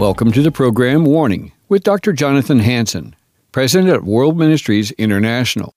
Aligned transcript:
Welcome 0.00 0.32
to 0.32 0.40
the 0.40 0.50
program 0.50 1.04
Warning 1.04 1.52
with 1.68 1.82
Dr. 1.82 2.14
Jonathan 2.14 2.60
Hansen, 2.60 3.14
President 3.52 3.90
at 3.90 4.02
World 4.02 4.38
Ministries 4.38 4.92
International. 4.92 5.74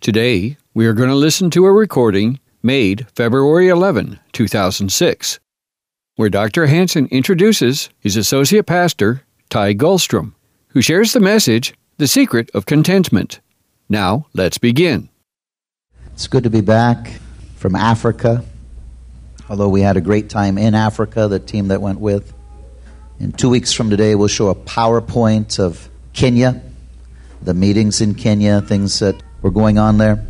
Today, 0.00 0.56
we 0.74 0.88
are 0.88 0.92
going 0.92 1.08
to 1.08 1.14
listen 1.14 1.50
to 1.50 1.64
a 1.64 1.70
recording 1.70 2.40
made 2.64 3.06
February 3.14 3.68
11, 3.68 4.18
2006 4.32 5.38
where 6.16 6.28
Dr. 6.28 6.66
Hansen 6.66 7.06
introduces 7.12 7.90
his 8.00 8.16
associate 8.16 8.66
pastor, 8.66 9.22
Ty 9.50 9.74
Gulstrom, 9.74 10.32
who 10.70 10.82
shares 10.82 11.12
the 11.12 11.20
message, 11.20 11.74
The 11.98 12.08
Secret 12.08 12.50
of 12.54 12.66
Contentment. 12.66 13.38
Now, 13.88 14.26
let's 14.34 14.58
begin. 14.58 15.10
It's 16.12 16.26
good 16.26 16.42
to 16.42 16.50
be 16.50 16.60
back 16.60 17.20
from 17.54 17.76
Africa, 17.76 18.44
although 19.48 19.68
we 19.68 19.82
had 19.82 19.96
a 19.96 20.00
great 20.00 20.28
time 20.28 20.58
in 20.58 20.74
Africa, 20.74 21.28
the 21.28 21.38
team 21.38 21.68
that 21.68 21.80
went 21.80 22.00
with. 22.00 22.34
In 23.20 23.30
two 23.30 23.48
weeks 23.48 23.72
from 23.72 23.90
today, 23.90 24.16
we'll 24.16 24.26
show 24.26 24.48
a 24.48 24.56
PowerPoint 24.56 25.60
of 25.60 25.88
Kenya, 26.12 26.60
the 27.40 27.54
meetings 27.54 28.00
in 28.00 28.16
Kenya, 28.16 28.60
things 28.60 28.98
that 28.98 29.22
were 29.40 29.52
going 29.52 29.78
on 29.78 29.98
there. 29.98 30.26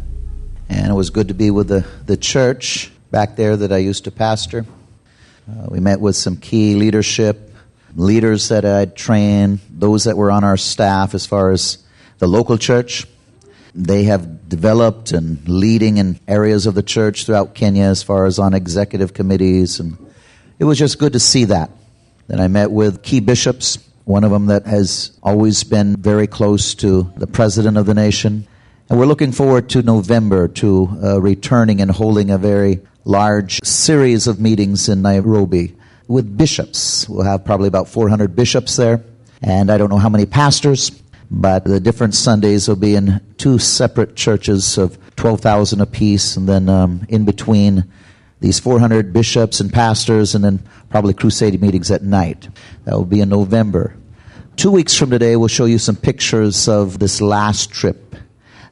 And 0.69 0.91
it 0.91 0.95
was 0.95 1.09
good 1.09 1.29
to 1.29 1.35
be 1.35 1.51
with 1.51 1.69
the, 1.69 1.87
the 2.05 2.19
church 2.19 2.93
back 3.11 3.37
there 3.37 3.57
that 3.57 3.73
I 3.73 3.79
used 3.79 4.05
to 4.05 4.11
pastor. 4.11 4.67
Uh, 5.51 5.67
we 5.69 5.81
met 5.81 5.99
with 5.99 6.15
some 6.15 6.37
key 6.37 6.75
leadership, 6.75 7.55
leaders 7.97 8.51
that 8.51 8.67
I'd 8.67 8.95
trained, 8.95 9.61
those 9.71 10.05
that 10.05 10.19
were 10.19 10.31
on 10.31 10.45
our 10.45 10.59
staff 10.59 11.15
as 11.15 11.25
far 11.25 11.53
as 11.53 11.79
the 12.19 12.27
local 12.27 12.59
church. 12.59 13.07
They 13.75 14.05
have 14.05 14.47
developed 14.47 15.13
and 15.13 15.49
leading 15.49 15.97
in 15.97 16.21
areas 16.29 16.67
of 16.67 16.75
the 16.75 16.83
church 16.83 17.25
throughout 17.25 17.55
Kenya 17.55 17.85
as 17.85 18.03
far 18.03 18.27
as 18.27 18.39
on 18.39 18.53
executive 18.53 19.15
committees. 19.15 19.81
And 19.81 19.97
it 20.59 20.65
was 20.65 20.79
just 20.79 20.99
good 20.99 21.15
to 21.15 21.21
see 21.21 21.47
that. 21.47 21.71
Then 22.27 22.41
I 22.41 22.49
met 22.49 22.71
with 22.71 23.03
key 23.03 23.21
bishops, 23.21 23.79
one 24.05 24.25
of 24.25 24.31
them 24.31 24.47
that 24.47 24.67
has 24.67 25.19
always 25.23 25.65
been 25.65 25.97
very 25.97 26.27
close 26.27 26.75
to 26.77 27.13
the 27.17 27.27
president 27.27 27.77
of 27.77 27.87
the 27.87 27.95
nation. 27.95 28.47
And 28.89 28.99
we're 28.99 29.07
looking 29.07 29.33
forward 29.33 29.69
to 29.71 29.83
November 29.83 30.49
to 30.49 30.99
uh, 31.03 31.21
returning 31.21 31.81
and 31.81 31.91
holding 31.91 32.31
a 32.31 32.39
very 32.39 32.81
large 33.05 33.61
series 33.65 34.27
of 34.27 34.41
meetings 34.41 34.89
in 34.89 35.03
Nairobi 35.03 35.75
with 36.09 36.37
bishops. 36.37 37.09
We'll 37.09 37.25
have 37.25 37.45
probably 37.45 37.69
about 37.69 37.89
400 37.89 38.37
bishops 38.37 38.77
there, 38.77 39.03
and 39.43 39.71
I 39.71 39.79
don't 39.79 39.91
know 39.91 39.99
how 39.99 40.09
many 40.09 40.27
pastors, 40.27 40.91
but 41.31 41.65
the 41.65 41.81
different 41.81 42.15
Sundays 42.15 42.69
will 42.69 42.77
be 42.77 42.95
in 42.95 43.21
two 43.37 43.59
separate 43.59 44.17
churches 44.17 44.79
of 44.79 44.99
12,000 45.17 45.81
apiece, 45.81 46.37
and 46.37 46.49
then 46.49 46.69
um, 46.69 47.07
in 47.09 47.25
between 47.25 47.85
these 48.45 48.61
400 48.61 49.15
bishops 49.15 49.61
and 49.61 49.73
pastors, 49.73 50.35
and 50.35 50.45
then 50.45 50.63
probably 50.91 51.15
crusade 51.15 51.59
meetings 51.63 51.91
at 51.91 52.03
night. 52.03 52.47
That 52.85 52.95
will 52.95 53.07
be 53.07 53.23
in 53.23 53.31
November. 53.31 53.97
Two 54.57 54.71
weeks 54.71 54.95
from 54.95 55.09
today, 55.09 55.35
we'll 55.35 55.49
show 55.49 55.65
you 55.65 55.79
some 55.79 55.97
pictures 55.97 56.69
of 56.69 56.99
this 56.99 57.23
last 57.23 57.71
trip 57.73 58.15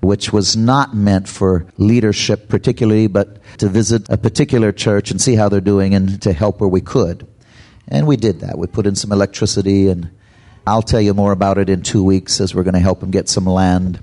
which 0.03 0.33
was 0.33 0.57
not 0.57 0.95
meant 0.95 1.29
for 1.29 1.65
leadership 1.79 2.49
particularly, 2.49 3.07
but 3.07 3.39
to 3.59 3.69
visit 3.69 4.11
a 4.11 4.19
particular 4.19 4.73
church 4.73 5.13
and 5.13 5.21
see 5.21 5.37
how 5.37 5.49
they're 5.49 5.61
doing 5.61 5.95
and 5.95 6.21
to 6.21 6.33
help 6.33 6.61
where 6.61 6.69
we 6.69 6.81
could. 6.81 7.27
And 7.87 8.07
we 8.07 8.17
did 8.17 8.41
that. 8.41 8.59
We 8.59 8.67
put 8.67 8.87
in 8.87 8.97
some 8.97 9.13
electricity, 9.13 9.89
and 9.89 10.11
I'll 10.67 10.83
tell 10.83 11.01
you 11.01 11.15
more 11.15 11.31
about 11.31 11.57
it 11.57 11.71
in 11.71 11.83
two 11.83 12.03
weeks 12.03 12.41
as 12.41 12.53
we're 12.53 12.65
going 12.65 12.75
to 12.75 12.81
help 12.81 12.99
them 12.99 13.13
get 13.13 13.29
some 13.29 13.47
land. 13.47 14.01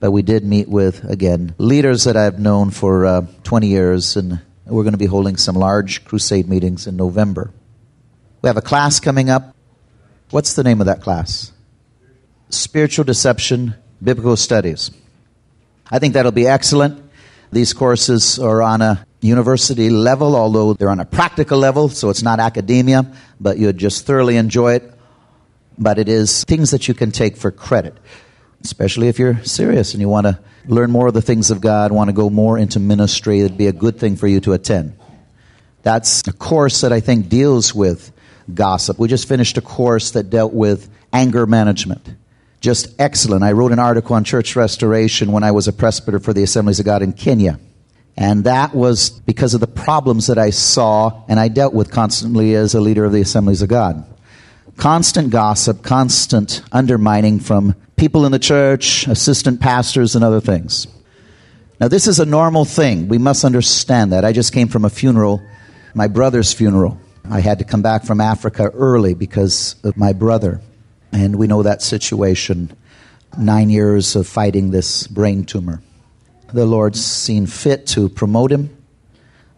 But 0.00 0.10
we 0.10 0.22
did 0.22 0.44
meet 0.44 0.68
with, 0.68 1.04
again, 1.04 1.54
leaders 1.58 2.04
that 2.04 2.16
I've 2.16 2.40
known 2.40 2.70
for 2.70 3.06
uh, 3.06 3.26
20 3.44 3.68
years, 3.68 4.16
and 4.16 4.40
we're 4.66 4.82
going 4.82 4.92
to 4.92 4.98
be 4.98 5.06
holding 5.06 5.36
some 5.36 5.54
large 5.54 6.04
crusade 6.04 6.48
meetings 6.48 6.86
in 6.86 6.96
November. 6.96 7.52
We 8.42 8.48
have 8.48 8.56
a 8.56 8.62
class 8.62 9.00
coming 9.00 9.30
up. 9.30 9.54
What's 10.30 10.54
the 10.54 10.64
name 10.64 10.80
of 10.80 10.86
that 10.86 11.02
class? 11.02 11.52
Spiritual 12.50 13.04
Deception 13.04 13.74
Biblical 14.02 14.36
Studies. 14.36 14.90
I 15.90 15.98
think 15.98 16.14
that'll 16.14 16.32
be 16.32 16.46
excellent. 16.46 17.02
These 17.52 17.72
courses 17.72 18.38
are 18.38 18.60
on 18.60 18.82
a 18.82 19.06
university 19.20 19.88
level, 19.88 20.34
although 20.34 20.74
they're 20.74 20.90
on 20.90 21.00
a 21.00 21.04
practical 21.04 21.58
level, 21.58 21.88
so 21.88 22.10
it's 22.10 22.22
not 22.22 22.40
academia, 22.40 23.10
but 23.40 23.58
you'd 23.58 23.78
just 23.78 24.04
thoroughly 24.04 24.36
enjoy 24.36 24.74
it. 24.74 24.92
But 25.78 25.98
it 25.98 26.08
is 26.08 26.44
things 26.44 26.70
that 26.72 26.88
you 26.88 26.94
can 26.94 27.12
take 27.12 27.36
for 27.36 27.50
credit, 27.50 27.96
especially 28.66 29.08
if 29.08 29.18
you're 29.18 29.42
serious 29.44 29.94
and 29.94 30.00
you 30.00 30.08
want 30.08 30.26
to 30.26 30.38
learn 30.66 30.90
more 30.90 31.08
of 31.08 31.14
the 31.14 31.22
things 31.22 31.50
of 31.50 31.60
God, 31.60 31.92
want 31.92 32.08
to 32.08 32.14
go 32.14 32.28
more 32.28 32.58
into 32.58 32.78
ministry. 32.78 33.40
It'd 33.40 33.56
be 33.56 33.68
a 33.68 33.72
good 33.72 33.98
thing 33.98 34.16
for 34.16 34.26
you 34.26 34.40
to 34.40 34.52
attend. 34.52 34.98
That's 35.82 36.26
a 36.26 36.32
course 36.32 36.82
that 36.82 36.92
I 36.92 37.00
think 37.00 37.28
deals 37.28 37.74
with 37.74 38.12
gossip. 38.52 38.98
We 38.98 39.08
just 39.08 39.28
finished 39.28 39.56
a 39.56 39.62
course 39.62 40.10
that 40.12 40.30
dealt 40.30 40.52
with 40.52 40.90
anger 41.12 41.46
management 41.46 42.16
just 42.60 43.00
excellent. 43.00 43.44
I 43.44 43.52
wrote 43.52 43.70
an 43.70 43.78
article 43.78 44.16
on 44.16 44.24
church 44.24 44.56
restoration 44.56 45.30
when 45.30 45.44
I 45.44 45.52
was 45.52 45.68
a 45.68 45.72
presbyter 45.72 46.18
for 46.18 46.32
the 46.32 46.42
Assemblies 46.42 46.80
of 46.80 46.84
God 46.84 47.00
in 47.00 47.12
Kenya. 47.12 47.60
And 48.16 48.42
that 48.42 48.74
was 48.74 49.10
because 49.10 49.54
of 49.54 49.60
the 49.60 49.66
problems 49.66 50.26
that 50.28 50.38
I 50.38 50.50
saw 50.50 51.24
and 51.28 51.38
I 51.38 51.46
dealt 51.46 51.74
with 51.74 51.92
constantly 51.92 52.54
as 52.54 52.74
a 52.74 52.80
leader 52.80 53.04
of 53.04 53.12
the 53.12 53.20
Assemblies 53.20 53.62
of 53.62 53.68
God. 53.68 54.04
Constant 54.76 55.30
gossip, 55.30 55.82
constant 55.82 56.62
undermining 56.70 57.40
from 57.40 57.74
people 57.96 58.26
in 58.26 58.32
the 58.32 58.38
church, 58.38 59.06
assistant 59.06 59.60
pastors, 59.60 60.14
and 60.14 60.24
other 60.24 60.40
things. 60.40 60.86
Now, 61.80 61.88
this 61.88 62.06
is 62.06 62.20
a 62.20 62.26
normal 62.26 62.64
thing. 62.64 63.08
We 63.08 63.18
must 63.18 63.44
understand 63.44 64.12
that. 64.12 64.24
I 64.24 64.32
just 64.32 64.52
came 64.52 64.68
from 64.68 64.84
a 64.84 64.90
funeral, 64.90 65.42
my 65.94 66.08
brother's 66.08 66.52
funeral. 66.52 67.00
I 67.30 67.40
had 67.40 67.58
to 67.58 67.64
come 67.64 67.82
back 67.82 68.04
from 68.04 68.20
Africa 68.20 68.70
early 68.74 69.14
because 69.14 69.76
of 69.82 69.96
my 69.96 70.12
brother. 70.12 70.60
And 71.10 71.36
we 71.36 71.46
know 71.46 71.62
that 71.62 71.82
situation 71.82 72.76
nine 73.38 73.70
years 73.70 74.14
of 74.14 74.26
fighting 74.26 74.70
this 74.70 75.06
brain 75.06 75.44
tumor. 75.44 75.82
The 76.52 76.66
Lord's 76.66 77.04
seen 77.04 77.46
fit 77.46 77.86
to 77.88 78.08
promote 78.08 78.52
him. 78.52 78.75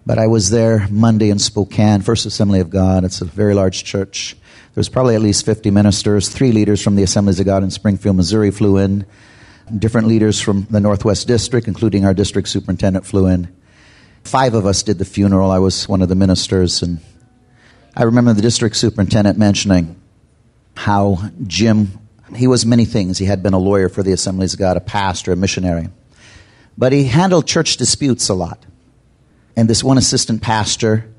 But 0.09 0.19
I 0.19 0.27
was 0.27 0.49
there 0.49 0.89
Monday 0.91 1.29
in 1.29 1.39
Spokane, 1.39 2.01
First 2.01 2.25
Assembly 2.25 2.61
of 2.61 2.71
God. 2.71 3.05
It's 3.05 3.21
a 3.21 3.27
very 3.27 3.53
large 3.53 3.85
church. 3.85 4.39
There 4.73 4.81
was 4.81 4.89
probably 4.89 5.15
at 5.15 5.21
least 5.21 5.45
50 5.45 5.71
ministers. 5.71 6.31
Three 6.31 6.51
leaders 6.51 6.81
from 6.81 6.97
the 6.97 7.03
Assemblies 7.03 7.39
of 7.41 7.45
God 7.45 7.63
in 7.63 7.71
Springfield, 7.71 8.17
Missouri 8.17 8.51
flew 8.51 8.79
in. 8.79 9.05
Different 9.79 10.07
leaders 10.07 10.41
from 10.41 10.67
the 10.71 10.81
Northwest 10.81 11.29
District, 11.29 11.69
including 11.69 12.07
our 12.07 12.15
district 12.15 12.49
superintendent, 12.49 13.05
flew 13.05 13.27
in. 13.27 13.55
Five 14.25 14.55
of 14.55 14.65
us 14.65 14.83
did 14.83 14.97
the 14.97 15.05
funeral. 15.05 15.51
I 15.51 15.59
was 15.59 15.87
one 15.87 16.01
of 16.01 16.09
the 16.09 16.15
ministers. 16.15 16.81
And 16.81 17.01
I 17.95 18.05
remember 18.05 18.33
the 18.33 18.41
district 18.41 18.77
superintendent 18.77 19.37
mentioning 19.37 20.01
how 20.75 21.19
Jim, 21.47 21.99
he 22.35 22.47
was 22.47 22.65
many 22.65 22.87
things. 22.87 23.19
He 23.19 23.27
had 23.27 23.43
been 23.43 23.53
a 23.53 23.59
lawyer 23.59 23.91
for 23.91 24.03
the 24.03 24.13
Assemblies 24.13 24.55
of 24.55 24.59
God, 24.59 24.79
a 24.79 24.81
pastor, 24.81 25.33
a 25.33 25.37
missionary. 25.37 25.91
But 26.79 26.95
he 26.95 27.05
handled 27.05 27.47
church 27.47 27.77
disputes 27.77 28.31
a 28.31 28.35
lot. 28.35 28.65
And 29.59 29.69
this 29.69 29.83
one 29.83 29.99
assistant 29.99 30.41
pastor 30.41 31.11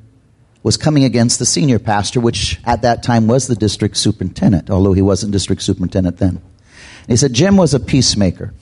was 0.63 0.77
coming 0.77 1.03
against 1.03 1.39
the 1.39 1.45
senior 1.45 1.77
pastor, 1.77 2.19
which 2.19 2.59
at 2.65 2.81
that 2.81 3.03
time 3.03 3.27
was 3.27 3.47
the 3.47 3.56
district 3.56 3.97
superintendent, 3.97 4.69
although 4.69 4.94
he 4.94 5.01
wasn't 5.01 5.31
district 5.31 5.62
superintendent 5.62 6.18
then. 6.18 6.38
And 6.38 7.09
he 7.09 7.18
said 7.18 7.33
Jim 7.33 7.57
was 7.57 7.74
a 7.74 7.80
peacemaker. 7.80 8.53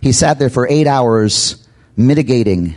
He 0.00 0.12
sat 0.12 0.38
there 0.38 0.50
for 0.50 0.68
eight 0.68 0.86
hours 0.86 1.66
mitigating 1.96 2.74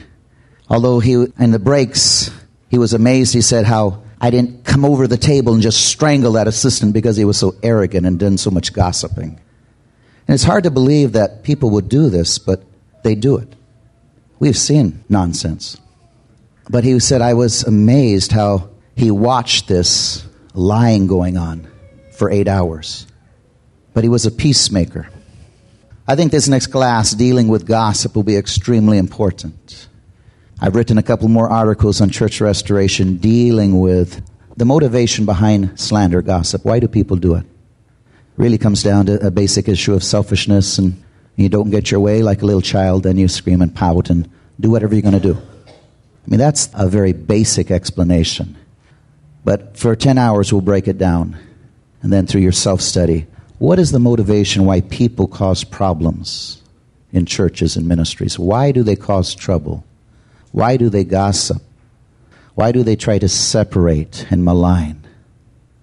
Although 0.70 1.00
he, 1.00 1.14
in 1.14 1.52
the 1.52 1.60
breaks, 1.60 2.30
he 2.70 2.78
was 2.78 2.94
amazed. 2.94 3.34
He 3.34 3.42
said 3.42 3.66
how 3.66 4.04
I 4.22 4.30
didn't 4.30 4.66
come 4.66 4.86
over 4.86 5.08
the 5.08 5.18
table 5.18 5.54
and 5.54 5.64
just 5.64 5.88
strangle 5.88 6.34
that 6.34 6.48
assistant 6.48 6.94
because 6.94 7.18
he 7.18 7.26
was 7.26 7.38
so 7.38 7.56
arrogant 7.64 8.06
and 8.06 8.20
done 8.20 8.38
so 8.38 8.52
much 8.52 8.72
gossiping. 8.72 9.40
And 10.28 10.36
it's 10.36 10.44
hard 10.44 10.66
to 10.66 10.72
believe 10.72 11.14
that 11.14 11.44
people 11.44 11.72
would 11.72 11.90
do 11.90 12.10
this, 12.10 12.38
but 12.38 12.64
they 13.04 13.16
do 13.16 13.38
it. 13.38 13.56
We've 14.38 14.58
seen 14.58 15.04
nonsense. 15.10 15.78
But 16.70 16.84
he 16.84 17.00
said, 17.00 17.22
I 17.22 17.34
was 17.34 17.64
amazed 17.64 18.32
how 18.32 18.70
he 18.96 19.10
watched 19.10 19.68
this 19.68 20.26
lying 20.54 21.08
going 21.08 21.38
on 21.38 21.68
for 22.12 22.30
eight 22.30 22.48
hours. 22.48 23.08
But 23.94 24.04
he 24.04 24.10
was 24.10 24.26
a 24.26 24.32
peacemaker. 24.32 25.10
I 26.08 26.16
think 26.16 26.32
this 26.32 26.48
next 26.48 26.68
class, 26.68 27.12
dealing 27.14 27.48
with 27.48 27.66
gossip, 27.66 28.16
will 28.16 28.24
be 28.24 28.36
extremely 28.36 28.98
important. 28.98 29.88
I've 30.62 30.76
written 30.76 30.98
a 30.98 31.04
couple 31.04 31.28
more 31.30 31.50
articles 31.50 32.02
on 32.02 32.10
church 32.10 32.42
restoration 32.42 33.18
dealing 33.18 33.80
with 33.80 34.22
the 34.58 34.66
motivation 34.66 35.26
behind 35.26 35.80
slander, 35.80 36.22
gossip. 36.22 36.66
Why 36.66 36.80
do 36.80 36.88
people 36.88 37.16
do 37.16 37.36
it? 37.36 37.46
Really 38.36 38.58
comes 38.58 38.84
down 38.84 39.06
to 39.08 39.26
a 39.26 39.32
basic 39.32 39.68
issue 39.70 39.94
of 39.94 40.04
selfishness, 40.04 40.78
and 40.78 41.02
you 41.36 41.48
don't 41.48 41.70
get 41.70 41.92
your 41.92 42.00
way 42.00 42.22
like 42.22 42.42
a 42.42 42.46
little 42.46 42.62
child, 42.62 43.04
then 43.04 43.18
you 43.18 43.28
scream 43.28 43.62
and 43.62 43.74
pout 43.74 44.10
and 44.10 44.30
do 44.60 44.70
whatever 44.70 44.94
you're 44.94 45.02
going 45.02 45.20
to 45.20 45.34
do. 45.34 45.42
I 46.26 46.30
mean, 46.30 46.40
that's 46.40 46.70
a 46.74 46.88
very 46.88 47.14
basic 47.14 47.72
explanation. 47.72 48.58
But 49.44 49.78
for 49.78 49.96
10 49.96 50.18
hours, 50.18 50.52
we'll 50.52 50.62
break 50.62 50.88
it 50.88 50.98
down. 50.98 51.38
And 52.02 52.14
then 52.14 52.28
through 52.28 52.42
your 52.42 52.52
self 52.52 52.82
study, 52.82 53.26
what 53.58 53.80
is 53.80 53.92
the 53.92 54.00
motivation 54.00 54.66
why 54.66 54.82
people 54.82 55.28
cause 55.28 55.64
problems 55.64 56.62
in 57.12 57.26
churches 57.26 57.76
and 57.76 57.88
ministries? 57.88 58.40
Why 58.40 58.72
do 58.72 58.84
they 58.84 58.96
cause 58.96 59.36
trouble? 59.36 59.84
Why 60.52 60.78
do 60.78 60.90
they 60.90 61.04
gossip? 61.04 61.62
Why 62.56 62.72
do 62.72 62.84
they 62.84 62.96
try 62.96 63.20
to 63.20 63.30
separate 63.30 64.28
and 64.30 64.44
malign? 64.44 65.06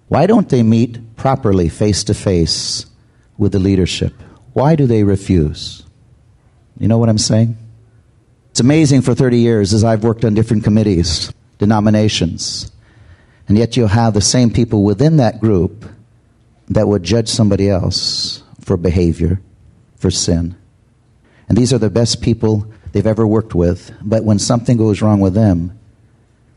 Why 0.07 0.25
don't 0.25 0.49
they 0.49 0.63
meet 0.63 1.15
properly 1.15 1.69
face 1.69 2.03
to 2.05 2.13
face 2.13 2.85
with 3.37 3.51
the 3.51 3.59
leadership? 3.59 4.13
Why 4.53 4.75
do 4.75 4.87
they 4.87 5.03
refuse? 5.03 5.83
You 6.79 6.87
know 6.87 6.97
what 6.97 7.09
I'm 7.09 7.17
saying? 7.17 7.57
It's 8.57 8.61
amazing 8.63 9.03
for 9.03 9.13
30 9.13 9.37
years 9.37 9.71
as 9.71 9.83
I've 9.83 10.03
worked 10.03 10.25
on 10.25 10.33
different 10.33 10.63
committees, 10.63 11.31
denominations, 11.59 12.71
and 13.47 13.55
yet 13.55 13.77
you'll 13.77 13.87
have 13.87 14.15
the 14.15 14.19
same 14.19 14.49
people 14.49 14.83
within 14.83 15.17
that 15.17 15.39
group 15.39 15.85
that 16.69 16.87
would 16.87 17.03
judge 17.03 17.29
somebody 17.29 17.69
else 17.69 18.41
for 18.61 18.75
behavior, 18.75 19.39
for 19.95 20.09
sin. 20.09 20.55
And 21.47 21.55
these 21.55 21.71
are 21.71 21.77
the 21.77 21.91
best 21.91 22.23
people 22.23 22.73
they've 22.93 23.05
ever 23.05 23.27
worked 23.27 23.53
with. 23.53 23.91
But 24.01 24.23
when 24.23 24.39
something 24.39 24.75
goes 24.75 25.03
wrong 25.03 25.19
with 25.19 25.35
them, 25.35 25.77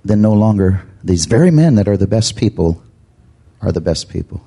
then 0.03 0.23
no 0.23 0.33
longer 0.33 0.83
these 1.05 1.27
very 1.27 1.51
men 1.51 1.75
that 1.75 1.87
are 1.87 1.99
the 1.99 2.07
best 2.07 2.35
people 2.35 2.83
are 3.61 3.73
the 3.73 3.83
best 3.83 4.09
people. 4.09 4.43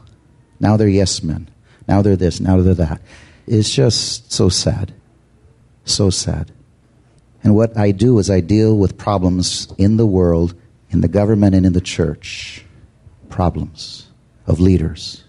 Now 0.59 0.75
they're 0.75 0.87
yes 0.87 1.21
men. 1.21 1.51
Now 1.87 2.01
they're 2.01 2.15
this. 2.15 2.39
Now 2.39 2.59
they're 2.61 2.73
that. 2.73 2.99
It's 3.45 3.69
just 3.69 4.31
so 4.31 4.49
sad. 4.49 4.91
So 5.85 6.09
sad. 6.09 6.51
And 7.43 7.55
what 7.55 7.77
I 7.77 7.91
do 7.91 8.19
is 8.19 8.29
I 8.29 8.39
deal 8.39 8.77
with 8.77 8.97
problems 8.97 9.67
in 9.77 9.97
the 9.97 10.05
world, 10.05 10.55
in 10.89 11.01
the 11.01 11.09
government, 11.09 11.55
and 11.55 11.65
in 11.65 11.73
the 11.73 11.81
church. 11.81 12.65
Problems 13.29 14.07
of 14.47 14.59
leaders 14.59 15.23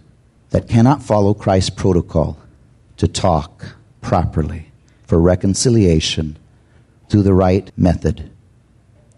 that 0.50 0.68
cannot 0.68 1.02
follow 1.02 1.34
Christ's 1.34 1.70
protocol 1.70 2.38
to 2.98 3.08
talk 3.08 3.74
properly 4.00 4.70
for 5.02 5.20
reconciliation 5.20 6.36
through 7.08 7.22
the 7.22 7.34
right 7.34 7.70
method, 7.76 8.30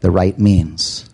the 0.00 0.10
right 0.10 0.38
means. 0.38 1.08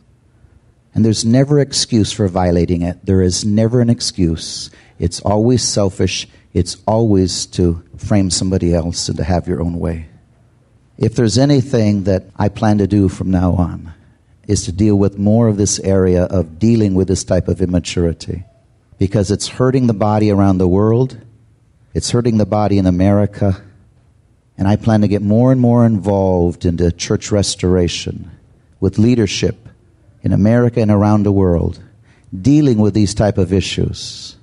And 0.95 1.05
there's 1.05 1.25
never 1.25 1.59
excuse 1.59 2.13
for 2.13 2.29
violating 2.29 2.83
it. 2.83 3.05
There 3.05 3.23
is 3.23 3.45
never 3.45 3.81
an 3.81 3.91
excuse. 3.91 4.71
It's 4.99 5.21
always 5.21 5.63
selfish. 5.63 6.29
It's 6.53 6.77
always 6.87 7.47
to 7.47 7.83
frame 7.97 8.31
somebody 8.31 8.75
else 8.75 9.09
and 9.09 9.17
to 9.17 9.25
have 9.25 9.49
your 9.49 9.61
own 9.63 9.79
way. 9.79 10.09
If 10.99 11.15
there's 11.15 11.39
anything 11.39 12.05
that 12.05 12.27
I 12.37 12.49
plan 12.49 12.79
to 12.79 12.87
do 12.87 13.09
from 13.09 13.31
now 13.31 13.55
on, 13.55 13.93
is 14.47 14.65
to 14.65 14.73
deal 14.73 14.97
with 14.97 15.19
more 15.19 15.49
of 15.49 15.57
this 15.57 15.79
area 15.81 16.25
of 16.25 16.59
dealing 16.59 16.95
with 16.95 17.09
this 17.09 17.25
type 17.25 17.49
of 17.49 17.61
immaturity. 17.61 18.45
Because 18.99 19.31
it's 19.31 19.49
hurting 19.49 19.87
the 19.87 19.95
body 19.95 20.31
around 20.31 20.59
the 20.59 20.69
world, 20.69 21.19
it's 21.95 22.11
hurting 22.11 22.39
the 22.39 22.47
body 22.47 22.79
in 22.79 22.87
America, 22.87 23.63
and 24.59 24.69
I 24.69 24.77
plan 24.77 25.01
to 25.01 25.09
get 25.09 25.23
more 25.23 25.53
and 25.53 25.61
more 25.61 25.87
involved 25.87 26.65
into 26.65 26.93
church 26.93 27.33
restoration 27.33 28.31
with 28.81 28.99
leadership 28.99 29.69
in 30.23 30.33
America 30.33 30.81
and 30.81 30.91
around 30.91 31.25
the 31.25 31.33
world, 31.33 31.81
dealing 32.39 32.79
with 32.79 32.95
these 32.95 33.15
type 33.15 33.39
of 33.39 33.53
issues. 33.53 34.37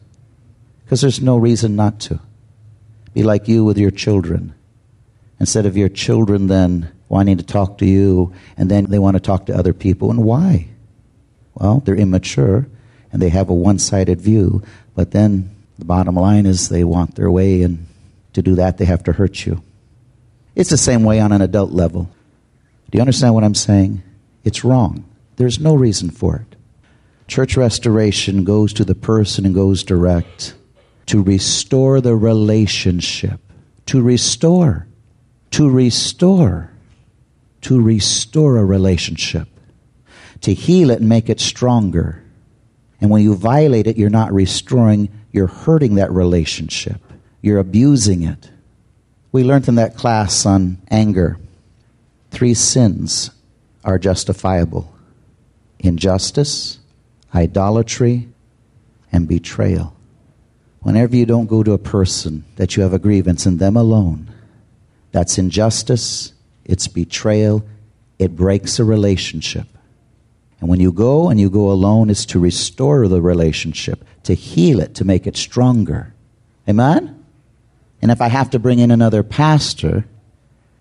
Because 0.83 1.01
there's 1.01 1.21
no 1.21 1.37
reason 1.37 1.75
not 1.75 1.99
to. 2.01 2.19
Be 3.13 3.23
like 3.23 3.47
you 3.47 3.63
with 3.63 3.77
your 3.77 3.91
children. 3.91 4.53
Instead 5.39 5.65
of 5.65 5.77
your 5.77 5.89
children 5.89 6.47
then 6.47 6.91
wanting 7.07 7.37
to 7.37 7.43
talk 7.43 7.77
to 7.79 7.85
you 7.85 8.33
and 8.57 8.69
then 8.69 8.85
they 8.85 8.99
want 8.99 9.15
to 9.15 9.19
talk 9.21 9.45
to 9.45 9.55
other 9.55 9.73
people. 9.73 10.11
And 10.11 10.23
why? 10.23 10.67
Well, 11.55 11.79
they're 11.79 11.95
immature 11.95 12.67
and 13.11 13.21
they 13.21 13.29
have 13.29 13.49
a 13.49 13.53
one 13.53 13.79
sided 13.79 14.21
view. 14.21 14.63
But 14.95 15.11
then 15.11 15.55
the 15.77 15.85
bottom 15.85 16.15
line 16.15 16.45
is 16.45 16.69
they 16.69 16.83
want 16.83 17.15
their 17.15 17.31
way, 17.31 17.63
and 17.63 17.87
to 18.33 18.41
do 18.41 18.55
that, 18.55 18.77
they 18.77 18.85
have 18.85 19.03
to 19.05 19.13
hurt 19.13 19.45
you. 19.45 19.63
It's 20.55 20.69
the 20.69 20.77
same 20.77 21.03
way 21.03 21.19
on 21.19 21.31
an 21.31 21.41
adult 21.41 21.71
level. 21.71 22.09
Do 22.91 22.97
you 22.97 23.01
understand 23.01 23.33
what 23.33 23.43
I'm 23.43 23.55
saying? 23.55 24.03
It's 24.43 24.65
wrong. 24.65 25.05
There's 25.37 25.59
no 25.59 25.75
reason 25.75 26.09
for 26.09 26.35
it. 26.35 26.55
Church 27.27 27.55
restoration 27.55 28.43
goes 28.43 28.73
to 28.73 28.83
the 28.83 28.95
person 28.95 29.45
and 29.45 29.55
goes 29.55 29.83
direct 29.83 30.53
to 31.05 31.21
restore 31.21 32.01
the 32.01 32.15
relationship. 32.15 33.39
To 33.87 34.01
restore. 34.01 34.85
To 35.51 35.69
restore. 35.69 36.71
To 37.61 37.81
restore 37.81 38.57
a 38.57 38.65
relationship. 38.65 39.47
To 40.41 40.53
heal 40.53 40.89
it 40.89 40.99
and 40.99 41.09
make 41.09 41.29
it 41.29 41.39
stronger. 41.39 42.23
And 43.01 43.09
when 43.09 43.23
you 43.23 43.35
violate 43.35 43.87
it, 43.87 43.97
you're 43.97 44.09
not 44.09 44.33
restoring, 44.33 45.09
you're 45.31 45.47
hurting 45.47 45.95
that 45.95 46.11
relationship. 46.11 47.01
You're 47.41 47.59
abusing 47.59 48.23
it. 48.23 48.49
We 49.31 49.43
learned 49.43 49.67
in 49.67 49.75
that 49.75 49.95
class 49.95 50.45
on 50.45 50.79
anger 50.89 51.37
three 52.31 52.53
sins 52.53 53.31
are 53.83 53.99
justifiable 53.99 54.93
injustice, 55.81 56.77
idolatry, 57.33 58.27
and 59.13 59.29
betrayal. 59.29 59.95
Whenever 60.81 61.15
you 61.15 61.25
don't 61.25 61.47
go 61.47 61.63
to 61.63 61.71
a 61.71 61.77
person 61.77 62.43
that 62.57 62.75
you 62.75 62.83
have 62.83 62.91
a 62.91 62.99
grievance 62.99 63.45
in 63.45 63.57
them 63.57 63.77
alone, 63.77 64.29
that's 65.11 65.37
injustice, 65.37 66.33
it's 66.65 66.87
betrayal, 66.87 67.65
it 68.19 68.35
breaks 68.35 68.79
a 68.79 68.83
relationship. 68.83 69.67
And 70.59 70.69
when 70.69 70.79
you 70.79 70.91
go 70.91 71.29
and 71.29 71.39
you 71.39 71.49
go 71.49 71.71
alone, 71.71 72.09
it's 72.09 72.25
to 72.27 72.39
restore 72.39 73.07
the 73.07 73.21
relationship, 73.21 74.03
to 74.23 74.33
heal 74.33 74.79
it, 74.79 74.95
to 74.95 75.05
make 75.05 75.25
it 75.25 75.37
stronger. 75.37 76.13
Amen? 76.67 77.23
And 78.01 78.11
if 78.11 78.21
I 78.21 78.27
have 78.27 78.49
to 78.51 78.59
bring 78.59 78.79
in 78.79 78.91
another 78.91 79.23
pastor, 79.23 80.05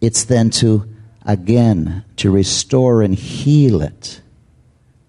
it's 0.00 0.25
then 0.25 0.50
to, 0.50 0.88
again, 1.25 2.04
to 2.16 2.30
restore 2.30 3.02
and 3.02 3.14
heal 3.14 3.80
it. 3.80 4.20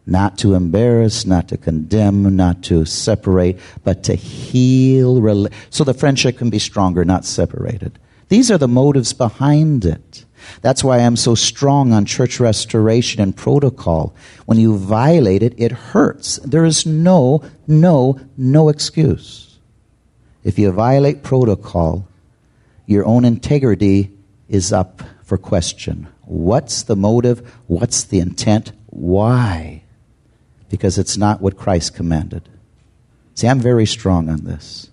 Not 0.05 0.39
to 0.39 0.55
embarrass, 0.55 1.25
not 1.25 1.49
to 1.49 1.57
condemn, 1.57 2.35
not 2.35 2.63
to 2.63 2.85
separate, 2.85 3.59
but 3.83 4.03
to 4.05 4.15
heal. 4.15 5.47
So 5.69 5.83
the 5.83 5.93
friendship 5.93 6.37
can 6.37 6.49
be 6.49 6.57
stronger, 6.57 7.05
not 7.05 7.25
separated. 7.25 7.99
These 8.29 8.49
are 8.51 8.57
the 8.57 8.67
motives 8.67 9.13
behind 9.13 9.85
it. 9.85 10.25
That's 10.61 10.83
why 10.83 10.99
I'm 10.99 11.15
so 11.15 11.35
strong 11.35 11.91
on 11.93 12.05
church 12.05 12.39
restoration 12.39 13.21
and 13.21 13.35
protocol. 13.35 14.15
When 14.45 14.57
you 14.57 14.77
violate 14.77 15.43
it, 15.43 15.53
it 15.57 15.71
hurts. 15.71 16.37
There 16.37 16.65
is 16.65 16.85
no, 16.85 17.43
no, 17.67 18.19
no 18.37 18.69
excuse. 18.69 19.57
If 20.43 20.57
you 20.57 20.71
violate 20.71 21.23
protocol, 21.23 22.07
your 22.85 23.05
own 23.05 23.25
integrity 23.25 24.11
is 24.47 24.71
up 24.71 25.03
for 25.23 25.37
question. 25.37 26.07
What's 26.21 26.83
the 26.83 26.95
motive? 26.95 27.39
What's 27.67 28.03
the 28.03 28.19
intent? 28.19 28.71
Why? 28.87 29.83
Because 30.69 30.97
it's 30.97 31.17
not 31.17 31.41
what 31.41 31.57
Christ 31.57 31.95
commanded. 31.95 32.47
See, 33.35 33.47
I'm 33.47 33.59
very 33.59 33.85
strong 33.85 34.29
on 34.29 34.43
this. 34.43 34.89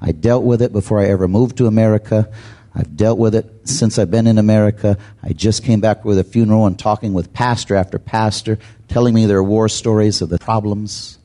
I 0.00 0.12
dealt 0.12 0.44
with 0.44 0.60
it 0.60 0.72
before 0.72 1.00
I 1.00 1.06
ever 1.06 1.28
moved 1.28 1.56
to 1.58 1.66
America. 1.66 2.30
I've 2.74 2.96
dealt 2.96 3.18
with 3.18 3.34
it 3.34 3.68
since 3.68 3.98
I've 3.98 4.10
been 4.10 4.26
in 4.26 4.38
America. 4.38 4.98
I 5.22 5.32
just 5.32 5.62
came 5.62 5.80
back 5.80 6.04
with 6.04 6.18
a 6.18 6.24
funeral 6.24 6.66
and 6.66 6.78
talking 6.78 7.14
with 7.14 7.32
pastor 7.32 7.76
after 7.76 7.98
pastor, 7.98 8.58
telling 8.88 9.14
me 9.14 9.26
their 9.26 9.42
war 9.42 9.68
stories 9.68 10.20
of 10.20 10.28
the 10.28 10.38
problems. 10.38 11.18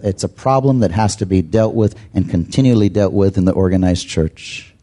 It's 0.00 0.24
a 0.24 0.28
problem 0.28 0.80
that 0.80 0.90
has 0.92 1.16
to 1.16 1.26
be 1.26 1.42
dealt 1.42 1.74
with 1.74 1.96
and 2.14 2.30
continually 2.30 2.88
dealt 2.88 3.12
with 3.12 3.36
in 3.36 3.44
the 3.44 3.52
organized 3.52 4.08
church. 4.08 4.74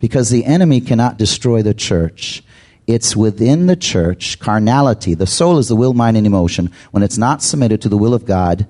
Because 0.00 0.30
the 0.30 0.44
enemy 0.44 0.80
cannot 0.80 1.18
destroy 1.18 1.62
the 1.62 1.74
church 1.74 2.42
it's 2.88 3.14
within 3.14 3.66
the 3.66 3.76
church, 3.76 4.38
carnality, 4.38 5.12
the 5.12 5.26
soul 5.26 5.58
is 5.58 5.68
the 5.68 5.76
will, 5.76 5.92
mind, 5.92 6.16
and 6.16 6.26
emotion. 6.26 6.72
When 6.90 7.02
it's 7.02 7.18
not 7.18 7.42
submitted 7.42 7.82
to 7.82 7.90
the 7.90 7.98
will 7.98 8.14
of 8.14 8.24
God, 8.24 8.66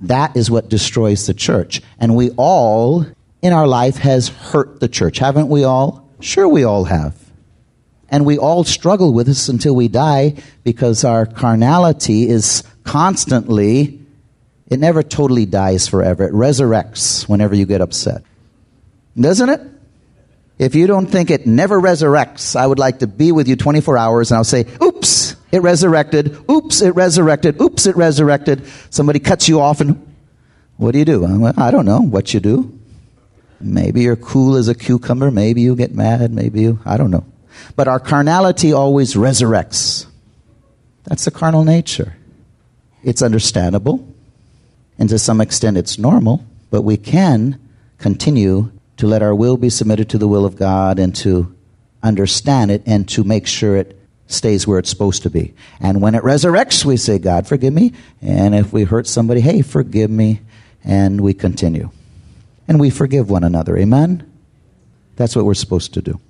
that 0.00 0.36
is 0.36 0.48
what 0.48 0.68
destroys 0.68 1.26
the 1.26 1.34
church. 1.34 1.82
And 1.98 2.14
we 2.14 2.30
all 2.36 3.04
in 3.42 3.52
our 3.52 3.66
life 3.66 3.96
has 3.98 4.28
hurt 4.28 4.80
the 4.80 4.88
church, 4.88 5.18
haven't 5.18 5.48
we 5.48 5.64
all? 5.64 6.08
Sure, 6.20 6.48
we 6.48 6.64
all 6.64 6.84
have. 6.84 7.16
And 8.08 8.24
we 8.24 8.38
all 8.38 8.62
struggle 8.62 9.12
with 9.12 9.26
this 9.26 9.48
until 9.48 9.74
we 9.74 9.88
die 9.88 10.36
because 10.62 11.04
our 11.04 11.26
carnality 11.26 12.28
is 12.28 12.62
constantly, 12.84 14.00
it 14.68 14.78
never 14.78 15.02
totally 15.02 15.46
dies 15.46 15.88
forever. 15.88 16.24
It 16.24 16.32
resurrects 16.32 17.28
whenever 17.28 17.54
you 17.54 17.66
get 17.66 17.80
upset. 17.80 18.22
Doesn't 19.18 19.48
it? 19.48 19.60
If 20.58 20.74
you 20.74 20.86
don't 20.86 21.06
think 21.06 21.30
it 21.30 21.46
never 21.46 21.80
resurrects, 21.80 22.54
I 22.54 22.66
would 22.66 22.78
like 22.78 23.00
to 23.00 23.06
be 23.06 23.32
with 23.32 23.48
you 23.48 23.56
24 23.56 23.98
hours 23.98 24.30
and 24.30 24.38
I'll 24.38 24.44
say, 24.44 24.66
oops, 24.80 25.34
it 25.50 25.62
resurrected. 25.62 26.48
Oops, 26.48 26.82
it 26.82 26.94
resurrected. 26.94 27.60
Oops, 27.60 27.86
it 27.86 27.96
resurrected. 27.96 28.66
Somebody 28.90 29.18
cuts 29.18 29.48
you 29.48 29.60
off 29.60 29.80
and 29.80 30.14
what 30.76 30.92
do 30.92 30.98
you 30.98 31.04
do? 31.04 31.52
I 31.56 31.70
don't 31.70 31.86
know 31.86 32.00
what 32.00 32.32
you 32.32 32.40
do. 32.40 32.78
Maybe 33.64 34.02
you're 34.02 34.16
cool 34.16 34.56
as 34.56 34.68
a 34.68 34.74
cucumber. 34.74 35.30
Maybe 35.30 35.62
you 35.62 35.74
get 35.76 35.94
mad. 35.94 36.32
Maybe 36.32 36.62
you, 36.62 36.80
I 36.84 36.96
don't 36.96 37.10
know. 37.10 37.24
But 37.76 37.88
our 37.88 38.00
carnality 38.00 38.72
always 38.72 39.14
resurrects. 39.14 40.06
That's 41.04 41.24
the 41.24 41.30
carnal 41.30 41.64
nature. 41.64 42.16
It's 43.02 43.22
understandable. 43.22 44.06
And 44.98 45.08
to 45.08 45.18
some 45.18 45.40
extent, 45.40 45.76
it's 45.76 45.98
normal. 45.98 46.44
But 46.70 46.82
we 46.82 46.96
can 46.96 47.58
continue 47.98 48.72
to 48.96 49.06
let 49.06 49.22
our 49.22 49.34
will 49.34 49.56
be 49.56 49.70
submitted 49.70 50.08
to 50.10 50.18
the 50.18 50.28
will 50.28 50.44
of 50.44 50.56
God 50.56 50.98
and 50.98 51.14
to 51.16 51.54
understand 52.02 52.70
it 52.70 52.82
and 52.86 53.08
to 53.08 53.24
make 53.24 53.46
sure 53.46 53.76
it 53.76 53.98
stays 54.26 54.66
where 54.66 54.78
it's 54.78 54.90
supposed 54.90 55.22
to 55.22 55.30
be. 55.30 55.54
And 55.80 56.00
when 56.00 56.14
it 56.14 56.22
resurrects, 56.22 56.84
we 56.84 56.96
say, 56.96 57.18
God, 57.18 57.46
forgive 57.46 57.72
me. 57.72 57.92
And 58.20 58.54
if 58.54 58.72
we 58.72 58.84
hurt 58.84 59.06
somebody, 59.06 59.40
hey, 59.40 59.62
forgive 59.62 60.10
me. 60.10 60.40
And 60.84 61.20
we 61.20 61.34
continue. 61.34 61.90
And 62.68 62.78
we 62.80 62.90
forgive 62.90 63.30
one 63.30 63.44
another. 63.44 63.76
Amen? 63.76 64.30
That's 65.16 65.36
what 65.36 65.44
we're 65.44 65.54
supposed 65.54 65.94
to 65.94 66.02
do. 66.02 66.20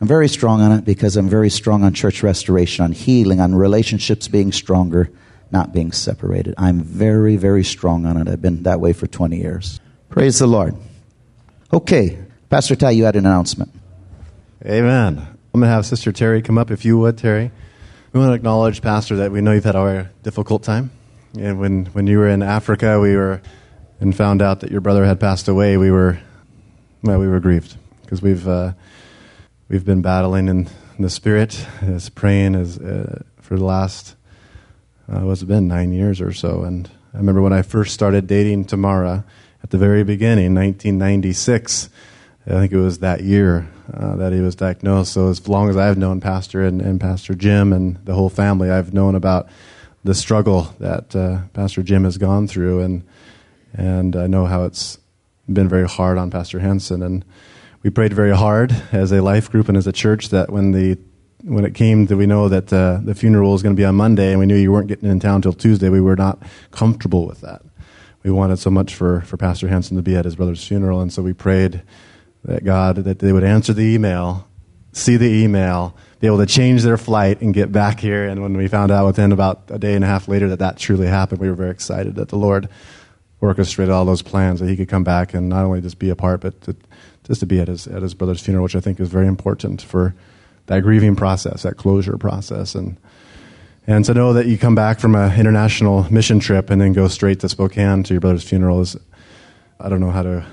I'm 0.00 0.06
very 0.06 0.28
strong 0.28 0.60
on 0.60 0.72
it 0.72 0.84
because 0.84 1.16
I'm 1.16 1.28
very 1.28 1.50
strong 1.50 1.82
on 1.82 1.92
church 1.92 2.22
restoration, 2.22 2.84
on 2.84 2.92
healing, 2.92 3.40
on 3.40 3.54
relationships 3.54 4.28
being 4.28 4.52
stronger, 4.52 5.10
not 5.50 5.72
being 5.72 5.90
separated. 5.90 6.54
I'm 6.56 6.80
very, 6.80 7.36
very 7.36 7.64
strong 7.64 8.06
on 8.06 8.16
it. 8.16 8.28
I've 8.28 8.42
been 8.42 8.62
that 8.62 8.80
way 8.80 8.92
for 8.92 9.06
20 9.06 9.36
years. 9.36 9.80
Praise 10.08 10.38
the 10.38 10.46
Lord. 10.46 10.76
Okay, 11.72 12.18
Pastor 12.48 12.76
Ty, 12.76 12.92
you 12.92 13.04
had 13.04 13.16
an 13.16 13.26
announcement. 13.26 13.72
Amen. 14.64 15.18
I'm 15.18 15.60
going 15.60 15.68
to 15.68 15.68
have 15.68 15.84
Sister 15.84 16.12
Terry 16.12 16.42
come 16.42 16.58
up, 16.58 16.70
if 16.70 16.84
you 16.84 16.98
would, 16.98 17.18
Terry. 17.18 17.50
We 18.12 18.20
want 18.20 18.30
to 18.30 18.34
acknowledge, 18.34 18.80
Pastor, 18.80 19.16
that 19.16 19.32
we 19.32 19.40
know 19.40 19.52
you've 19.52 19.64
had 19.64 19.76
a 19.76 20.10
difficult 20.22 20.62
time. 20.62 20.90
And 21.38 21.60
when, 21.60 21.86
when 21.86 22.06
you 22.06 22.18
were 22.18 22.28
in 22.28 22.42
Africa, 22.42 23.00
we 23.00 23.16
were 23.16 23.42
and 24.00 24.16
found 24.16 24.42
out 24.42 24.60
that 24.60 24.70
your 24.70 24.80
brother 24.80 25.04
had 25.04 25.20
passed 25.20 25.48
away, 25.48 25.76
we 25.76 25.90
were 25.90 26.18
well, 27.02 27.18
we 27.18 27.28
were 27.28 27.40
grieved 27.40 27.76
because 28.02 28.22
we've 28.22 28.46
uh, 28.46 28.72
we've 29.68 29.84
been 29.84 30.02
battling 30.02 30.48
in, 30.48 30.68
the 30.98 31.08
spirit, 31.08 31.64
as 31.80 32.08
praying 32.08 32.56
as 32.56 32.76
uh, 32.78 33.22
for 33.40 33.56
the 33.56 33.64
last 33.64 34.16
uh, 35.08 35.20
what's 35.20 35.42
it 35.42 35.46
been 35.46 35.68
nine 35.68 35.92
years 35.92 36.20
or 36.20 36.32
so. 36.32 36.64
And 36.64 36.90
I 37.14 37.18
remember 37.18 37.40
when 37.40 37.52
I 37.52 37.62
first 37.62 37.94
started 37.94 38.26
dating 38.26 38.64
Tamara 38.64 39.24
at 39.62 39.70
the 39.70 39.78
very 39.78 40.02
beginning, 40.02 40.54
1996. 40.54 41.88
I 42.46 42.50
think 42.50 42.72
it 42.72 42.78
was 42.78 42.98
that 42.98 43.22
year 43.22 43.68
uh, 43.92 44.16
that 44.16 44.32
he 44.32 44.40
was 44.40 44.56
diagnosed. 44.56 45.12
So 45.12 45.28
as 45.28 45.46
long 45.48 45.68
as 45.68 45.76
I've 45.76 45.98
known 45.98 46.20
Pastor 46.20 46.64
and, 46.64 46.80
and, 46.80 47.00
Pastor 47.00 47.34
Jim 47.34 47.72
and 47.72 47.96
the 48.04 48.14
whole 48.14 48.30
family, 48.30 48.70
I've 48.70 48.94
known 48.94 49.14
about 49.14 49.48
the 50.02 50.14
struggle 50.14 50.74
that 50.80 51.14
uh, 51.14 51.42
Pastor 51.52 51.82
Jim 51.82 52.04
has 52.04 52.16
gone 52.16 52.48
through, 52.48 52.80
and 52.80 53.04
and 53.74 54.16
I 54.16 54.26
know 54.26 54.46
how 54.46 54.64
it's 54.64 54.98
been 55.52 55.68
very 55.68 55.88
hard 55.88 56.18
on 56.18 56.30
Pastor 56.30 56.58
Hansen. 56.58 57.02
And 57.02 57.24
we 57.82 57.90
prayed 57.90 58.12
very 58.12 58.36
hard 58.36 58.74
as 58.92 59.12
a 59.12 59.22
life 59.22 59.50
group 59.50 59.68
and 59.68 59.76
as 59.76 59.86
a 59.86 59.92
church 59.92 60.30
that 60.30 60.50
when 60.50 60.72
the 60.72 60.98
when 61.44 61.64
it 61.64 61.74
came 61.74 62.06
that 62.06 62.16
we 62.16 62.26
know 62.26 62.48
that 62.48 62.72
uh, 62.72 62.98
the 63.02 63.14
funeral 63.14 63.52
was 63.52 63.62
going 63.62 63.74
to 63.74 63.80
be 63.80 63.84
on 63.84 63.94
Monday, 63.94 64.30
and 64.30 64.40
we 64.40 64.46
knew 64.46 64.56
you 64.56 64.72
weren't 64.72 64.88
getting 64.88 65.08
in 65.08 65.20
town 65.20 65.36
until 65.36 65.52
Tuesday, 65.52 65.88
we 65.88 66.00
were 66.00 66.16
not 66.16 66.42
comfortable 66.72 67.28
with 67.28 67.40
that. 67.42 67.62
We 68.24 68.32
wanted 68.32 68.58
so 68.58 68.70
much 68.70 68.94
for, 68.94 69.20
for 69.20 69.36
Pastor 69.36 69.68
Hansen 69.68 69.96
to 69.96 70.02
be 70.02 70.16
at 70.16 70.24
his 70.24 70.34
brother's 70.34 70.66
funeral, 70.66 71.00
and 71.00 71.12
so 71.12 71.22
we 71.22 71.32
prayed 71.32 71.82
that 72.44 72.64
God, 72.64 72.96
that 72.96 73.20
they 73.20 73.32
would 73.32 73.44
answer 73.44 73.72
the 73.72 73.94
email, 73.94 74.48
see 74.92 75.16
the 75.16 75.30
email, 75.30 75.96
be 76.18 76.26
able 76.26 76.38
to 76.38 76.46
change 76.46 76.82
their 76.82 76.98
flight 76.98 77.40
and 77.40 77.54
get 77.54 77.70
back 77.70 78.00
here. 78.00 78.26
And 78.26 78.42
when 78.42 78.56
we 78.56 78.66
found 78.66 78.90
out 78.90 79.06
within 79.06 79.30
about 79.30 79.62
a 79.68 79.78
day 79.78 79.94
and 79.94 80.02
a 80.02 80.08
half 80.08 80.26
later 80.26 80.48
that 80.48 80.58
that 80.58 80.76
truly 80.76 81.06
happened, 81.06 81.40
we 81.40 81.48
were 81.48 81.54
very 81.54 81.70
excited 81.70 82.16
that 82.16 82.30
the 82.30 82.36
Lord 82.36 82.68
orchestrated 83.40 83.92
all 83.92 84.04
those 84.04 84.22
plans 84.22 84.60
that 84.60 84.68
he 84.68 84.76
could 84.76 84.88
come 84.88 85.04
back 85.04 85.34
and 85.34 85.48
not 85.48 85.64
only 85.64 85.80
just 85.80 85.98
be 85.98 86.10
a 86.10 86.16
part, 86.16 86.40
but 86.40 86.60
to, 86.62 86.76
just 87.24 87.40
to 87.40 87.46
be 87.46 87.60
at 87.60 87.68
his, 87.68 87.86
at 87.86 88.02
his 88.02 88.14
brother's 88.14 88.40
funeral, 88.40 88.64
which 88.64 88.76
I 88.76 88.80
think 88.80 88.98
is 88.98 89.08
very 89.08 89.26
important 89.26 89.82
for 89.82 90.14
that 90.66 90.82
grieving 90.82 91.16
process, 91.16 91.62
that 91.62 91.76
closure 91.76 92.16
process. 92.18 92.74
And, 92.74 92.96
and 93.86 94.04
to 94.04 94.14
know 94.14 94.32
that 94.32 94.46
you 94.46 94.58
come 94.58 94.74
back 94.74 95.00
from 95.00 95.14
an 95.14 95.38
international 95.38 96.10
mission 96.12 96.40
trip 96.40 96.70
and 96.70 96.80
then 96.80 96.92
go 96.92 97.08
straight 97.08 97.40
to 97.40 97.48
Spokane 97.48 98.02
to 98.04 98.14
your 98.14 98.20
brother's 98.20 98.48
funeral 98.48 98.80
is, 98.80 98.96
I 99.80 99.88
don't 99.88 100.00
know 100.00 100.10
how 100.10 100.22
to 100.22 100.44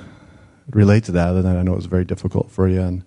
relate 0.71 1.03
to 1.05 1.11
that, 1.13 1.29
other 1.29 1.41
than 1.41 1.57
I 1.57 1.63
know 1.63 1.73
it 1.73 1.77
was 1.77 1.85
very 1.85 2.05
difficult 2.05 2.51
for 2.51 2.67
you. 2.67 2.81
And 2.81 3.03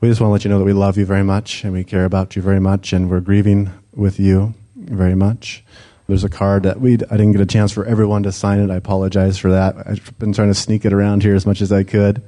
we 0.00 0.08
just 0.08 0.20
want 0.20 0.30
to 0.30 0.32
let 0.32 0.44
you 0.44 0.50
know 0.50 0.58
that 0.58 0.64
we 0.64 0.72
love 0.72 0.96
you 0.96 1.04
very 1.04 1.22
much 1.22 1.64
and 1.64 1.72
we 1.72 1.84
care 1.84 2.04
about 2.04 2.34
you 2.34 2.42
very 2.42 2.60
much 2.60 2.92
and 2.92 3.10
we're 3.10 3.20
grieving 3.20 3.70
with 3.94 4.18
you 4.18 4.54
very 4.74 5.14
much. 5.14 5.64
There's 6.08 6.24
a 6.24 6.28
card 6.28 6.64
that 6.64 6.80
we 6.80 6.94
I 6.94 7.16
didn't 7.16 7.32
get 7.32 7.40
a 7.40 7.46
chance 7.46 7.72
for 7.72 7.84
everyone 7.84 8.24
to 8.24 8.32
sign 8.32 8.58
it. 8.60 8.70
I 8.70 8.76
apologize 8.76 9.38
for 9.38 9.52
that. 9.52 9.76
I've 9.86 10.18
been 10.18 10.32
trying 10.32 10.48
to 10.48 10.54
sneak 10.54 10.84
it 10.84 10.92
around 10.92 11.22
here 11.22 11.34
as 11.34 11.46
much 11.46 11.60
as 11.60 11.72
I 11.72 11.84
could. 11.84 12.22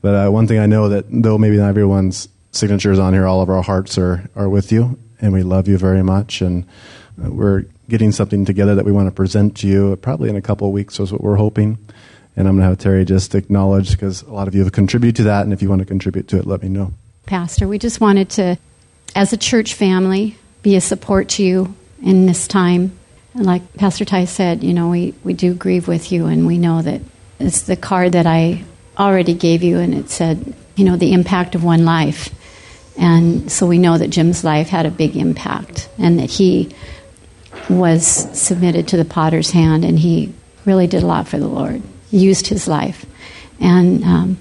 But 0.00 0.26
uh, 0.26 0.30
one 0.30 0.46
thing 0.46 0.58
I 0.58 0.66
know 0.66 0.88
that 0.90 1.06
though 1.08 1.38
maybe 1.38 1.56
not 1.56 1.68
everyone's 1.68 2.28
signatures 2.50 2.98
on 2.98 3.12
here, 3.12 3.26
all 3.26 3.40
of 3.40 3.48
our 3.48 3.62
hearts 3.62 3.96
are 3.98 4.28
are 4.34 4.48
with 4.48 4.72
you, 4.72 4.98
and 5.20 5.32
we 5.32 5.42
love 5.42 5.68
you 5.68 5.78
very 5.78 6.02
much. 6.02 6.40
And 6.40 6.64
uh, 7.22 7.30
we're 7.30 7.64
getting 7.88 8.12
something 8.12 8.44
together 8.44 8.74
that 8.74 8.84
we 8.84 8.92
want 8.92 9.08
to 9.08 9.12
present 9.12 9.56
to 9.58 9.66
you 9.66 9.96
probably 9.96 10.28
in 10.28 10.36
a 10.36 10.42
couple 10.42 10.66
of 10.66 10.72
weeks. 10.72 10.98
is 11.00 11.12
what 11.12 11.22
we're 11.22 11.36
hoping. 11.36 11.78
And 12.36 12.48
I'm 12.48 12.54
going 12.54 12.62
to 12.62 12.68
have 12.68 12.78
Terry 12.78 13.04
just 13.04 13.34
acknowledge 13.34 13.92
because 13.92 14.22
a 14.22 14.32
lot 14.32 14.48
of 14.48 14.54
you 14.54 14.62
have 14.62 14.72
contributed 14.72 15.16
to 15.16 15.22
that. 15.24 15.44
And 15.44 15.52
if 15.52 15.62
you 15.62 15.68
want 15.68 15.80
to 15.80 15.84
contribute 15.84 16.28
to 16.28 16.38
it, 16.38 16.46
let 16.46 16.62
me 16.62 16.68
know. 16.68 16.92
Pastor, 17.26 17.68
we 17.68 17.78
just 17.78 18.00
wanted 18.00 18.28
to, 18.30 18.56
as 19.14 19.32
a 19.32 19.36
church 19.36 19.74
family, 19.74 20.36
be 20.62 20.76
a 20.76 20.80
support 20.80 21.28
to 21.30 21.44
you 21.44 21.74
in 22.02 22.26
this 22.26 22.48
time. 22.48 22.98
And 23.34 23.46
like 23.46 23.74
Pastor 23.74 24.04
Ty 24.04 24.26
said, 24.26 24.62
you 24.62 24.72
know, 24.72 24.88
we, 24.88 25.14
we 25.24 25.32
do 25.32 25.54
grieve 25.54 25.88
with 25.88 26.12
you, 26.12 26.26
and 26.26 26.46
we 26.46 26.58
know 26.58 26.82
that 26.82 27.00
it's 27.40 27.62
the 27.62 27.76
card 27.76 28.12
that 28.12 28.26
I 28.26 28.64
already 28.98 29.34
gave 29.34 29.62
you, 29.62 29.78
and 29.78 29.94
it 29.94 30.10
said, 30.10 30.54
you 30.76 30.84
know, 30.84 30.96
the 30.96 31.12
impact 31.12 31.54
of 31.54 31.64
one 31.64 31.84
life. 31.84 32.32
And 32.96 33.50
so 33.50 33.66
we 33.66 33.78
know 33.78 33.98
that 33.98 34.10
Jim's 34.10 34.44
life 34.44 34.68
had 34.68 34.86
a 34.86 34.90
big 34.90 35.16
impact, 35.16 35.88
and 35.98 36.18
that 36.20 36.30
he 36.30 36.74
was 37.68 38.06
submitted 38.06 38.88
to 38.88 38.96
the 38.96 39.04
potter's 39.04 39.50
hand, 39.50 39.84
and 39.84 39.98
he 39.98 40.32
really 40.64 40.86
did 40.86 41.02
a 41.02 41.06
lot 41.06 41.28
for 41.28 41.38
the 41.38 41.48
Lord 41.48 41.82
used 42.10 42.46
his 42.46 42.68
life. 42.68 43.04
And, 43.60 44.04
um, 44.04 44.38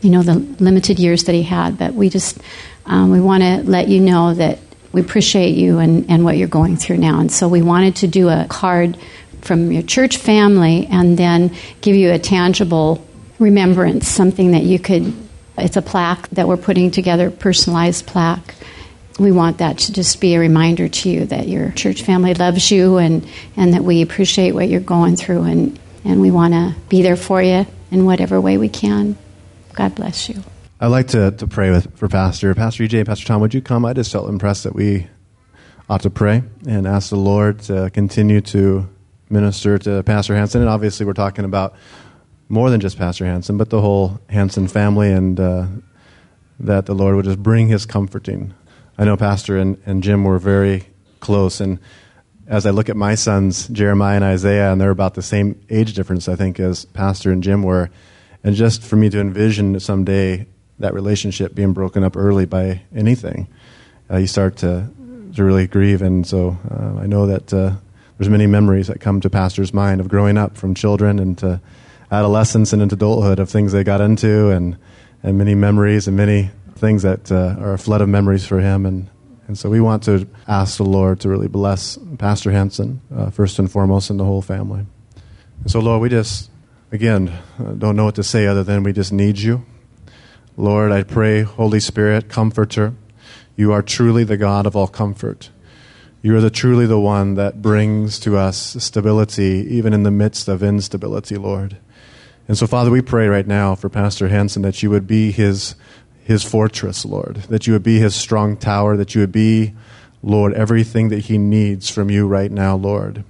you 0.00 0.10
know, 0.10 0.22
the 0.22 0.34
limited 0.62 0.98
years 0.98 1.24
that 1.24 1.34
he 1.34 1.42
had. 1.42 1.78
But 1.78 1.94
we 1.94 2.08
just, 2.08 2.38
um, 2.84 3.10
we 3.10 3.20
want 3.20 3.42
to 3.42 3.62
let 3.64 3.88
you 3.88 4.00
know 4.00 4.34
that 4.34 4.58
we 4.96 5.02
appreciate 5.02 5.54
you 5.54 5.78
and, 5.78 6.10
and 6.10 6.24
what 6.24 6.38
you're 6.38 6.48
going 6.48 6.78
through 6.78 6.96
now. 6.96 7.20
And 7.20 7.30
so 7.30 7.48
we 7.48 7.60
wanted 7.60 7.96
to 7.96 8.06
do 8.06 8.30
a 8.30 8.46
card 8.48 8.96
from 9.42 9.70
your 9.70 9.82
church 9.82 10.16
family 10.16 10.86
and 10.86 11.18
then 11.18 11.54
give 11.82 11.94
you 11.94 12.12
a 12.12 12.18
tangible 12.18 13.06
remembrance, 13.38 14.08
something 14.08 14.52
that 14.52 14.62
you 14.62 14.78
could, 14.78 15.12
it's 15.58 15.76
a 15.76 15.82
plaque 15.82 16.30
that 16.30 16.48
we're 16.48 16.56
putting 16.56 16.90
together, 16.90 17.30
personalized 17.30 18.06
plaque. 18.06 18.54
We 19.18 19.32
want 19.32 19.58
that 19.58 19.76
to 19.80 19.92
just 19.92 20.18
be 20.18 20.34
a 20.34 20.40
reminder 20.40 20.88
to 20.88 21.10
you 21.10 21.26
that 21.26 21.46
your 21.46 21.72
church 21.72 22.00
family 22.00 22.32
loves 22.32 22.70
you 22.70 22.96
and, 22.96 23.28
and 23.54 23.74
that 23.74 23.84
we 23.84 24.00
appreciate 24.00 24.52
what 24.52 24.70
you're 24.70 24.80
going 24.80 25.16
through 25.16 25.42
and, 25.42 25.78
and 26.06 26.22
we 26.22 26.30
want 26.30 26.54
to 26.54 26.74
be 26.88 27.02
there 27.02 27.16
for 27.16 27.42
you 27.42 27.66
in 27.90 28.06
whatever 28.06 28.40
way 28.40 28.56
we 28.56 28.70
can. 28.70 29.18
God 29.74 29.94
bless 29.94 30.30
you. 30.30 30.42
I'd 30.78 30.88
like 30.88 31.08
to, 31.08 31.30
to 31.30 31.46
pray 31.46 31.70
with, 31.70 31.96
for 31.96 32.06
Pastor. 32.06 32.54
Pastor 32.54 32.84
EJ, 32.84 33.06
Pastor 33.06 33.24
Tom, 33.24 33.40
would 33.40 33.54
you 33.54 33.62
come? 33.62 33.86
I 33.86 33.94
just 33.94 34.12
felt 34.12 34.28
impressed 34.28 34.64
that 34.64 34.74
we 34.74 35.06
ought 35.88 36.02
to 36.02 36.10
pray 36.10 36.42
and 36.68 36.86
ask 36.86 37.08
the 37.08 37.16
Lord 37.16 37.60
to 37.60 37.88
continue 37.94 38.42
to 38.42 38.86
minister 39.30 39.78
to 39.78 40.02
Pastor 40.02 40.36
Hansen. 40.36 40.60
And 40.60 40.68
obviously, 40.68 41.06
we're 41.06 41.14
talking 41.14 41.46
about 41.46 41.74
more 42.50 42.68
than 42.68 42.80
just 42.82 42.98
Pastor 42.98 43.24
Hansen, 43.24 43.56
but 43.56 43.70
the 43.70 43.80
whole 43.80 44.20
Hansen 44.28 44.68
family, 44.68 45.10
and 45.10 45.40
uh, 45.40 45.66
that 46.60 46.84
the 46.84 46.94
Lord 46.94 47.16
would 47.16 47.24
just 47.24 47.42
bring 47.42 47.68
his 47.68 47.86
comforting. 47.86 48.52
I 48.98 49.06
know 49.06 49.16
Pastor 49.16 49.56
and, 49.56 49.80
and 49.86 50.02
Jim 50.02 50.24
were 50.24 50.38
very 50.38 50.84
close, 51.20 51.58
and 51.58 51.80
as 52.46 52.66
I 52.66 52.70
look 52.70 52.90
at 52.90 52.96
my 52.96 53.14
sons, 53.14 53.66
Jeremiah 53.68 54.16
and 54.16 54.24
Isaiah, 54.24 54.72
and 54.72 54.80
they're 54.80 54.90
about 54.90 55.14
the 55.14 55.22
same 55.22 55.58
age 55.70 55.94
difference, 55.94 56.28
I 56.28 56.36
think, 56.36 56.60
as 56.60 56.84
Pastor 56.84 57.32
and 57.32 57.42
Jim 57.42 57.62
were. 57.62 57.88
And 58.44 58.54
just 58.54 58.82
for 58.82 58.96
me 58.96 59.08
to 59.08 59.18
envision 59.18 59.80
someday 59.80 60.46
that 60.78 60.94
relationship 60.94 61.54
being 61.54 61.72
broken 61.72 62.04
up 62.04 62.16
early 62.16 62.46
by 62.46 62.82
anything 62.94 63.48
uh, 64.10 64.16
you 64.16 64.26
start 64.26 64.56
to 64.58 64.88
to 65.34 65.44
really 65.44 65.66
grieve. 65.66 66.02
And 66.02 66.26
so 66.26 66.56
uh, 66.70 67.00
I 67.00 67.06
know 67.06 67.26
that 67.26 67.52
uh, 67.52 67.72
there's 68.16 68.30
many 68.30 68.46
memories 68.46 68.86
that 68.86 69.00
come 69.00 69.20
to 69.20 69.30
pastor's 69.30 69.74
mind 69.74 70.00
of 70.00 70.08
growing 70.08 70.38
up 70.38 70.56
from 70.56 70.74
children 70.74 71.18
into 71.18 71.60
adolescence 72.10 72.72
and 72.72 72.80
into 72.80 72.94
adulthood 72.94 73.38
of 73.38 73.50
things 73.50 73.72
they 73.72 73.84
got 73.84 74.00
into, 74.00 74.50
and 74.50 74.76
and 75.22 75.38
many 75.38 75.54
memories 75.54 76.06
and 76.06 76.16
many 76.16 76.50
things 76.76 77.02
that 77.02 77.32
uh, 77.32 77.56
are 77.58 77.74
a 77.74 77.78
flood 77.78 78.00
of 78.00 78.08
memories 78.08 78.46
for 78.46 78.60
him. 78.60 78.86
And 78.86 79.10
and 79.48 79.58
so 79.58 79.68
we 79.68 79.80
want 79.80 80.04
to 80.04 80.26
ask 80.48 80.76
the 80.76 80.84
Lord 80.84 81.20
to 81.20 81.28
really 81.28 81.48
bless 81.48 81.98
Pastor 82.18 82.50
Hansen 82.50 83.00
uh, 83.14 83.30
first 83.30 83.58
and 83.58 83.70
foremost, 83.70 84.10
and 84.10 84.18
the 84.18 84.24
whole 84.24 84.42
family. 84.42 84.86
And 85.62 85.70
so, 85.70 85.80
Lord, 85.80 86.00
we 86.00 86.08
just 86.08 86.50
again 86.92 87.32
don't 87.58 87.96
know 87.96 88.04
what 88.04 88.14
to 88.14 88.24
say 88.24 88.46
other 88.46 88.64
than 88.64 88.82
we 88.82 88.92
just 88.92 89.12
need 89.12 89.38
you. 89.38 89.64
Lord, 90.58 90.90
I 90.90 91.02
pray, 91.02 91.42
Holy 91.42 91.80
Spirit, 91.80 92.30
comforter, 92.30 92.94
you 93.56 93.72
are 93.72 93.82
truly 93.82 94.24
the 94.24 94.38
God 94.38 94.64
of 94.64 94.74
all 94.74 94.88
comfort. 94.88 95.50
You 96.22 96.34
are 96.34 96.40
the, 96.40 96.48
truly 96.48 96.86
the 96.86 96.98
one 96.98 97.34
that 97.34 97.60
brings 97.60 98.18
to 98.20 98.38
us 98.38 98.82
stability, 98.82 99.66
even 99.68 99.92
in 99.92 100.02
the 100.02 100.10
midst 100.10 100.48
of 100.48 100.62
instability, 100.62 101.36
Lord. 101.36 101.76
And 102.48 102.56
so, 102.56 102.66
Father, 102.66 102.90
we 102.90 103.02
pray 103.02 103.28
right 103.28 103.46
now 103.46 103.74
for 103.74 103.90
Pastor 103.90 104.28
Hansen 104.28 104.62
that 104.62 104.82
you 104.82 104.88
would 104.88 105.06
be 105.06 105.30
his, 105.30 105.74
his 106.24 106.42
fortress, 106.42 107.04
Lord, 107.04 107.36
that 107.50 107.66
you 107.66 107.74
would 107.74 107.82
be 107.82 107.98
his 107.98 108.14
strong 108.14 108.56
tower, 108.56 108.96
that 108.96 109.14
you 109.14 109.20
would 109.20 109.32
be, 109.32 109.74
Lord, 110.22 110.54
everything 110.54 111.10
that 111.10 111.26
he 111.26 111.36
needs 111.36 111.90
from 111.90 112.10
you 112.10 112.26
right 112.26 112.50
now, 112.50 112.76
Lord. 112.76 113.24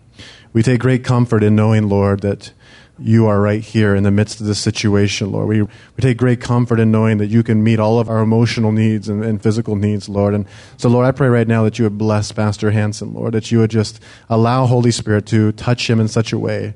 We 0.53 0.63
take 0.63 0.81
great 0.81 1.03
comfort 1.03 1.43
in 1.43 1.57
knowing, 1.57 1.89
Lord, 1.89 2.21
that 2.21 2.53
you 2.99 3.27
are 3.27 3.41
right 3.41 3.63
here 3.63 3.95
in 3.95 4.05
the 4.05 4.11
midst 4.11 4.41
of 4.41 4.47
this 4.47 4.59
situation, 4.59 5.31
Lord. 5.31 5.49
We, 5.49 5.63
we 5.63 5.71
take 6.01 6.17
great 6.17 6.41
comfort 6.41 6.81
in 6.81 6.91
knowing 6.91 7.19
that 7.19 7.27
you 7.27 7.43
can 7.43 7.63
meet 7.63 7.79
all 7.79 7.99
of 7.99 8.09
our 8.09 8.21
emotional 8.21 8.73
needs 8.73 9.09
and, 9.09 9.23
and, 9.23 9.43
physical 9.43 9.77
needs, 9.77 10.09
Lord. 10.09 10.35
And 10.35 10.47
so, 10.79 10.89
Lord, 10.89 11.07
I 11.07 11.13
pray 11.13 11.29
right 11.29 11.47
now 11.47 11.63
that 11.65 11.79
you 11.79 11.85
would 11.85 11.99
bless 11.99 12.33
Pastor 12.33 12.71
Hansen, 12.71 13.13
Lord, 13.13 13.35
that 13.35 13.51
you 13.53 13.59
would 13.59 13.71
just 13.71 14.01
allow 14.31 14.67
Holy 14.67 14.91
Spirit 14.91 15.27
to 15.27 15.53
touch 15.53 15.91
him 15.91 16.01
in 16.01 16.09
such 16.09 16.33
a 16.33 16.39
way 16.39 16.75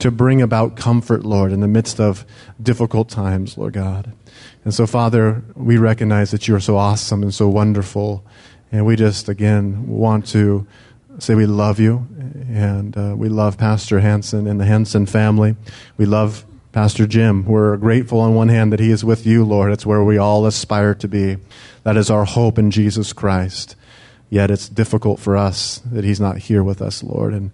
to 0.00 0.10
bring 0.10 0.42
about 0.42 0.76
comfort, 0.76 1.24
Lord, 1.24 1.52
in 1.52 1.60
the 1.60 1.68
midst 1.68 2.00
of 2.00 2.24
difficult 2.60 3.08
times, 3.08 3.56
Lord 3.56 3.74
God. 3.74 4.12
And 4.64 4.74
so, 4.74 4.86
Father, 4.86 5.42
we 5.54 5.76
recognize 5.76 6.30
that 6.32 6.48
you 6.48 6.54
are 6.54 6.60
so 6.60 6.76
awesome 6.76 7.22
and 7.22 7.34
so 7.34 7.48
wonderful. 7.48 8.24
And 8.72 8.86
we 8.86 8.96
just, 8.96 9.28
again, 9.28 9.86
want 9.86 10.26
to 10.28 10.66
say 11.18 11.34
we 11.34 11.46
love 11.46 11.78
you 11.78 12.08
and 12.50 12.96
uh, 12.96 13.14
we 13.16 13.28
love 13.28 13.56
Pastor 13.56 14.00
Hansen 14.00 14.46
and 14.46 14.60
the 14.60 14.64
Hansen 14.64 15.06
family. 15.06 15.54
We 15.96 16.04
love 16.04 16.44
Pastor 16.72 17.06
Jim. 17.06 17.44
We're 17.44 17.76
grateful 17.76 18.18
on 18.20 18.34
one 18.34 18.48
hand 18.48 18.72
that 18.72 18.80
he 18.80 18.90
is 18.90 19.04
with 19.04 19.24
you, 19.24 19.44
Lord. 19.44 19.72
It's 19.72 19.86
where 19.86 20.02
we 20.02 20.18
all 20.18 20.46
aspire 20.46 20.94
to 20.96 21.08
be. 21.08 21.36
That 21.84 21.96
is 21.96 22.10
our 22.10 22.24
hope 22.24 22.58
in 22.58 22.70
Jesus 22.70 23.12
Christ. 23.12 23.76
Yet 24.30 24.50
it's 24.50 24.68
difficult 24.68 25.20
for 25.20 25.36
us 25.36 25.80
that 25.90 26.04
he's 26.04 26.20
not 26.20 26.38
here 26.38 26.62
with 26.62 26.82
us, 26.82 27.02
Lord. 27.02 27.34
And, 27.34 27.52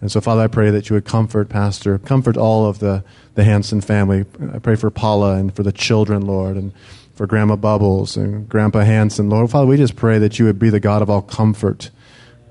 and 0.00 0.10
so, 0.10 0.20
Father, 0.20 0.42
I 0.42 0.46
pray 0.46 0.70
that 0.70 0.88
you 0.88 0.94
would 0.94 1.04
comfort 1.04 1.48
Pastor, 1.50 1.98
comfort 1.98 2.36
all 2.36 2.66
of 2.66 2.78
the, 2.78 3.04
the 3.34 3.44
Hansen 3.44 3.82
family. 3.82 4.24
I 4.52 4.58
pray 4.58 4.76
for 4.76 4.90
Paula 4.90 5.36
and 5.36 5.54
for 5.54 5.62
the 5.62 5.72
children, 5.72 6.26
Lord, 6.26 6.56
and 6.56 6.72
for 7.14 7.26
Grandma 7.26 7.56
Bubbles 7.56 8.16
and 8.16 8.48
Grandpa 8.48 8.80
Hansen. 8.80 9.28
Lord, 9.28 9.50
Father, 9.50 9.66
we 9.66 9.76
just 9.76 9.96
pray 9.96 10.18
that 10.18 10.38
you 10.38 10.46
would 10.46 10.58
be 10.58 10.70
the 10.70 10.80
God 10.80 11.02
of 11.02 11.10
all 11.10 11.22
comfort 11.22 11.90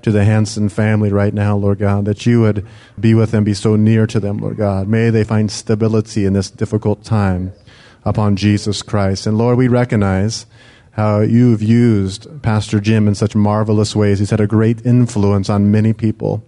to 0.02 0.10
the 0.10 0.24
Hansen 0.24 0.68
family 0.68 1.12
right 1.12 1.34
now, 1.34 1.56
Lord 1.56 1.78
God, 1.78 2.04
that 2.04 2.26
you 2.26 2.40
would 2.40 2.66
be 2.98 3.14
with 3.14 3.30
them, 3.30 3.44
be 3.44 3.54
so 3.54 3.76
near 3.76 4.06
to 4.06 4.20
them, 4.20 4.38
Lord 4.38 4.56
God. 4.56 4.88
May 4.88 5.10
they 5.10 5.24
find 5.24 5.50
stability 5.50 6.24
in 6.24 6.32
this 6.32 6.50
difficult 6.50 7.04
time 7.04 7.52
upon 8.04 8.36
Jesus 8.36 8.82
Christ. 8.82 9.26
And 9.26 9.36
Lord, 9.36 9.58
we 9.58 9.68
recognize 9.68 10.46
how 10.92 11.20
you've 11.20 11.62
used 11.62 12.42
Pastor 12.42 12.80
Jim 12.80 13.06
in 13.06 13.14
such 13.14 13.36
marvelous 13.36 13.94
ways. 13.94 14.18
He's 14.18 14.30
had 14.30 14.40
a 14.40 14.46
great 14.46 14.84
influence 14.84 15.48
on 15.48 15.70
many 15.70 15.92
people. 15.92 16.44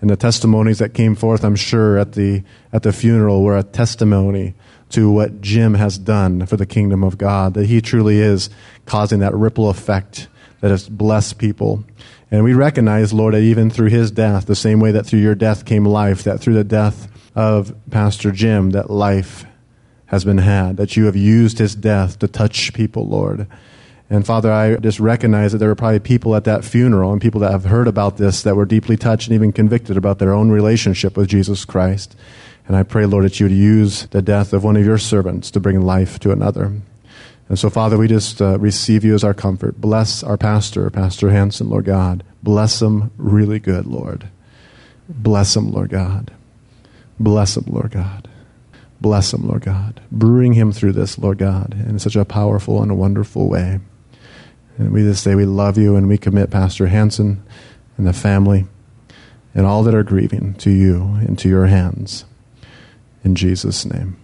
And 0.00 0.10
the 0.10 0.16
testimonies 0.16 0.78
that 0.78 0.94
came 0.94 1.14
forth, 1.14 1.44
I'm 1.44 1.56
sure, 1.56 1.98
at 1.98 2.12
the, 2.12 2.42
at 2.72 2.82
the 2.82 2.92
funeral 2.92 3.42
were 3.42 3.56
a 3.56 3.62
testimony 3.62 4.54
to 4.90 5.10
what 5.10 5.40
Jim 5.40 5.74
has 5.74 5.98
done 5.98 6.46
for 6.46 6.56
the 6.56 6.66
kingdom 6.66 7.02
of 7.02 7.18
God, 7.18 7.54
that 7.54 7.66
he 7.66 7.80
truly 7.80 8.20
is 8.20 8.48
causing 8.86 9.18
that 9.20 9.34
ripple 9.34 9.68
effect 9.68 10.28
that 10.60 10.70
has 10.70 10.88
blessed 10.88 11.38
people. 11.38 11.84
And 12.30 12.44
we 12.44 12.52
recognize, 12.52 13.12
Lord, 13.12 13.34
that 13.34 13.40
even 13.40 13.70
through 13.70 13.88
his 13.88 14.10
death, 14.10 14.46
the 14.46 14.54
same 14.54 14.80
way 14.80 14.92
that 14.92 15.06
through 15.06 15.20
your 15.20 15.34
death 15.34 15.64
came 15.64 15.84
life, 15.84 16.24
that 16.24 16.40
through 16.40 16.54
the 16.54 16.64
death 16.64 17.08
of 17.34 17.74
Pastor 17.90 18.32
Jim, 18.32 18.70
that 18.70 18.90
life 18.90 19.46
has 20.06 20.24
been 20.24 20.38
had, 20.38 20.76
that 20.76 20.96
you 20.96 21.06
have 21.06 21.16
used 21.16 21.58
his 21.58 21.74
death 21.74 22.18
to 22.18 22.28
touch 22.28 22.72
people, 22.74 23.06
Lord. 23.06 23.46
And 24.10 24.24
Father, 24.24 24.50
I 24.50 24.76
just 24.76 25.00
recognize 25.00 25.52
that 25.52 25.58
there 25.58 25.68
were 25.68 25.74
probably 25.74 26.00
people 26.00 26.34
at 26.34 26.44
that 26.44 26.64
funeral 26.64 27.12
and 27.12 27.20
people 27.20 27.40
that 27.42 27.52
have 27.52 27.64
heard 27.64 27.86
about 27.86 28.16
this 28.16 28.42
that 28.42 28.56
were 28.56 28.64
deeply 28.64 28.96
touched 28.96 29.28
and 29.28 29.34
even 29.34 29.52
convicted 29.52 29.96
about 29.96 30.18
their 30.18 30.32
own 30.32 30.50
relationship 30.50 31.16
with 31.16 31.28
Jesus 31.28 31.64
Christ. 31.64 32.16
And 32.66 32.76
I 32.76 32.82
pray, 32.82 33.06
Lord, 33.06 33.24
that 33.24 33.38
you 33.38 33.46
would 33.46 33.56
use 33.56 34.06
the 34.06 34.22
death 34.22 34.52
of 34.52 34.64
one 34.64 34.76
of 34.76 34.84
your 34.84 34.98
servants 34.98 35.50
to 35.50 35.60
bring 35.60 35.80
life 35.82 36.18
to 36.20 36.32
another. 36.32 36.72
And 37.48 37.58
so, 37.58 37.70
Father, 37.70 37.96
we 37.96 38.08
just 38.08 38.42
uh, 38.42 38.58
receive 38.58 39.04
you 39.04 39.14
as 39.14 39.24
our 39.24 39.34
comfort. 39.34 39.80
Bless 39.80 40.22
our 40.22 40.36
pastor, 40.36 40.90
Pastor 40.90 41.30
Hansen, 41.30 41.70
Lord 41.70 41.86
God. 41.86 42.22
Bless 42.42 42.82
him 42.82 43.10
really 43.16 43.58
good, 43.58 43.86
Lord. 43.86 44.28
Bless 45.08 45.56
him, 45.56 45.70
Lord 45.70 45.90
God. 45.90 46.30
Bless 47.18 47.56
him, 47.56 47.64
Lord 47.66 47.92
God. 47.92 48.28
Bless 49.00 49.32
him, 49.32 49.46
Lord 49.46 49.62
God. 49.62 50.00
Bring 50.12 50.52
him 50.52 50.72
through 50.72 50.92
this, 50.92 51.18
Lord 51.18 51.38
God, 51.38 51.74
in 51.88 51.98
such 51.98 52.16
a 52.16 52.24
powerful 52.24 52.82
and 52.82 52.90
a 52.90 52.96
wonderful 52.96 53.48
way. 53.48 53.80
And 54.76 54.92
we 54.92 55.02
just 55.02 55.22
say 55.22 55.34
we 55.34 55.46
love 55.46 55.78
you 55.78 55.96
and 55.96 56.06
we 56.06 56.18
commit 56.18 56.50
Pastor 56.50 56.88
Hansen 56.88 57.42
and 57.96 58.06
the 58.06 58.12
family 58.12 58.66
and 59.54 59.66
all 59.66 59.82
that 59.84 59.94
are 59.94 60.02
grieving 60.02 60.54
to 60.54 60.70
you 60.70 61.18
into 61.26 61.48
your 61.48 61.66
hands. 61.66 62.24
In 63.24 63.34
Jesus' 63.34 63.84
name, 63.84 64.16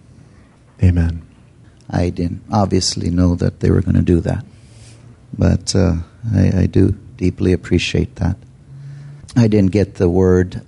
amen. 0.83 1.25
I 1.89 2.09
didn't 2.09 2.43
obviously 2.51 3.09
know 3.09 3.35
that 3.35 3.59
they 3.59 3.69
were 3.69 3.81
going 3.81 3.95
to 3.95 4.01
do 4.01 4.19
that, 4.21 4.45
but 5.37 5.75
uh, 5.75 5.95
I, 6.33 6.61
I, 6.61 6.65
do 6.65 6.91
deeply 7.17 7.53
appreciate 7.53 8.15
that. 8.15 8.37
I 9.35 9.47
didn't 9.47 9.71
get 9.71 9.95
the 9.95 10.09
word 10.09 10.61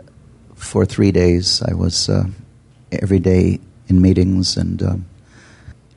for 0.55 0.85
three 0.85 1.11
days. 1.11 1.61
I 1.63 1.73
was 1.73 2.09
uh, 2.09 2.25
every 2.91 3.19
day 3.19 3.59
in 3.87 4.01
meetings, 4.01 4.57
and 4.57 4.81
um, 4.83 5.05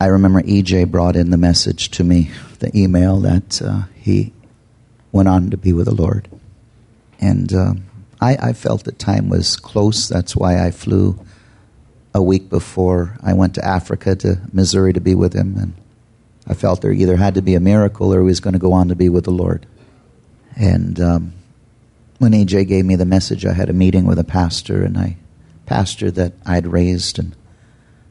I 0.01 0.07
remember 0.07 0.41
EJ 0.43 0.91
brought 0.91 1.17
in 1.17 1.31
the 1.31 1.37
message 1.37 1.91
to 1.93 2.05
me, 2.05 2.31
the 2.61 2.77
email 2.77 3.19
that 3.21 3.61
uh, 3.61 3.83
he 3.95 4.33
went 5.13 5.29
on 5.29 5.51
to 5.51 5.57
be 5.57 5.73
with 5.73 5.87
the 5.87 5.95
Lord, 5.95 6.29
and 7.21 7.53
um, 7.53 7.85
I, 8.21 8.37
I 8.37 8.53
felt 8.55 8.85
the 8.85 8.93
time 8.93 9.29
was 9.29 9.57
close. 9.57 10.09
That's 10.09 10.35
why 10.35 10.65
I 10.65 10.71
flew 10.71 11.19
a 12.15 12.23
week 12.23 12.49
before 12.49 13.17
I 13.23 13.35
went 13.35 13.55
to 13.55 13.65
Africa 13.65 14.17
to 14.17 14.41
Missouri 14.53 14.93
to 14.93 15.01
be 15.01 15.15
with 15.15 15.33
him, 15.33 15.57
and 15.57 15.75
I 16.47 16.55
felt 16.55 16.81
there 16.81 16.93
either 16.93 17.17
had 17.17 17.35
to 17.35 17.43
be 17.43 17.55
a 17.55 17.61
miracle 17.61 18.13
or 18.13 18.21
he 18.21 18.27
was 18.27 18.41
going 18.41 18.55
to 18.55 18.59
go 18.59 18.73
on 18.73 18.89
to 18.89 18.97
be 18.97 19.09
with 19.09 19.25
the 19.25 19.31
Lord. 19.31 19.67
And 20.57 21.01
um, 21.01 21.33
when 22.19 22.33
AJ 22.33 22.67
gave 22.67 22.85
me 22.85 22.97
the 22.97 23.05
message, 23.05 23.47
I 23.47 23.53
had 23.53 23.71
a 23.71 23.75
meeting 23.75 24.07
with 24.07 24.19
a 24.19 24.25
pastor, 24.25 24.83
and 24.83 24.99
I 24.99 25.17
pastor 25.67 26.11
that 26.11 26.33
I'd 26.45 26.67
raised, 26.67 27.19
and 27.19 27.37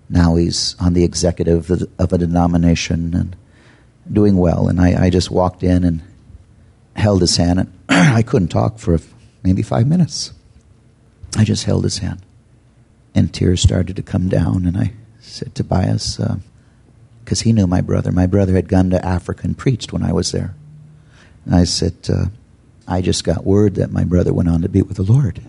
now 0.07 0.35
he's 0.35 0.75
on 0.79 0.93
the 0.93 1.03
executive 1.03 1.69
of 1.69 2.13
a 2.13 2.17
denomination 2.17 3.13
and 3.13 3.35
doing 4.11 4.37
well. 4.37 4.69
And 4.69 4.79
I, 4.79 5.05
I 5.05 5.09
just 5.09 5.29
walked 5.29 5.61
in 5.61 5.83
and 5.83 6.01
held 6.95 7.19
his 7.21 7.35
hand, 7.35 7.59
and 7.59 7.73
I 7.89 8.21
couldn't 8.21 8.47
talk 8.47 8.79
for 8.79 8.97
maybe 9.43 9.61
five 9.61 9.87
minutes. 9.87 10.31
I 11.35 11.43
just 11.43 11.65
held 11.65 11.83
his 11.83 11.97
hand 11.97 12.21
and 13.15 13.33
tears 13.33 13.61
started 13.61 13.95
to 13.95 14.01
come 14.01 14.29
down. 14.29 14.65
And 14.65 14.77
I 14.77 14.93
said, 15.19 15.55
Tobias, 15.55 16.17
because 17.23 17.41
uh, 17.41 17.43
he 17.43 17.53
knew 17.53 17.67
my 17.67 17.81
brother. 17.81 18.11
My 18.11 18.27
brother 18.27 18.53
had 18.53 18.67
gone 18.67 18.89
to 18.91 19.05
Africa 19.05 19.41
and 19.43 19.57
preached 19.57 19.93
when 19.93 20.03
I 20.03 20.13
was 20.13 20.31
there. 20.31 20.55
And 21.45 21.55
I 21.55 21.63
said, 21.63 21.95
uh, 22.09 22.25
I 22.87 23.01
just 23.01 23.23
got 23.23 23.45
word 23.45 23.75
that 23.75 23.91
my 23.91 24.03
brother 24.03 24.33
went 24.33 24.49
on 24.49 24.61
to 24.61 24.69
be 24.69 24.81
with 24.81 24.97
the 24.97 25.03
Lord. 25.03 25.41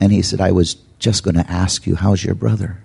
And 0.00 0.12
he 0.12 0.22
said, 0.22 0.40
I 0.40 0.52
was 0.52 0.74
just 0.98 1.22
going 1.22 1.36
to 1.36 1.50
ask 1.50 1.86
you, 1.86 1.96
how's 1.96 2.24
your 2.24 2.34
brother? 2.34 2.78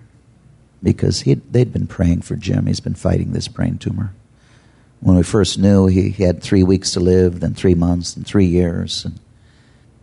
Because 0.82 1.22
they'd 1.22 1.72
been 1.72 1.86
praying 1.86 2.22
for 2.22 2.36
Jim. 2.36 2.66
He's 2.66 2.80
been 2.80 2.94
fighting 2.94 3.32
this 3.32 3.48
brain 3.48 3.78
tumor. 3.78 4.12
When 5.00 5.16
we 5.16 5.22
first 5.22 5.58
knew, 5.58 5.86
he, 5.86 6.10
he 6.10 6.22
had 6.22 6.42
three 6.42 6.62
weeks 6.62 6.92
to 6.92 7.00
live, 7.00 7.40
then 7.40 7.54
three 7.54 7.74
months, 7.74 8.16
and 8.16 8.26
three 8.26 8.46
years. 8.46 9.04
And 9.04 9.18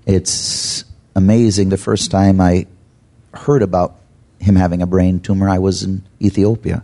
it's 0.06 0.84
amazing. 1.16 1.70
The 1.70 1.78
first 1.78 2.12
time 2.12 2.42
I 2.42 2.68
heard 3.34 3.62
about 3.62 3.96
him 4.40 4.56
having 4.56 4.82
a 4.82 4.88
brain 4.88 5.20
tumor, 5.20 5.50
I 5.50 5.60
was 5.60 5.84
in 5.84 6.04
Ethiopia. 6.22 6.84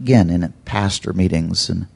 Again, 0.00 0.30
in 0.30 0.52
pastor 0.64 1.12
meetings. 1.12 1.68
And 1.68 1.86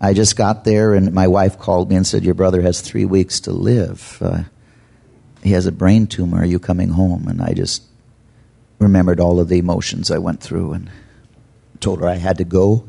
I 0.00 0.12
just 0.12 0.36
got 0.36 0.64
there, 0.64 0.94
and 0.94 1.12
my 1.12 1.28
wife 1.28 1.58
called 1.58 1.88
me 1.88 1.96
and 1.96 2.06
said, 2.06 2.24
Your 2.24 2.34
brother 2.34 2.62
has 2.62 2.80
three 2.80 3.04
weeks 3.04 3.40
to 3.40 3.52
live. 3.52 4.18
Uh, 4.20 4.42
he 5.42 5.52
has 5.52 5.66
a 5.66 5.72
brain 5.72 6.06
tumor. 6.06 6.38
Are 6.38 6.46
you 6.46 6.58
coming 6.58 6.90
home? 6.90 7.28
And 7.28 7.40
I 7.40 7.52
just 7.52 7.82
remembered 8.78 9.20
all 9.20 9.38
of 9.38 9.48
the 9.48 9.58
emotions 9.58 10.10
I 10.10 10.18
went 10.18 10.40
through 10.40 10.72
and 10.72 10.90
told 11.78 12.00
her 12.00 12.08
I 12.08 12.16
had 12.16 12.38
to 12.38 12.44
go 12.44 12.84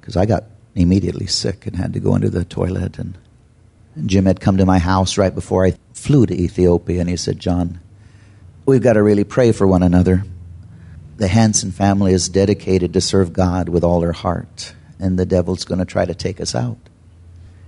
because 0.00 0.16
I 0.16 0.26
got 0.26 0.44
immediately 0.74 1.26
sick 1.26 1.66
and 1.66 1.76
had 1.76 1.92
to 1.94 2.00
go 2.00 2.14
into 2.14 2.28
the 2.28 2.44
toilet. 2.44 2.98
And 2.98 3.16
Jim 4.06 4.26
had 4.26 4.40
come 4.40 4.58
to 4.58 4.66
my 4.66 4.78
house 4.78 5.16
right 5.16 5.34
before 5.34 5.64
I 5.64 5.76
flew 5.92 6.26
to 6.26 6.34
Ethiopia, 6.34 7.00
and 7.00 7.08
he 7.08 7.16
said, 7.16 7.38
John, 7.38 7.80
we've 8.66 8.82
got 8.82 8.94
to 8.94 9.02
really 9.02 9.24
pray 9.24 9.52
for 9.52 9.66
one 9.66 9.82
another. 9.82 10.24
The 11.16 11.28
Hansen 11.28 11.70
family 11.70 12.12
is 12.12 12.28
dedicated 12.28 12.92
to 12.94 13.00
serve 13.00 13.32
God 13.32 13.68
with 13.68 13.84
all 13.84 14.00
their 14.00 14.12
heart, 14.12 14.74
and 14.98 15.18
the 15.18 15.26
devil's 15.26 15.64
going 15.64 15.78
to 15.78 15.84
try 15.84 16.04
to 16.04 16.14
take 16.14 16.40
us 16.40 16.54
out. 16.54 16.78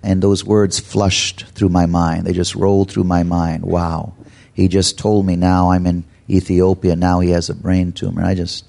And 0.02 0.22
those 0.22 0.44
words 0.44 0.78
flushed 0.78 1.46
through 1.48 1.68
my 1.68 1.86
mind. 1.86 2.26
They 2.26 2.32
just 2.32 2.54
rolled 2.54 2.90
through 2.90 3.04
my 3.04 3.22
mind. 3.22 3.64
Wow. 3.64 4.14
He 4.52 4.68
just 4.68 4.98
told 4.98 5.26
me 5.26 5.36
now 5.36 5.70
I'm 5.70 5.86
in 5.86 6.04
Ethiopia. 6.28 6.96
Now 6.96 7.20
he 7.20 7.30
has 7.30 7.50
a 7.50 7.54
brain 7.54 7.92
tumor. 7.92 8.24
I 8.24 8.34
just 8.34 8.64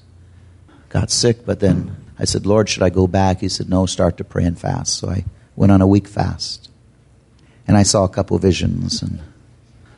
got 0.89 1.11
sick, 1.11 1.45
but 1.45 1.59
then 1.59 1.95
I 2.19 2.25
said, 2.25 2.45
Lord, 2.45 2.69
should 2.69 2.83
I 2.83 2.89
go 2.89 3.07
back? 3.07 3.39
He 3.39 3.49
said, 3.49 3.69
No, 3.69 3.85
start 3.85 4.17
to 4.17 4.23
pray 4.23 4.45
and 4.45 4.59
fast. 4.59 4.95
So 4.95 5.09
I 5.09 5.25
went 5.55 5.71
on 5.71 5.81
a 5.81 5.87
week 5.87 6.07
fast. 6.07 6.69
And 7.67 7.77
I 7.77 7.83
saw 7.83 8.05
a 8.05 8.09
couple 8.09 8.37
visions, 8.39 9.01
and 9.01 9.19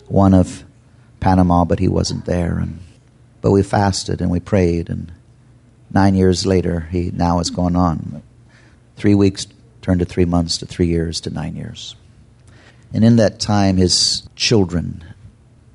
one 0.07 0.33
of 0.33 0.63
Panama, 1.19 1.65
but 1.65 1.79
he 1.79 1.87
wasn't 1.87 2.25
there. 2.25 2.57
And, 2.57 2.79
but 3.41 3.51
we 3.51 3.63
fasted 3.63 4.21
and 4.21 4.31
we 4.31 4.39
prayed, 4.39 4.89
and 4.89 5.11
nine 5.91 6.15
years 6.15 6.45
later, 6.45 6.87
he 6.91 7.11
now 7.11 7.37
has 7.37 7.49
gone 7.49 7.75
on. 7.75 8.21
Three 8.95 9.15
weeks 9.15 9.47
turned 9.81 9.99
to 9.99 10.05
three 10.05 10.25
months 10.25 10.57
to 10.57 10.65
three 10.65 10.87
years 10.87 11.21
to 11.21 11.29
nine 11.29 11.55
years. 11.55 11.95
And 12.93 13.05
in 13.05 13.17
that 13.17 13.39
time, 13.39 13.77
his 13.77 14.27
children 14.35 15.03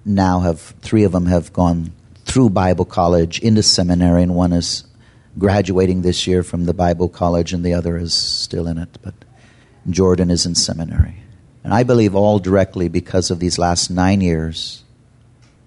now 0.04 0.40
have, 0.40 0.60
three 0.82 1.04
of 1.04 1.12
them 1.12 1.26
have 1.26 1.52
gone 1.52 1.92
through 2.24 2.50
Bible 2.50 2.84
college 2.84 3.40
into 3.40 3.62
seminary, 3.62 4.22
and 4.22 4.34
one 4.34 4.52
is 4.52 4.84
graduating 5.38 6.02
this 6.02 6.26
year 6.26 6.42
from 6.42 6.64
the 6.64 6.74
Bible 6.74 7.08
college, 7.08 7.52
and 7.52 7.64
the 7.64 7.74
other 7.74 7.96
is 7.96 8.14
still 8.14 8.66
in 8.66 8.78
it. 8.78 8.98
But 9.02 9.14
Jordan 9.88 10.30
is 10.30 10.46
in 10.46 10.54
seminary. 10.54 11.16
And 11.62 11.72
I 11.72 11.82
believe 11.82 12.14
all 12.14 12.38
directly 12.38 12.88
because 12.88 13.30
of 13.30 13.40
these 13.40 13.58
last 13.58 13.90
nine 13.90 14.20
years. 14.20 14.83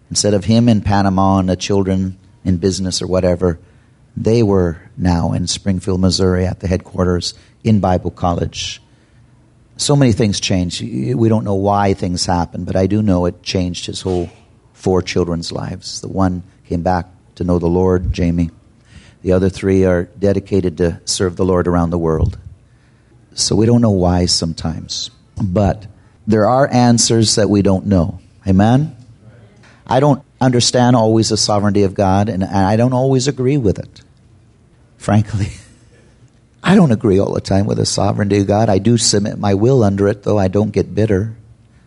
Instead 0.09 0.33
of 0.33 0.45
him 0.45 0.69
in 0.69 0.81
Panama 0.81 1.39
and 1.39 1.49
the 1.49 1.55
children 1.55 2.17
in 2.43 2.57
business 2.57 3.01
or 3.01 3.07
whatever, 3.07 3.59
they 4.15 4.41
were 4.41 4.81
now 4.97 5.33
in 5.33 5.47
Springfield, 5.47 6.01
Missouri 6.01 6.45
at 6.45 6.59
the 6.59 6.67
headquarters 6.67 7.33
in 7.63 7.79
Bible 7.79 8.11
college. 8.11 8.81
So 9.77 9.95
many 9.95 10.11
things 10.11 10.39
changed. 10.39 10.81
We 10.81 11.29
don't 11.29 11.43
know 11.43 11.55
why 11.55 11.93
things 11.93 12.25
happened, 12.25 12.65
but 12.65 12.75
I 12.75 12.87
do 12.87 13.03
know 13.03 13.27
it 13.27 13.43
changed 13.43 13.85
his 13.85 14.01
whole 14.01 14.29
four 14.73 15.03
children's 15.03 15.51
lives. 15.51 16.01
The 16.01 16.07
one 16.07 16.41
came 16.65 16.81
back 16.81 17.07
to 17.35 17.43
know 17.43 17.59
the 17.59 17.67
Lord, 17.67 18.11
Jamie. 18.11 18.49
The 19.21 19.33
other 19.33 19.49
three 19.49 19.85
are 19.85 20.05
dedicated 20.05 20.77
to 20.77 20.99
serve 21.05 21.35
the 21.35 21.45
Lord 21.45 21.67
around 21.67 21.91
the 21.91 21.97
world. 21.97 22.39
So 23.35 23.55
we 23.55 23.67
don't 23.67 23.81
know 23.81 23.91
why 23.91 24.25
sometimes. 24.25 25.11
But 25.39 25.85
there 26.25 26.47
are 26.47 26.67
answers 26.67 27.35
that 27.35 27.51
we 27.51 27.61
don't 27.61 27.85
know. 27.85 28.19
Amen? 28.47 28.96
I 29.87 30.01
don't 30.01 30.21
understand 30.41 30.95
always 30.97 31.29
the 31.29 31.37
sovereignty 31.37 31.83
of 31.83 31.95
God, 31.95 32.27
and 32.27 32.43
I 32.43 32.75
don't 32.75 32.93
always 32.93 33.27
agree 33.27 33.57
with 33.57 33.79
it. 33.79 34.01
Frankly, 34.97 35.47
I 36.63 36.75
don't 36.75 36.91
agree 36.91 37.19
all 37.19 37.33
the 37.33 37.39
time 37.39 37.65
with 37.65 37.77
the 37.77 37.85
sovereignty 37.85 38.39
of 38.39 38.47
God. 38.47 38.67
I 38.67 38.79
do 38.79 38.97
submit 38.97 39.39
my 39.39 39.53
will 39.53 39.83
under 39.83 40.07
it, 40.09 40.23
though 40.23 40.37
I 40.37 40.49
don't 40.49 40.71
get 40.71 40.93
bitter. 40.93 41.37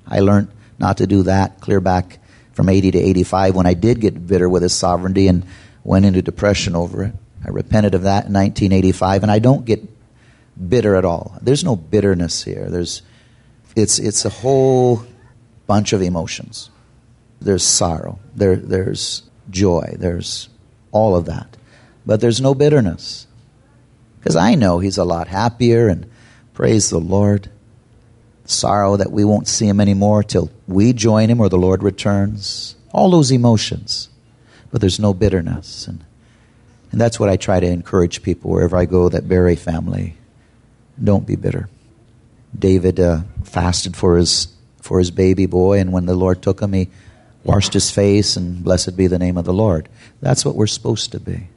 I 0.07 0.21
learned 0.21 0.49
not 0.79 0.97
to 0.97 1.07
do 1.07 1.25
that 1.25 1.61
clear 1.61 1.81
back 1.81 2.19
from 2.53 2.71
80 2.71 2.93
to 2.93 2.99
85 2.99 3.55
when 3.55 3.67
I 3.67 3.75
did 3.75 4.01
get 4.01 4.27
bitter 4.27 4.49
with 4.49 4.63
His 4.63 4.73
sovereignty 4.73 5.29
and 5.29 5.45
went 5.85 6.07
into 6.07 6.23
depression 6.23 6.75
over 6.75 7.05
it. 7.05 7.15
I 7.45 7.51
repented 7.51 7.95
of 7.95 8.03
that 8.03 8.27
in 8.27 8.33
1985, 8.33 9.23
and 9.23 9.31
I 9.31 9.39
don't 9.39 9.65
get 9.67 9.83
bitter 10.69 10.97
at 10.97 11.05
all. 11.05 11.37
There's 11.43 11.65
no 11.65 11.77
bitterness 11.77 12.43
here. 12.43 12.69
There's, 12.71 13.03
it's, 13.77 13.99
it's 13.99 14.25
a 14.25 14.31
whole 14.31 15.05
bunch 15.67 15.93
of 15.93 16.01
emotions. 16.01 16.71
There's 17.41 17.65
sorrow, 17.65 18.19
there, 18.35 18.57
there's 18.57 19.23
joy, 19.49 19.97
there's 19.99 20.49
all 20.93 21.17
of 21.17 21.27
that. 21.27 21.57
But 22.05 22.21
there's 22.21 22.41
no 22.41 22.55
bitterness. 22.55 23.27
Because 24.19 24.37
I 24.37 24.55
know 24.55 24.79
he's 24.79 24.99
a 24.99 25.05
lot 25.05 25.29
happier, 25.29 25.89
and 25.89 26.11
praise 26.53 26.91
the 26.91 26.99
Lord. 26.99 27.51
Sorrow 28.45 28.97
that 28.97 29.13
we 29.13 29.25
won't 29.25 29.49
see 29.49 29.67
him 29.67 29.81
anymore 29.81 30.23
till 30.23 30.51
we 30.67 30.93
join 30.93 31.31
him 31.31 31.41
or 31.41 31.49
the 31.49 31.57
Lord 31.57 31.83
returns. 31.83 32.77
All 32.93 33.11
those 33.11 33.31
emotions. 33.31 34.09
But 34.71 34.81
there's 34.81 34.99
no 34.99 35.15
bitterness. 35.15 35.87
And, 35.87 36.05
and 36.91 37.01
that's 37.01 37.19
what 37.19 37.29
I 37.29 37.37
try 37.37 37.61
to 37.61 37.67
encourage 37.67 38.23
people 38.23 38.51
wherever 38.51 38.77
I 38.77 38.85
go 38.85 39.09
that 39.09 39.31
a 39.31 39.57
family. 39.57 40.17
Don't 41.03 41.27
be 41.27 41.37
bitter. 41.37 41.69
David 42.59 42.99
uh, 42.99 43.23
fasted 43.45 43.97
for 43.97 44.17
his 44.17 44.49
for 44.81 44.99
his 44.99 45.11
baby 45.11 45.47
boy, 45.47 45.79
and 45.79 45.93
when 45.93 46.07
the 46.07 46.15
Lord 46.15 46.43
took 46.43 46.61
him, 46.61 46.73
he 46.73 46.89
washed 47.45 47.73
his 47.73 47.91
face, 47.91 48.37
and 48.37 48.63
blessed 48.63 48.97
be 48.97 49.07
the 49.07 49.19
name 49.19 49.37
of 49.37 49.45
the 49.45 49.53
Lord. 49.53 49.89
That's 50.21 50.45
what 50.45 50.57
we're 50.57 50.67
supposed 50.67 51.13
to 51.13 51.21
be. 51.21 51.49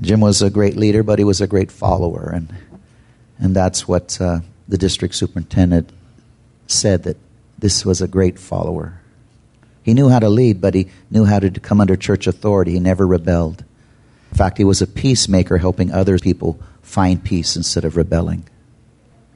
Jim 0.00 0.20
was 0.20 0.42
a 0.42 0.50
great 0.50 0.76
leader, 0.76 1.02
but 1.02 1.18
he 1.18 1.24
was 1.24 1.40
a 1.40 1.46
great 1.46 1.70
follower, 1.70 2.30
and 2.34 2.54
and 3.38 3.54
that's 3.54 3.86
what 3.86 4.20
uh, 4.20 4.40
the 4.68 4.78
district 4.78 5.14
superintendent 5.14 5.90
said 6.66 7.04
that 7.04 7.16
this 7.58 7.84
was 7.84 8.00
a 8.00 8.08
great 8.08 8.38
follower. 8.38 9.00
He 9.82 9.94
knew 9.94 10.08
how 10.08 10.18
to 10.18 10.28
lead, 10.28 10.60
but 10.60 10.74
he 10.74 10.88
knew 11.10 11.24
how 11.24 11.38
to 11.38 11.50
come 11.50 11.80
under 11.80 11.96
church 11.96 12.26
authority. 12.26 12.72
He 12.72 12.80
never 12.80 13.06
rebelled. 13.06 13.64
In 14.32 14.36
fact, 14.36 14.58
he 14.58 14.64
was 14.64 14.82
a 14.82 14.86
peacemaker, 14.86 15.58
helping 15.58 15.92
other 15.92 16.18
people 16.18 16.58
find 16.82 17.22
peace 17.22 17.56
instead 17.56 17.84
of 17.84 17.96
rebelling. 17.96 18.48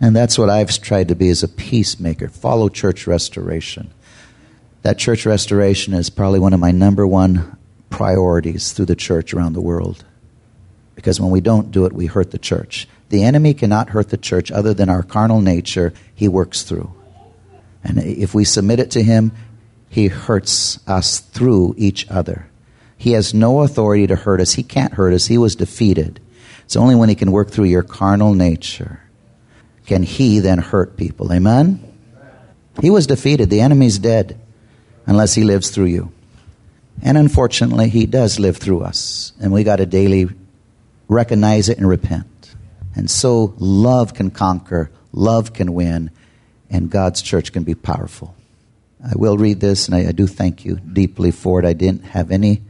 And 0.01 0.17
that's 0.17 0.39
what 0.39 0.51
I've 0.51 0.71
tried 0.81 1.09
to 1.09 1.15
be 1.15 1.29
as 1.29 1.43
a 1.43 1.49
peacemaker. 1.49 2.29
Follow 2.29 2.69
church 2.69 3.07
restoration. 3.07 3.91
That 4.83 4.99
church 4.99 5.27
restoration 5.27 5.95
is 5.95 6.11
probably 6.11 6.40
one 6.40 6.53
of 6.53 6.61
my 6.61 6.71
number 6.71 7.07
one 7.07 7.57
priorities 7.90 8.73
through 8.73 8.87
the 8.87 8.97
church 8.97 9.35
around 9.35 9.53
the 9.53 9.61
world. 9.61 10.05
Because 10.95 11.21
when 11.21 11.31
we 11.31 11.40
don't 11.40 11.71
do 11.71 11.87
it, 11.87 11.93
we 11.93 12.07
hurt 12.07 12.31
the 12.31 12.38
church. 12.38 12.88
The 13.09 13.25
enemy 13.25 13.55
cannot 13.55 13.90
hurt 13.90 14.11
the 14.11 14.16
church 14.16 14.51
other 14.51 14.73
than 14.73 14.88
our 14.88 15.03
carnal 15.03 15.40
nature 15.40 15.93
he 16.14 16.29
works 16.29 16.62
through. 16.62 16.93
And 17.83 17.99
if 17.99 18.35
we 18.35 18.45
submit 18.45 18.81
it 18.81 18.90
to 18.93 19.03
him, 19.03 19.33
he 19.88 20.09
hurts 20.09 20.79
us 20.87 21.21
through 21.21 21.75
each 21.77 22.09
other. 22.11 22.49
He 22.97 23.12
has 23.12 23.35
no 23.35 23.62
authority 23.62 24.07
to 24.07 24.16
hurt 24.16 24.40
us. 24.40 24.53
He 24.53 24.62
can't 24.62 24.93
hurt 24.93 25.14
us. 25.14 25.27
He 25.27 25.38
was 25.38 25.57
defeated. 25.57 26.21
It's 26.64 26.77
only 26.77 26.95
when 26.95 27.09
he 27.09 27.14
can 27.14 27.33
work 27.33 27.51
through 27.51 27.64
your 27.64 27.83
carnal 27.83 28.35
nature 28.35 29.01
can 29.90 30.05
he 30.05 30.38
then 30.38 30.59
hurt 30.59 30.97
people. 30.97 31.33
Amen? 31.33 31.83
He 32.81 32.90
was 32.90 33.09
defeated. 33.09 33.51
The 33.51 33.61
enemy's 33.61 33.99
dead 33.99 34.38
unless 35.11 35.35
he 35.35 35.44
lives 35.44 35.70
through 35.70 35.87
you. 35.87 36.12
And 37.03 37.18
unfortunately, 37.18 37.88
he 37.88 38.07
does 38.07 38.38
live 38.38 38.57
through 38.57 38.83
us. 38.83 39.33
And 39.40 39.53
we 39.53 39.64
got 39.64 39.77
to 39.77 39.87
daily 39.87 40.29
recognize 41.09 41.68
it 41.68 41.77
and 41.79 41.88
repent. 41.88 42.55
And 42.96 43.11
so 43.11 43.55
love 43.59 44.14
can 44.14 44.31
conquer, 44.31 44.90
love 45.12 45.53
can 45.53 45.75
win, 45.75 46.11
and 46.70 46.88
God's 46.88 47.20
church 47.20 47.53
can 47.53 47.64
be 47.64 47.75
powerful. 47.75 48.35
I 49.05 49.12
will 49.16 49.37
read 49.37 49.61
this, 49.61 49.87
and 49.87 49.94
I, 49.94 50.09
I 50.09 50.12
do 50.12 50.27
thank 50.27 50.64
you 50.64 50.77
deeply 50.77 51.31
for 51.31 51.59
it. 51.59 51.66
I 51.66 51.73
didn't 51.73 52.05
have 52.05 52.31
any 52.31 52.62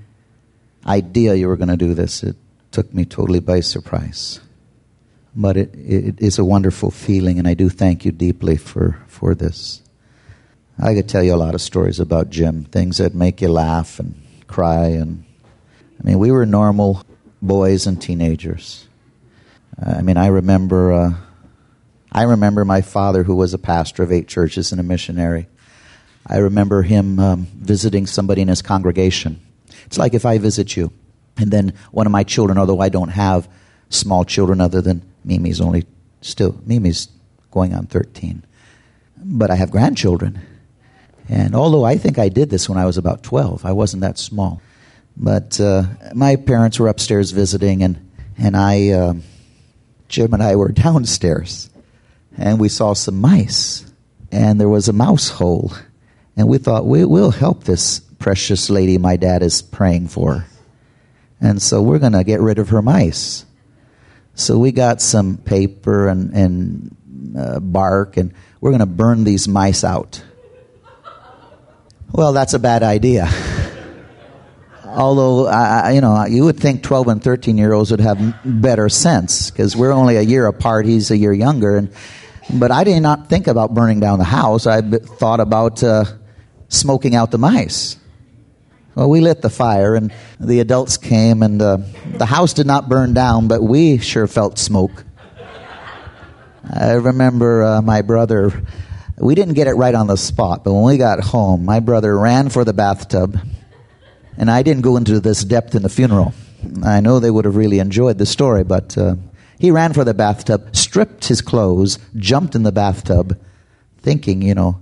idea 0.86 1.34
you 1.34 1.46
were 1.48 1.56
going 1.56 1.68
to 1.68 1.76
do 1.76 1.94
this. 1.94 2.22
It 2.22 2.36
took 2.72 2.92
me 2.92 3.04
totally 3.04 3.40
by 3.40 3.60
surprise 3.60 4.40
but 5.34 5.56
it, 5.56 5.74
it 5.74 6.20
is 6.20 6.38
a 6.38 6.44
wonderful 6.44 6.90
feeling, 6.90 7.38
and 7.38 7.46
I 7.46 7.54
do 7.54 7.68
thank 7.68 8.04
you 8.04 8.12
deeply 8.12 8.56
for, 8.56 8.98
for 9.06 9.34
this. 9.34 9.82
I 10.82 10.94
could 10.94 11.10
tell 11.10 11.22
you 11.22 11.34
a 11.34 11.36
lot 11.36 11.54
of 11.54 11.60
stories 11.60 12.00
about 12.00 12.30
Jim, 12.30 12.64
things 12.64 12.96
that 12.98 13.14
make 13.14 13.42
you 13.42 13.48
laugh 13.48 13.98
and 13.98 14.14
cry. 14.46 14.86
And 14.86 15.24
I 16.00 16.06
mean, 16.06 16.18
we 16.18 16.30
were 16.30 16.46
normal 16.46 17.04
boys 17.42 17.86
and 17.86 18.00
teenagers. 18.00 18.88
I 19.78 20.00
mean, 20.00 20.16
I 20.16 20.28
remember, 20.28 20.92
uh, 20.92 21.14
I 22.10 22.22
remember 22.22 22.64
my 22.64 22.80
father, 22.80 23.24
who 23.24 23.34
was 23.34 23.52
a 23.52 23.58
pastor 23.58 24.02
of 24.02 24.10
eight 24.10 24.26
churches 24.26 24.72
and 24.72 24.80
a 24.80 24.82
missionary. 24.82 25.48
I 26.26 26.38
remember 26.38 26.82
him 26.82 27.18
um, 27.18 27.46
visiting 27.54 28.06
somebody 28.06 28.40
in 28.40 28.48
his 28.48 28.62
congregation. 28.62 29.38
It's 29.84 29.98
like 29.98 30.14
if 30.14 30.24
I 30.24 30.38
visit 30.38 30.76
you, 30.76 30.92
and 31.36 31.50
then 31.50 31.74
one 31.90 32.06
of 32.06 32.12
my 32.12 32.24
children, 32.24 32.56
although 32.56 32.80
I 32.80 32.88
don't 32.88 33.08
have 33.08 33.48
small 33.90 34.24
children 34.24 34.62
other 34.62 34.80
than 34.80 35.02
Mimi's 35.24 35.60
only 35.60 35.84
still, 36.22 36.58
Mimi's 36.64 37.08
going 37.50 37.74
on 37.74 37.86
13. 37.86 38.44
But 39.22 39.50
I 39.50 39.56
have 39.56 39.70
grandchildren. 39.70 40.40
And 41.30 41.54
although 41.54 41.84
I 41.84 41.96
think 41.96 42.18
I 42.18 42.28
did 42.28 42.50
this 42.50 42.68
when 42.68 42.76
I 42.76 42.86
was 42.86 42.98
about 42.98 43.22
12, 43.22 43.64
I 43.64 43.70
wasn't 43.70 44.00
that 44.00 44.18
small. 44.18 44.60
But 45.16 45.60
uh, 45.60 45.84
my 46.12 46.34
parents 46.34 46.80
were 46.80 46.88
upstairs 46.88 47.30
visiting, 47.30 47.84
and, 47.84 48.10
and 48.36 48.56
I, 48.56 48.88
uh, 48.88 49.14
Jim 50.08 50.34
and 50.34 50.42
I 50.42 50.56
were 50.56 50.72
downstairs. 50.72 51.70
And 52.36 52.58
we 52.58 52.68
saw 52.68 52.94
some 52.94 53.20
mice, 53.20 53.86
and 54.32 54.60
there 54.60 54.68
was 54.68 54.88
a 54.88 54.92
mouse 54.92 55.28
hole. 55.28 55.72
And 56.36 56.48
we 56.48 56.58
thought, 56.58 56.84
we, 56.84 57.04
will 57.04 57.30
help 57.30 57.62
this 57.62 58.00
precious 58.00 58.68
lady 58.68 58.98
my 58.98 59.16
dad 59.16 59.44
is 59.44 59.62
praying 59.62 60.08
for. 60.08 60.46
And 61.40 61.62
so 61.62 61.80
we're 61.80 62.00
going 62.00 62.12
to 62.12 62.24
get 62.24 62.40
rid 62.40 62.58
of 62.58 62.70
her 62.70 62.82
mice. 62.82 63.46
So 64.34 64.58
we 64.58 64.72
got 64.72 65.00
some 65.00 65.36
paper 65.36 66.08
and, 66.08 66.34
and 66.34 66.96
uh, 67.38 67.60
bark, 67.60 68.16
and 68.16 68.34
we're 68.60 68.70
going 68.70 68.80
to 68.80 68.86
burn 68.86 69.22
these 69.22 69.46
mice 69.46 69.84
out. 69.84 70.24
Well, 72.12 72.32
that's 72.32 72.54
a 72.54 72.58
bad 72.58 72.82
idea. 72.82 73.28
Although, 74.84 75.44
you 75.90 76.00
know, 76.00 76.24
you 76.26 76.44
would 76.44 76.58
think 76.58 76.82
12 76.82 77.08
and 77.08 77.22
13 77.22 77.56
year 77.56 77.72
olds 77.72 77.92
would 77.92 78.00
have 78.00 78.34
better 78.44 78.88
sense 78.88 79.50
because 79.50 79.76
we're 79.76 79.92
only 79.92 80.16
a 80.16 80.22
year 80.22 80.46
apart. 80.46 80.86
He's 80.86 81.10
a 81.12 81.16
year 81.16 81.32
younger. 81.32 81.76
And, 81.76 81.92
but 82.52 82.72
I 82.72 82.82
did 82.82 83.00
not 83.00 83.28
think 83.28 83.46
about 83.46 83.72
burning 83.72 84.00
down 84.00 84.18
the 84.18 84.24
house. 84.24 84.66
I 84.66 84.80
thought 84.80 85.38
about 85.38 85.82
uh, 85.84 86.04
smoking 86.68 87.14
out 87.14 87.30
the 87.30 87.38
mice. 87.38 87.96
Well, 88.96 89.08
we 89.08 89.20
lit 89.20 89.40
the 89.40 89.50
fire, 89.50 89.94
and 89.94 90.12
the 90.40 90.58
adults 90.58 90.96
came, 90.96 91.44
and 91.44 91.62
uh, 91.62 91.78
the 92.06 92.26
house 92.26 92.54
did 92.54 92.66
not 92.66 92.88
burn 92.88 93.14
down, 93.14 93.46
but 93.46 93.62
we 93.62 93.98
sure 93.98 94.26
felt 94.26 94.58
smoke. 94.58 95.04
I 96.68 96.94
remember 96.94 97.62
uh, 97.62 97.82
my 97.82 98.02
brother, 98.02 98.62
we 99.20 99.34
didn't 99.34 99.54
get 99.54 99.66
it 99.66 99.74
right 99.74 99.94
on 99.94 100.06
the 100.06 100.16
spot, 100.16 100.64
but 100.64 100.72
when 100.72 100.84
we 100.84 100.96
got 100.96 101.20
home, 101.20 101.64
my 101.64 101.80
brother 101.80 102.18
ran 102.18 102.48
for 102.48 102.64
the 102.64 102.72
bathtub, 102.72 103.38
and 104.36 104.50
I 104.50 104.62
didn't 104.62 104.82
go 104.82 104.96
into 104.96 105.20
this 105.20 105.44
depth 105.44 105.74
in 105.74 105.82
the 105.82 105.88
funeral. 105.88 106.32
I 106.84 107.00
know 107.00 107.18
they 107.18 107.30
would 107.30 107.44
have 107.44 107.56
really 107.56 107.78
enjoyed 107.78 108.18
the 108.18 108.26
story, 108.26 108.64
but 108.64 108.96
uh, 108.96 109.16
he 109.58 109.70
ran 109.70 109.92
for 109.92 110.04
the 110.04 110.14
bathtub, 110.14 110.74
stripped 110.74 111.28
his 111.28 111.42
clothes, 111.42 111.98
jumped 112.16 112.54
in 112.54 112.62
the 112.62 112.72
bathtub, 112.72 113.38
thinking, 113.98 114.42
you 114.42 114.54
know, 114.54 114.80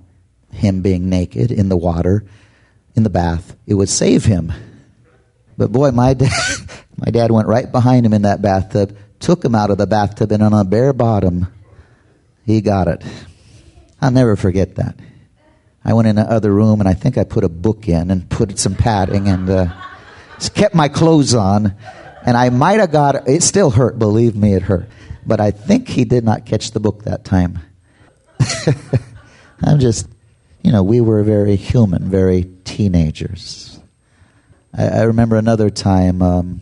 him 0.52 0.82
being 0.82 1.08
naked 1.08 1.50
in 1.50 1.68
the 1.68 1.76
water 1.76 2.24
in 2.94 3.02
the 3.02 3.10
bath, 3.10 3.56
it 3.66 3.74
would 3.74 3.88
save 3.88 4.24
him. 4.24 4.52
But 5.56 5.72
boy, 5.72 5.90
my 5.90 6.14
dad, 6.14 6.30
my 6.96 7.10
dad 7.10 7.30
went 7.30 7.48
right 7.48 7.70
behind 7.70 8.06
him 8.06 8.14
in 8.14 8.22
that 8.22 8.42
bathtub, 8.42 8.96
took 9.18 9.44
him 9.44 9.54
out 9.54 9.70
of 9.70 9.78
the 9.78 9.86
bathtub, 9.86 10.30
and 10.32 10.42
on 10.42 10.52
a 10.52 10.64
bare 10.64 10.92
bottom, 10.92 11.48
he 12.46 12.60
got 12.60 12.88
it. 12.88 13.02
I'll 14.00 14.10
never 14.10 14.36
forget 14.36 14.76
that. 14.76 14.96
I 15.84 15.92
went 15.94 16.08
in 16.08 16.16
the 16.16 16.22
other 16.22 16.52
room, 16.52 16.80
and 16.80 16.88
I 16.88 16.94
think 16.94 17.16
I 17.16 17.24
put 17.24 17.44
a 17.44 17.48
book 17.48 17.88
in 17.88 18.10
and 18.10 18.28
put 18.28 18.58
some 18.58 18.74
padding 18.74 19.28
and 19.28 19.48
uh, 19.48 19.66
kept 20.54 20.74
my 20.74 20.88
clothes 20.88 21.34
on. 21.34 21.74
And 22.24 22.36
I 22.36 22.50
might 22.50 22.80
have 22.80 22.92
got 22.92 23.28
it. 23.28 23.42
Still 23.42 23.70
hurt, 23.70 23.98
believe 23.98 24.36
me, 24.36 24.54
it 24.54 24.62
hurt. 24.62 24.88
But 25.26 25.40
I 25.40 25.50
think 25.50 25.88
he 25.88 26.04
did 26.04 26.24
not 26.24 26.46
catch 26.46 26.72
the 26.72 26.80
book 26.80 27.04
that 27.04 27.24
time. 27.24 27.60
I'm 29.62 29.78
just 29.80 30.08
you 30.62 30.72
know, 30.72 30.82
we 30.82 31.00
were 31.00 31.22
very 31.22 31.56
human, 31.56 32.10
very 32.10 32.44
teenagers. 32.64 33.80
I, 34.76 34.88
I 34.88 35.02
remember 35.04 35.36
another 35.36 35.70
time 35.70 36.20
um, 36.20 36.60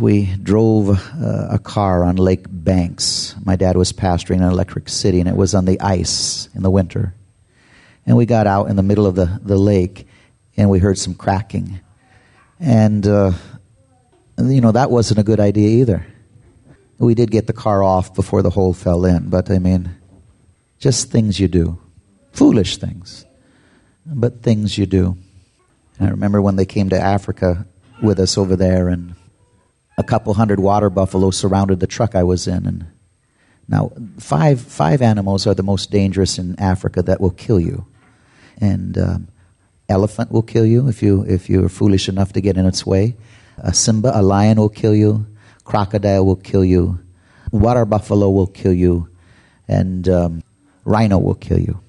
we 0.00 0.34
drove 0.36 0.90
uh, 0.90 1.48
a 1.50 1.58
car 1.58 2.04
on 2.04 2.16
Lake 2.16 2.46
Banks. 2.48 3.34
My 3.44 3.56
dad 3.56 3.76
was 3.76 3.92
pastoring 3.92 4.36
in 4.36 4.42
Electric 4.42 4.88
City, 4.88 5.20
and 5.20 5.28
it 5.28 5.36
was 5.36 5.54
on 5.54 5.64
the 5.64 5.80
ice 5.80 6.48
in 6.54 6.62
the 6.62 6.70
winter. 6.70 7.14
And 8.06 8.16
we 8.16 8.26
got 8.26 8.46
out 8.46 8.68
in 8.68 8.76
the 8.76 8.82
middle 8.82 9.06
of 9.06 9.14
the, 9.14 9.40
the 9.42 9.56
lake, 9.56 10.06
and 10.56 10.70
we 10.70 10.78
heard 10.78 10.98
some 10.98 11.14
cracking. 11.14 11.80
And, 12.60 13.06
uh, 13.06 13.32
you 14.38 14.60
know, 14.60 14.72
that 14.72 14.90
wasn't 14.90 15.20
a 15.20 15.24
good 15.24 15.40
idea 15.40 15.80
either. 15.80 16.06
We 16.98 17.14
did 17.14 17.30
get 17.30 17.46
the 17.46 17.52
car 17.52 17.82
off 17.82 18.14
before 18.14 18.42
the 18.42 18.50
hole 18.50 18.72
fell 18.72 19.04
in, 19.04 19.28
but 19.28 19.50
I 19.50 19.58
mean, 19.58 19.94
just 20.78 21.10
things 21.10 21.40
you 21.40 21.48
do. 21.48 21.78
Foolish 22.32 22.78
things, 22.78 23.24
but 24.06 24.42
things 24.42 24.76
you 24.76 24.86
do. 24.86 25.16
And 25.98 26.08
I 26.08 26.10
remember 26.10 26.40
when 26.42 26.56
they 26.56 26.66
came 26.66 26.90
to 26.90 27.00
Africa 27.00 27.66
with 28.02 28.18
us 28.18 28.36
over 28.36 28.56
there, 28.56 28.88
and 28.88 29.14
a 29.96 30.02
couple 30.02 30.34
hundred 30.34 30.60
water 30.60 30.90
buffalo 30.90 31.30
surrounded 31.30 31.80
the 31.80 31.86
truck 31.86 32.14
I 32.14 32.22
was 32.22 32.46
in. 32.46 32.66
And 32.66 32.86
now, 33.68 33.92
five 34.18 34.60
five 34.60 35.00
animals 35.02 35.46
are 35.46 35.54
the 35.54 35.62
most 35.62 35.90
dangerous 35.90 36.38
in 36.38 36.58
Africa 36.58 37.02
that 37.02 37.20
will 37.20 37.30
kill 37.30 37.60
you. 37.60 37.86
And 38.60 38.98
um, 38.98 39.28
elephant 39.88 40.30
will 40.30 40.42
kill 40.42 40.66
you 40.66 40.88
if 40.88 41.02
you 41.02 41.24
if 41.26 41.48
you 41.48 41.64
are 41.64 41.68
foolish 41.68 42.08
enough 42.08 42.32
to 42.34 42.40
get 42.40 42.56
in 42.56 42.66
its 42.66 42.84
way. 42.84 43.16
A 43.58 43.72
simba, 43.72 44.10
a 44.14 44.22
lion 44.22 44.58
will 44.58 44.68
kill 44.68 44.94
you. 44.94 45.26
Crocodile 45.64 46.26
will 46.26 46.36
kill 46.36 46.64
you. 46.64 46.98
Water 47.52 47.84
buffalo 47.84 48.30
will 48.30 48.48
kill 48.48 48.72
you, 48.72 49.08
and 49.68 50.08
um, 50.08 50.42
rhino 50.84 51.18
will 51.18 51.36
kill 51.36 51.58
you. 51.58 51.80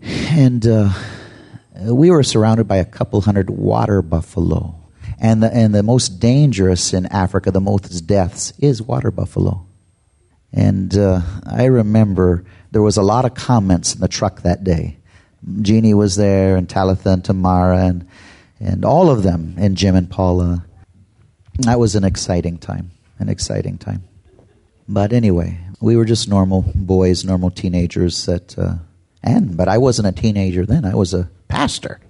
And 0.00 0.66
uh, 0.66 0.90
we 1.82 2.10
were 2.10 2.22
surrounded 2.22 2.68
by 2.68 2.76
a 2.76 2.84
couple 2.84 3.20
hundred 3.20 3.50
water 3.50 4.02
buffalo. 4.02 4.83
And 5.18 5.42
the, 5.42 5.54
and 5.54 5.74
the 5.74 5.82
most 5.82 6.20
dangerous 6.20 6.92
in 6.92 7.06
Africa, 7.06 7.50
the 7.50 7.60
most 7.60 8.06
deaths, 8.06 8.52
is 8.58 8.82
water 8.82 9.10
buffalo. 9.10 9.66
And 10.52 10.96
uh, 10.96 11.20
I 11.46 11.64
remember 11.64 12.44
there 12.70 12.82
was 12.82 12.96
a 12.96 13.02
lot 13.02 13.24
of 13.24 13.34
comments 13.34 13.94
in 13.94 14.00
the 14.00 14.08
truck 14.08 14.42
that 14.42 14.64
day. 14.64 14.98
Jeannie 15.60 15.94
was 15.94 16.16
there, 16.16 16.56
and 16.56 16.68
Talitha 16.68 17.10
and 17.10 17.24
Tamara, 17.24 17.84
and, 17.84 18.06
and 18.60 18.84
all 18.84 19.10
of 19.10 19.22
them, 19.22 19.54
and 19.58 19.76
Jim 19.76 19.94
and 19.94 20.10
Paula. 20.10 20.64
That 21.60 21.78
was 21.78 21.94
an 21.94 22.04
exciting 22.04 22.58
time, 22.58 22.90
an 23.18 23.28
exciting 23.28 23.78
time. 23.78 24.04
But 24.88 25.12
anyway, 25.12 25.58
we 25.80 25.96
were 25.96 26.04
just 26.04 26.28
normal 26.28 26.64
boys, 26.74 27.24
normal 27.24 27.50
teenagers 27.50 28.26
that 28.26 28.58
uh, 28.58 28.76
and 29.22 29.56
but 29.56 29.68
I 29.68 29.78
wasn't 29.78 30.08
a 30.08 30.12
teenager 30.12 30.66
then. 30.66 30.84
I 30.84 30.94
was 30.94 31.14
a 31.14 31.30
pastor. 31.48 32.00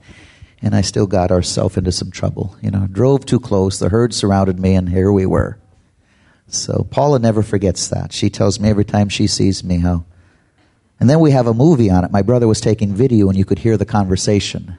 And 0.65 0.75
I 0.75 0.81
still 0.81 1.07
got 1.07 1.31
ourselves 1.31 1.77
into 1.77 1.93
some 1.93 2.11
trouble. 2.11 2.57
You 2.61 2.71
know, 2.71 2.89
drove 2.91 3.27
too 3.27 3.39
close, 3.39 3.79
the 3.79 3.91
herd 3.91 4.15
surrounded 4.15 4.59
me, 4.59 4.75
and 4.75 4.89
here 4.89 5.13
we 5.13 5.27
were. 5.27 5.59
So 6.49 6.87
Paula 6.91 7.19
never 7.19 7.43
forgets 7.43 7.89
that. 7.89 8.13
She 8.13 8.31
tells 8.31 8.59
me 8.59 8.71
every 8.71 8.85
time 8.85 9.09
she 9.09 9.27
sees 9.27 9.63
me 9.63 9.79
how. 9.79 10.05
And 10.99 11.09
then 11.09 11.21
we 11.21 11.33
have 11.33 11.47
a 11.47 11.55
movie 11.55 11.91
on 11.91 12.05
it. 12.05 12.11
My 12.11 12.23
brother 12.23 12.49
was 12.49 12.61
taking 12.61 12.95
video, 12.95 13.29
and 13.29 13.37
you 13.37 13.45
could 13.45 13.59
hear 13.59 13.77
the 13.77 13.85
conversation. 13.85 14.79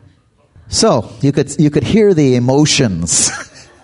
So 0.67 1.13
you 1.21 1.31
could 1.31 1.55
you 1.59 1.69
could 1.69 1.83
hear 1.83 2.13
the 2.13 2.35
emotions. 2.35 3.29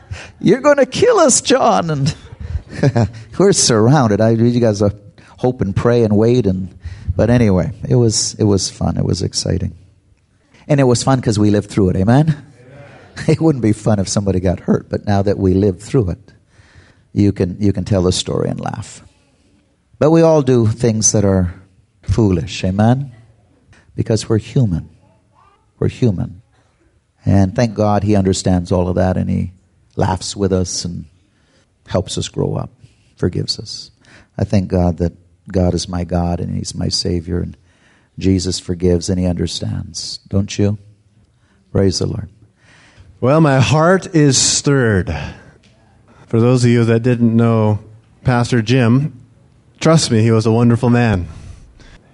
You're 0.40 0.62
going 0.62 0.78
to 0.78 0.88
kill 0.88 1.20
us, 1.20 1.40
John, 1.42 1.92
and 1.92 2.16
we're 3.38 3.54
surrounded. 3.54 4.20
I 4.20 4.32
you 4.32 4.60
guys 4.60 4.82
hope 5.38 5.62
and 5.62 5.76
pray 5.76 6.04
and 6.04 6.18
wait 6.18 6.48
and 6.48 6.76
but 7.16 7.30
anyway, 7.30 7.72
it 7.88 7.96
was 7.96 8.36
it 8.36 8.46
was 8.46 8.70
fun. 8.70 8.98
It 8.98 9.06
was 9.06 9.22
exciting, 9.22 9.76
and 10.72 10.80
it 10.80 10.86
was 10.86 11.04
fun 11.04 11.20
because 11.20 11.38
we 11.38 11.50
lived 11.50 11.70
through 11.70 11.90
it. 11.90 11.96
Amen? 11.98 12.30
Amen. 12.30 12.48
It 13.28 13.42
wouldn't 13.42 13.62
be 13.62 13.74
fun 13.74 14.00
if 14.00 14.08
somebody 14.08 14.40
got 14.40 14.62
hurt, 14.62 14.90
but 14.90 15.06
now 15.06 15.22
that 15.22 15.38
we 15.38 15.54
lived 15.54 15.82
through 15.82 16.12
it, 16.12 16.34
you 17.12 17.34
can 17.34 17.58
you 17.60 17.74
can 17.74 17.84
tell 17.84 18.04
the 18.04 18.14
story 18.14 18.50
and 18.50 18.60
laugh. 18.60 19.04
But 20.00 20.12
we 20.12 20.22
all 20.22 20.42
do 20.42 20.66
things 20.66 21.12
that 21.12 21.26
are 21.26 21.54
foolish. 22.04 22.64
Amen? 22.64 23.12
Because 23.96 24.30
we're 24.30 24.38
human. 24.38 24.90
We're 25.78 25.90
human. 25.90 26.42
And 27.26 27.54
thank 27.54 27.76
God 27.76 28.04
he 28.04 28.16
understands 28.16 28.72
all 28.72 28.88
of 28.88 28.96
that 28.96 29.18
and 29.18 29.30
he 29.30 29.52
laughs 29.98 30.38
with 30.38 30.54
us 30.54 30.86
and 30.86 31.04
helps 31.86 32.18
us 32.18 32.30
grow 32.30 32.56
up, 32.56 32.72
forgives 33.18 33.60
us. 33.60 33.92
I 34.38 34.46
thank 34.46 34.70
God 34.70 34.98
that 35.00 35.14
God 35.52 35.74
is 35.74 35.90
my 35.90 36.06
God 36.06 36.40
and 36.40 36.56
He's 36.56 36.74
my 36.74 36.88
Savior, 36.88 37.42
and 37.42 37.58
Jesus 38.18 38.60
forgives 38.60 39.10
and 39.10 39.20
He 39.20 39.26
understands. 39.26 40.20
Don't 40.28 40.58
you? 40.58 40.78
Praise 41.72 42.00
the 42.00 42.08
Lord. 42.08 42.30
Well, 43.20 43.42
my 43.42 43.60
heart 43.60 44.16
is 44.16 44.38
stirred. 44.38 45.16
For 46.28 46.40
those 46.40 46.64
of 46.64 46.72
you 46.72 46.86
that 46.86 47.02
didn't 47.02 47.36
know 47.36 47.80
Pastor 48.24 48.62
Jim, 48.62 49.26
trust 49.80 50.12
me, 50.12 50.22
he 50.22 50.32
was 50.32 50.46
a 50.46 50.52
wonderful 50.52 50.90
man. 50.90 51.28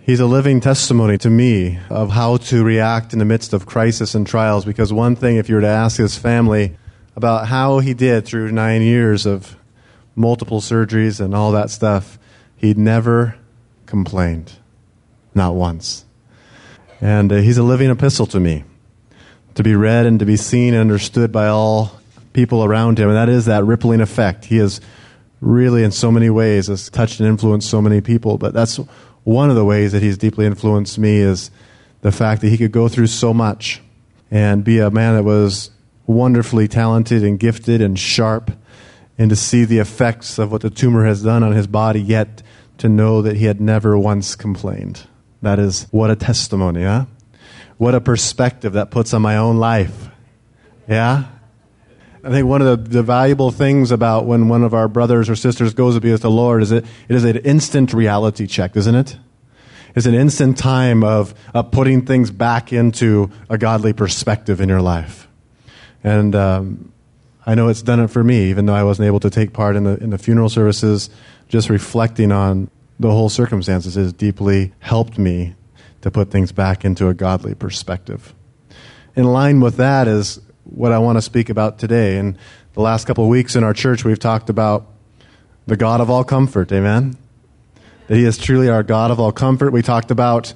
He's 0.02 0.20
a 0.22 0.26
living 0.26 0.62
testimony 0.62 1.18
to 1.20 1.30
me 1.30 1.80
of 1.90 2.12
how 2.12 2.38
to 2.38 2.64
react 2.64 3.12
in 3.12 3.20
the 3.20 3.26
midst 3.26 3.52
of 3.52 3.66
crisis 3.66 4.16
and 4.16 4.26
trials. 4.26 4.64
Because 4.64 4.94
one 4.94 5.16
thing, 5.16 5.36
if 5.36 5.50
you 5.50 5.56
were 5.56 5.62
to 5.62 5.68
ask 5.68 5.98
his 5.98 6.18
family 6.18 6.78
about 7.16 7.48
how 7.48 7.80
he 7.80 7.94
did 7.94 8.26
through 8.26 8.52
nine 8.52 8.82
years 8.82 9.26
of 9.26 9.58
multiple 10.16 10.62
surgeries 10.62 11.20
and 11.20 11.36
all 11.36 11.52
that 11.52 11.70
stuff, 11.70 12.18
he'd 12.56 12.78
never 12.78 13.36
complained, 13.86 14.54
not 15.38 15.56
once. 15.56 16.04
And 17.00 17.32
uh, 17.32 17.38
he's 17.38 17.58
a 17.58 17.64
living 17.64 17.90
epistle 17.90 18.26
to 18.28 18.40
me, 18.40 18.66
to 19.56 19.64
be 19.64 19.76
read 19.76 20.06
and 20.06 20.20
to 20.20 20.26
be 20.26 20.36
seen 20.36 20.74
and 20.74 20.82
understood 20.82 21.32
by 21.32 21.48
all 21.48 21.98
people 22.34 22.64
around 22.64 23.00
him. 23.00 23.08
And 23.08 23.18
that 23.18 23.30
is 23.30 23.46
that 23.46 23.64
rippling 23.64 24.02
effect. 24.02 24.46
He 24.46 24.58
has 24.58 24.82
really, 25.40 25.84
in 25.84 25.92
so 25.92 26.12
many 26.12 26.30
ways, 26.30 26.68
has 26.68 26.90
touched 26.90 27.20
and 27.20 27.30
influenced 27.30 27.70
so 27.70 27.82
many 27.82 28.02
people. 28.02 28.38
But 28.38 28.54
that's 28.54 28.78
one 29.24 29.50
of 29.50 29.56
the 29.56 29.66
ways 29.66 29.92
that 29.92 30.02
he's 30.02 30.18
deeply 30.18 30.46
influenced 30.46 30.98
me 30.98 31.18
is 31.18 31.52
the 32.02 32.12
fact 32.12 32.42
that 32.42 32.50
he 32.50 32.58
could 32.58 32.72
go 32.72 32.88
through 32.88 33.08
so 33.08 33.34
much 33.34 33.82
and 34.32 34.64
be 34.64 34.80
a 34.80 34.92
man 34.92 35.16
that 35.16 35.24
was 35.24 35.72
wonderfully 36.06 36.68
talented 36.68 37.24
and 37.24 37.40
gifted 37.40 37.82
and 37.82 38.00
sharp 38.00 38.52
and 39.18 39.30
to 39.30 39.36
see 39.36 39.66
the 39.66 39.80
effects 39.80 40.38
of 40.38 40.52
what 40.52 40.62
the 40.62 40.70
tumor 40.70 41.06
has 41.06 41.24
done 41.24 41.44
on 41.44 41.52
his 41.52 41.68
body, 41.68 42.00
yet 42.00 42.44
to 42.78 42.88
know 42.88 43.22
that 43.22 43.36
he 43.36 43.46
had 43.46 43.60
never 43.60 43.98
once 43.98 44.36
complained. 44.36 45.08
That 45.42 45.60
is 45.60 45.88
what 45.92 46.10
a 46.10 46.16
testimony, 46.16 46.84
huh? 46.84 47.06
What 47.78 47.94
a 47.94 48.02
perspective 48.02 48.74
that 48.74 48.90
puts 48.90 49.14
on 49.14 49.22
my 49.22 49.38
own 49.38 49.58
life. 49.58 50.10
Yeah? 50.88 51.26
I 52.24 52.30
think 52.30 52.48
one 52.48 52.62
of 52.62 52.86
the, 52.86 52.90
the 52.90 53.04
valuable 53.04 53.52
things 53.52 53.92
about 53.92 54.26
when 54.26 54.50
one 54.50 54.64
of 54.64 54.74
our 54.74 54.88
brothers 54.88 55.30
or 55.30 55.36
sisters 55.36 55.74
goes 55.74 55.94
to 55.94 56.02
be 56.02 56.12
with 56.12 56.24
the 56.24 56.32
Lord 56.32 56.64
is 56.64 56.72
that 56.72 56.84
it 57.08 57.16
is 57.16 57.24
an 57.24 57.38
instant 57.38 57.94
reality 57.94 58.48
check, 58.48 58.76
isn't 58.76 58.96
it? 58.96 59.18
It's 59.96 60.06
an 60.06 60.14
instant 60.14 60.58
time 60.58 61.04
of, 61.04 61.34
of 61.54 61.72
putting 61.72 62.06
things 62.06 62.30
back 62.30 62.74
into 62.74 63.32
a 63.50 63.58
godly 63.58 63.94
perspective 63.94 64.60
in 64.60 64.70
your 64.70 64.82
life. 64.82 65.28
And 66.04 66.36
um, 66.36 66.92
I 67.46 67.56
know 67.56 67.70
it's 67.70 67.82
done 67.82 68.00
it 68.00 68.10
for 68.10 68.24
me, 68.24 68.50
even 68.50 68.66
though 68.66 68.76
I 68.76 68.84
wasn't 68.84 69.08
able 69.08 69.20
to 69.22 69.30
take 69.30 69.54
part 69.54 69.76
in 69.76 69.86
the, 69.86 69.98
in 69.98 70.10
the 70.10 70.18
funeral 70.18 70.50
services. 70.50 71.10
Just 71.48 71.70
reflecting 71.70 72.32
on 72.32 72.70
the 73.00 73.12
whole 73.12 73.30
circumstances 73.30 73.96
has 73.96 74.14
deeply 74.14 74.74
helped 74.80 75.18
me 75.18 75.56
to 76.02 76.12
put 76.12 76.32
things 76.32 76.52
back 76.52 76.84
into 76.86 77.08
a 77.08 77.14
godly 77.14 77.54
perspective. 77.54 78.34
In 79.16 79.26
line 79.26 79.60
with 79.60 79.78
that 79.78 80.08
is 80.08 80.40
what 80.64 80.92
I 80.92 81.00
want 81.00 81.18
to 81.18 81.22
speak 81.22 81.50
about 81.50 81.80
today. 81.80 82.18
In 82.18 82.38
the 82.74 82.82
last 82.82 83.06
couple 83.06 83.24
of 83.24 83.30
weeks 83.30 83.56
in 83.56 83.64
our 83.64 83.74
church, 83.74 84.04
we've 84.04 84.20
talked 84.20 84.50
about 84.50 84.86
the 85.66 85.78
God 85.78 86.02
of 86.02 86.10
all 86.10 86.24
comfort. 86.24 86.72
Amen? 86.72 87.18
That 88.08 88.16
He 88.16 88.26
is 88.26 88.38
truly 88.38 88.70
our 88.70 88.84
God 88.84 89.12
of 89.12 89.20
all 89.20 89.32
comfort. 89.32 89.72
We 89.72 89.82
talked 89.82 90.12
about 90.12 90.54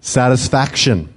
satisfaction. 0.00 1.12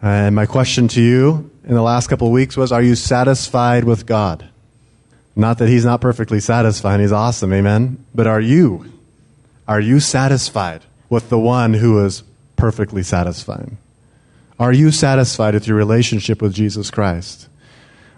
And 0.00 0.34
my 0.34 0.46
question 0.46 0.88
to 0.88 1.00
you 1.00 1.50
in 1.64 1.74
the 1.74 1.82
last 1.82 2.08
couple 2.08 2.26
of 2.26 2.32
weeks 2.32 2.56
was 2.56 2.72
Are 2.72 2.82
you 2.82 2.94
satisfied 2.94 3.84
with 3.84 4.06
God? 4.06 4.48
Not 5.36 5.58
that 5.58 5.68
He's 5.68 5.84
not 5.84 6.00
perfectly 6.00 6.40
satisfied, 6.40 7.00
He's 7.00 7.12
awesome, 7.12 7.52
amen? 7.52 8.04
But 8.14 8.26
are 8.26 8.40
you? 8.40 8.92
Are 9.68 9.80
you 9.80 10.00
satisfied 10.00 10.82
with 11.08 11.28
the 11.28 11.38
one 11.38 11.74
who 11.74 12.04
is 12.04 12.22
perfectly 12.56 13.02
satisfying? 13.02 13.78
Are 14.58 14.72
you 14.72 14.90
satisfied 14.90 15.54
with 15.54 15.66
your 15.66 15.76
relationship 15.76 16.42
with 16.42 16.54
Jesus 16.54 16.90
Christ? 16.90 17.48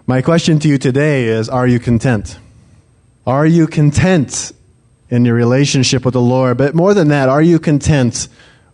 My 0.07 0.21
question 0.21 0.59
to 0.59 0.67
you 0.67 0.77
today 0.77 1.25
is 1.25 1.49
Are 1.49 1.67
you 1.67 1.79
content? 1.79 2.37
Are 3.27 3.45
you 3.45 3.67
content 3.67 4.51
in 5.09 5.25
your 5.25 5.35
relationship 5.35 6.05
with 6.05 6.13
the 6.13 6.21
Lord? 6.21 6.57
But 6.57 6.75
more 6.75 6.93
than 6.93 7.07
that, 7.09 7.29
are 7.29 7.41
you 7.41 7.59
content 7.59 8.27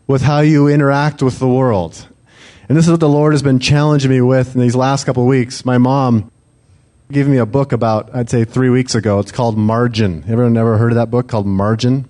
with 0.07 0.21
how 0.21 0.39
you 0.39 0.67
interact 0.67 1.21
with 1.21 1.39
the 1.39 1.47
world? 1.47 2.07
And 2.67 2.77
this 2.77 2.86
is 2.86 2.91
what 2.91 2.99
the 3.01 3.10
Lord 3.10 3.34
has 3.34 3.43
been 3.43 3.60
challenging 3.60 4.12
me 4.12 4.21
with 4.21 4.55
in 4.55 4.62
these 4.62 4.75
last 4.75 5.05
couple 5.05 5.23
of 5.23 5.29
weeks. 5.29 5.65
My 5.65 5.77
mom 5.77 6.31
gave 7.12 7.27
me 7.27 7.38
a 7.38 7.45
book 7.45 7.73
about, 7.73 8.13
I'd 8.13 8.29
say, 8.29 8.45
three 8.45 8.69
weeks 8.69 8.95
ago. 8.95 9.19
It's 9.19 9.31
called 9.31 9.57
Margin. 9.57 10.23
Everyone 10.27 10.55
ever 10.55 10.77
heard 10.77 10.91
of 10.91 10.95
that 10.95 11.12
book 11.12 11.27
called 11.27 11.45
Margin? 11.45 12.07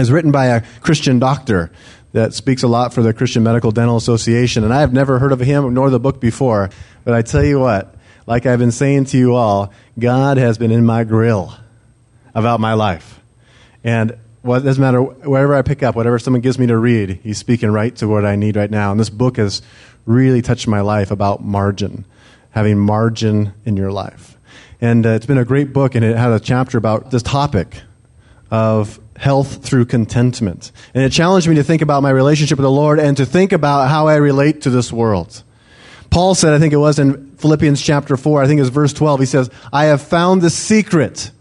It's 0.00 0.10
written 0.10 0.32
by 0.32 0.46
a 0.46 0.62
Christian 0.80 1.18
doctor 1.18 1.70
that 2.12 2.32
speaks 2.32 2.62
a 2.62 2.68
lot 2.68 2.94
for 2.94 3.02
the 3.02 3.12
Christian 3.12 3.42
Medical 3.42 3.70
Dental 3.70 3.96
Association. 3.96 4.64
And 4.64 4.72
I 4.72 4.80
have 4.80 4.92
never 4.92 5.18
heard 5.18 5.30
of 5.30 5.40
him 5.40 5.74
nor 5.74 5.90
the 5.90 6.00
book 6.00 6.20
before. 6.20 6.70
But 7.04 7.14
I 7.14 7.22
tell 7.22 7.44
you 7.44 7.60
what, 7.60 7.94
like 8.26 8.46
I've 8.46 8.58
been 8.58 8.72
saying 8.72 9.04
to 9.06 9.18
you 9.18 9.34
all, 9.34 9.72
God 9.98 10.38
has 10.38 10.56
been 10.56 10.70
in 10.70 10.84
my 10.84 11.04
grill 11.04 11.54
about 12.34 12.60
my 12.60 12.72
life. 12.72 13.20
And 13.84 14.16
what 14.42 14.64
doesn't 14.64 14.80
matter, 14.80 15.02
wherever 15.02 15.54
I 15.54 15.60
pick 15.60 15.82
up, 15.82 15.94
whatever 15.94 16.18
someone 16.18 16.40
gives 16.40 16.58
me 16.58 16.66
to 16.68 16.78
read, 16.78 17.20
he's 17.22 17.38
speaking 17.38 17.70
right 17.70 17.94
to 17.96 18.08
what 18.08 18.24
I 18.24 18.36
need 18.36 18.56
right 18.56 18.70
now. 18.70 18.90
And 18.90 18.98
this 18.98 19.10
book 19.10 19.36
has 19.36 19.60
really 20.06 20.40
touched 20.40 20.66
my 20.66 20.80
life 20.80 21.10
about 21.10 21.44
margin, 21.44 22.06
having 22.52 22.78
margin 22.78 23.52
in 23.66 23.76
your 23.76 23.92
life. 23.92 24.38
And 24.80 25.04
uh, 25.04 25.10
it's 25.10 25.26
been 25.26 25.36
a 25.36 25.44
great 25.44 25.74
book, 25.74 25.94
and 25.94 26.02
it 26.02 26.16
had 26.16 26.32
a 26.32 26.40
chapter 26.40 26.78
about 26.78 27.10
this 27.10 27.22
topic 27.22 27.82
of 28.50 28.98
health 29.20 29.62
through 29.62 29.84
contentment. 29.84 30.72
And 30.94 31.04
it 31.04 31.12
challenged 31.12 31.46
me 31.46 31.56
to 31.56 31.62
think 31.62 31.82
about 31.82 32.02
my 32.02 32.08
relationship 32.08 32.56
with 32.56 32.64
the 32.64 32.70
Lord 32.70 32.98
and 32.98 33.18
to 33.18 33.26
think 33.26 33.52
about 33.52 33.90
how 33.90 34.08
I 34.08 34.16
relate 34.16 34.62
to 34.62 34.70
this 34.70 34.90
world. 34.90 35.42
Paul 36.08 36.34
said, 36.34 36.54
I 36.54 36.58
think 36.58 36.72
it 36.72 36.78
was 36.78 36.98
in 36.98 37.36
Philippians 37.36 37.82
chapter 37.82 38.16
4, 38.16 38.42
I 38.42 38.46
think 38.46 38.62
it's 38.62 38.70
verse 38.70 38.94
12, 38.94 39.20
he 39.20 39.26
says, 39.26 39.50
I 39.74 39.84
have 39.84 40.00
found 40.00 40.40
the 40.40 40.48
secret 40.48 41.32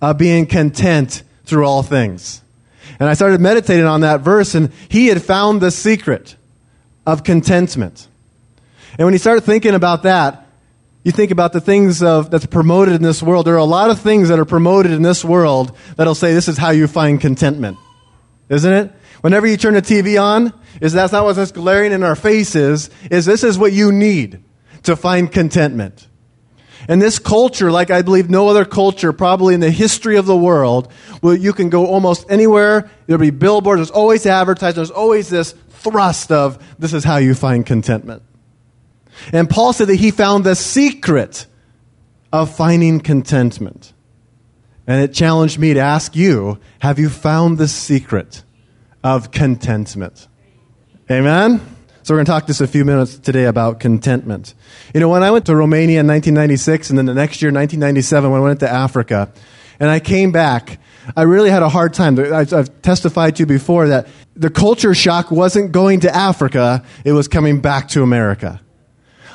of 0.00 0.16
being 0.16 0.46
content 0.46 1.24
through 1.44 1.66
all 1.66 1.82
things. 1.82 2.40
And 3.00 3.08
I 3.08 3.14
started 3.14 3.40
meditating 3.40 3.84
on 3.84 4.02
that 4.02 4.20
verse, 4.20 4.54
and 4.54 4.72
he 4.88 5.08
had 5.08 5.20
found 5.22 5.60
the 5.60 5.72
secret 5.72 6.36
of 7.04 7.24
contentment. 7.24 8.06
And 8.96 9.06
when 9.06 9.12
he 9.12 9.18
started 9.18 9.40
thinking 9.40 9.74
about 9.74 10.04
that, 10.04 10.41
you 11.04 11.10
think 11.12 11.30
about 11.30 11.52
the 11.52 11.60
things 11.60 12.02
of, 12.02 12.30
that's 12.30 12.46
promoted 12.46 12.94
in 12.94 13.02
this 13.02 13.22
world. 13.22 13.46
There 13.46 13.54
are 13.54 13.58
a 13.58 13.64
lot 13.64 13.90
of 13.90 14.00
things 14.00 14.28
that 14.28 14.38
are 14.38 14.44
promoted 14.44 14.92
in 14.92 15.02
this 15.02 15.24
world 15.24 15.76
that'll 15.96 16.14
say 16.14 16.32
this 16.32 16.48
is 16.48 16.58
how 16.58 16.70
you 16.70 16.86
find 16.86 17.20
contentment. 17.20 17.76
Isn't 18.48 18.72
it? 18.72 18.92
Whenever 19.20 19.46
you 19.46 19.56
turn 19.56 19.74
the 19.74 19.82
TV 19.82 20.20
on, 20.20 20.52
is 20.80 20.92
that's 20.92 21.12
not 21.12 21.24
what's 21.24 21.52
glaring 21.52 21.92
in 21.92 22.02
our 22.02 22.16
faces, 22.16 22.90
is 23.10 23.24
this 23.24 23.44
is 23.44 23.58
what 23.58 23.72
you 23.72 23.92
need 23.92 24.42
to 24.84 24.96
find 24.96 25.30
contentment. 25.30 26.08
And 26.88 27.00
this 27.00 27.18
culture, 27.18 27.70
like 27.70 27.90
I 27.90 28.02
believe 28.02 28.28
no 28.28 28.48
other 28.48 28.64
culture, 28.64 29.12
probably 29.12 29.54
in 29.54 29.60
the 29.60 29.70
history 29.70 30.16
of 30.16 30.26
the 30.26 30.36
world, 30.36 30.92
where 31.20 31.36
you 31.36 31.52
can 31.52 31.70
go 31.70 31.86
almost 31.86 32.26
anywhere, 32.28 32.90
there'll 33.06 33.20
be 33.20 33.30
billboards, 33.30 33.78
there's 33.78 33.90
always 33.90 34.26
advertising, 34.26 34.76
there's 34.76 34.90
always 34.90 35.28
this 35.28 35.54
thrust 35.68 36.32
of 36.32 36.62
this 36.78 36.92
is 36.92 37.04
how 37.04 37.16
you 37.16 37.34
find 37.34 37.64
contentment. 37.64 38.22
And 39.32 39.48
Paul 39.48 39.72
said 39.72 39.88
that 39.88 39.96
he 39.96 40.10
found 40.10 40.44
the 40.44 40.56
secret 40.56 41.46
of 42.32 42.54
finding 42.54 43.00
contentment. 43.00 43.92
And 44.86 45.02
it 45.02 45.14
challenged 45.14 45.58
me 45.58 45.74
to 45.74 45.80
ask 45.80 46.16
you 46.16 46.58
have 46.80 46.98
you 46.98 47.08
found 47.08 47.58
the 47.58 47.68
secret 47.68 48.42
of 49.04 49.30
contentment? 49.30 50.28
Amen? 51.10 51.60
So 52.02 52.14
we're 52.14 52.18
going 52.18 52.26
to 52.26 52.32
talk 52.32 52.46
just 52.48 52.60
a 52.60 52.66
few 52.66 52.84
minutes 52.84 53.16
today 53.16 53.44
about 53.44 53.78
contentment. 53.78 54.54
You 54.92 54.98
know, 54.98 55.08
when 55.08 55.22
I 55.22 55.30
went 55.30 55.46
to 55.46 55.54
Romania 55.54 56.00
in 56.00 56.06
1996 56.08 56.90
and 56.90 56.98
then 56.98 57.06
the 57.06 57.14
next 57.14 57.40
year, 57.42 57.52
1997, 57.52 58.30
when 58.30 58.40
I 58.40 58.44
went 58.44 58.60
to 58.60 58.68
Africa, 58.68 59.32
and 59.78 59.90
I 59.90 60.00
came 60.00 60.32
back, 60.32 60.78
I 61.16 61.22
really 61.22 61.50
had 61.50 61.62
a 61.62 61.68
hard 61.68 61.94
time. 61.94 62.18
I've 62.18 62.82
testified 62.82 63.36
to 63.36 63.40
you 63.42 63.46
before 63.46 63.88
that 63.88 64.08
the 64.34 64.50
culture 64.50 64.94
shock 64.94 65.30
wasn't 65.30 65.72
going 65.72 66.00
to 66.00 66.14
Africa, 66.14 66.84
it 67.04 67.12
was 67.12 67.28
coming 67.28 67.60
back 67.60 67.88
to 67.88 68.02
America. 68.02 68.60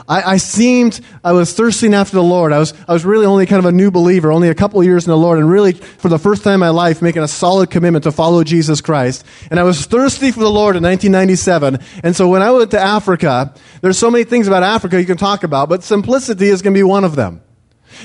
I, 0.08 0.34
I, 0.34 0.38
seemed, 0.38 1.00
I 1.24 1.32
was 1.34 1.54
thirsting 1.54 1.94
after 1.94 2.16
the 2.16 2.24
Lord. 2.24 2.52
I 2.52 2.60
was, 2.60 2.74
I 2.88 2.94
was 2.94 3.06
really 3.06 3.26
only 3.26 3.46
kind 3.46 3.60
of 3.60 3.66
a 3.66 3.72
new 3.72 3.92
believer, 3.92 4.32
only 4.32 4.50
a 4.50 4.56
couple 4.56 4.84
years 4.84 5.06
in 5.06 5.12
the 5.12 5.18
Lord, 5.18 5.40
and 5.40 5.50
really, 5.50 5.74
for 5.74 6.10
the 6.10 6.20
first 6.20 6.44
time 6.44 6.56
in 6.56 6.60
my 6.60 6.70
life, 6.70 7.02
making 7.02 7.24
a 7.24 7.28
solid 7.28 7.70
commitment 7.70 8.04
to 8.04 8.12
follow 8.12 8.44
Jesus 8.44 8.82
Christ. 8.82 9.26
And 9.50 9.60
I 9.60 9.64
was 9.64 9.86
thirsty 9.86 10.32
for 10.32 10.40
the 10.40 10.52
Lord 10.52 10.76
in 10.76 10.84
1997. 10.84 11.80
And 12.04 12.16
so 12.16 12.28
when 12.28 12.42
I 12.42 12.52
went 12.52 12.72
to 12.72 12.80
Africa, 12.80 13.54
there's 13.82 13.98
so 13.98 14.12
many 14.12 14.24
things 14.24 14.48
about 14.48 14.64
Africa 14.64 15.00
you 15.00 15.08
can 15.08 15.18
talk 15.18 15.44
about, 15.44 15.70
but 15.70 15.84
simplicity 15.84 16.48
is 16.48 16.62
going 16.62 16.74
to 16.74 16.78
be 16.78 16.84
one 16.84 17.04
of 17.04 17.16
them. 17.16 17.42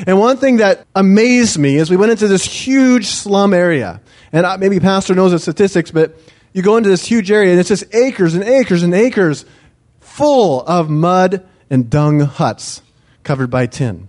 And 0.06 0.18
one 0.18 0.36
thing 0.36 0.58
that 0.58 0.86
amazed 0.94 1.58
me 1.58 1.76
is 1.76 1.90
we 1.90 1.96
went 1.96 2.12
into 2.12 2.28
this 2.28 2.44
huge 2.44 3.06
slum 3.06 3.52
area. 3.52 4.00
And 4.32 4.46
uh, 4.46 4.56
maybe 4.58 4.80
Pastor 4.80 5.14
knows 5.14 5.32
the 5.32 5.38
statistics, 5.38 5.90
but 5.90 6.16
you 6.52 6.62
go 6.62 6.76
into 6.76 6.88
this 6.88 7.04
huge 7.04 7.30
area 7.30 7.50
and 7.50 7.60
it's 7.60 7.68
just 7.68 7.84
acres 7.94 8.34
and 8.34 8.44
acres 8.44 8.82
and 8.82 8.94
acres 8.94 9.44
full 10.00 10.62
of 10.62 10.90
mud 10.90 11.46
and 11.72 11.88
dung 11.88 12.20
huts 12.20 12.82
covered 13.24 13.50
by 13.50 13.66
tin. 13.66 14.06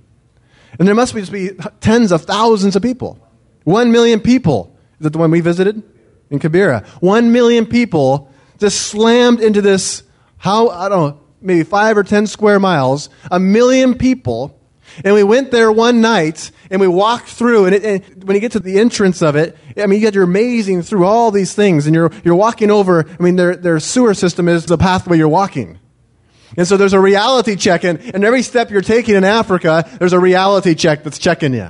And 0.77 0.87
there 0.87 0.93
must 0.93 1.15
be 1.31 1.51
tens 1.79 2.11
of 2.11 2.23
thousands 2.23 2.75
of 2.75 2.81
people. 2.83 3.17
One 3.63 3.91
million 3.91 4.19
people. 4.19 4.75
Is 4.99 5.05
that 5.05 5.09
the 5.11 5.17
one 5.17 5.31
we 5.31 5.39
visited? 5.39 5.81
In 6.29 6.39
Kibera. 6.39 6.85
One 6.99 7.31
million 7.31 7.65
people 7.65 8.29
just 8.59 8.81
slammed 8.87 9.39
into 9.39 9.61
this, 9.61 10.03
how, 10.37 10.69
I 10.69 10.89
don't 10.89 11.15
know, 11.15 11.21
maybe 11.41 11.63
five 11.63 11.97
or 11.97 12.03
ten 12.03 12.27
square 12.27 12.59
miles. 12.59 13.09
A 13.31 13.39
million 13.39 13.97
people. 13.97 14.59
And 15.05 15.13
we 15.13 15.23
went 15.23 15.51
there 15.51 15.71
one 15.71 16.01
night 16.01 16.51
and 16.69 16.81
we 16.81 16.87
walked 16.89 17.29
through. 17.29 17.67
And, 17.67 17.75
it, 17.75 17.85
and, 17.85 18.23
when 18.25 18.35
you 18.35 18.41
get 18.41 18.51
to 18.53 18.59
the 18.59 18.77
entrance 18.77 19.21
of 19.21 19.37
it, 19.37 19.57
I 19.77 19.85
mean, 19.85 19.99
you 19.99 20.05
get, 20.05 20.15
you're 20.15 20.25
amazing 20.25 20.81
through 20.81 21.05
all 21.05 21.31
these 21.31 21.53
things. 21.53 21.85
And 21.85 21.95
you're, 21.95 22.11
you're 22.25 22.35
walking 22.35 22.71
over, 22.71 23.05
I 23.07 23.23
mean, 23.23 23.37
their, 23.37 23.55
their 23.55 23.79
sewer 23.79 24.13
system 24.13 24.49
is 24.49 24.65
the 24.65 24.77
pathway 24.77 25.17
you're 25.17 25.29
walking. 25.29 25.79
And 26.55 26.67
so 26.67 26.77
there's 26.77 26.93
a 26.93 26.99
reality 26.99 27.55
check, 27.55 27.83
and, 27.83 27.99
and 28.13 28.23
every 28.23 28.41
step 28.43 28.69
you're 28.69 28.81
taking 28.81 29.15
in 29.15 29.23
Africa, 29.23 29.89
there's 29.99 30.13
a 30.13 30.19
reality 30.19 30.75
check 30.75 31.03
that's 31.03 31.17
checking 31.17 31.53
you. 31.53 31.69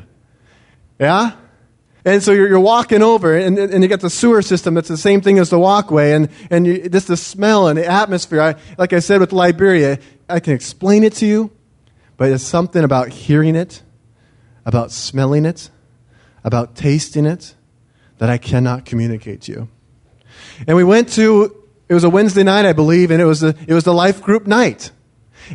Yeah? 0.99 1.31
And 2.05 2.21
so 2.21 2.33
you're, 2.33 2.49
you're 2.49 2.59
walking 2.59 3.01
over, 3.01 3.37
and, 3.37 3.57
and 3.57 3.81
you 3.81 3.87
got 3.87 4.01
the 4.01 4.09
sewer 4.09 4.41
system 4.41 4.73
that's 4.73 4.89
the 4.89 4.97
same 4.97 5.21
thing 5.21 5.39
as 5.39 5.49
the 5.49 5.59
walkway, 5.59 6.11
and, 6.11 6.29
and 6.49 6.67
you, 6.67 6.89
just 6.89 7.07
the 7.07 7.15
smell 7.15 7.69
and 7.69 7.77
the 7.77 7.85
atmosphere. 7.85 8.41
I, 8.41 8.55
like 8.77 8.91
I 8.91 8.99
said 8.99 9.21
with 9.21 9.31
Liberia, 9.31 9.99
I 10.27 10.41
can 10.41 10.53
explain 10.53 11.05
it 11.05 11.13
to 11.13 11.25
you, 11.25 11.51
but 12.17 12.29
it's 12.29 12.43
something 12.43 12.83
about 12.83 13.07
hearing 13.07 13.55
it, 13.55 13.81
about 14.65 14.91
smelling 14.91 15.45
it, 15.45 15.69
about 16.43 16.75
tasting 16.75 17.25
it, 17.25 17.55
that 18.17 18.29
I 18.29 18.37
cannot 18.37 18.85
communicate 18.85 19.41
to 19.43 19.51
you. 19.53 19.69
And 20.67 20.75
we 20.75 20.83
went 20.83 21.09
to 21.13 21.62
it 21.89 21.93
was 21.93 22.03
a 22.03 22.09
Wednesday 22.09 22.43
night, 22.43 22.65
I 22.65 22.73
believe, 22.73 23.11
and 23.11 23.21
it 23.21 23.25
was, 23.25 23.41
the, 23.41 23.55
it 23.67 23.73
was 23.73 23.83
the 23.83 23.93
life 23.93 24.21
group 24.21 24.47
night. 24.47 24.91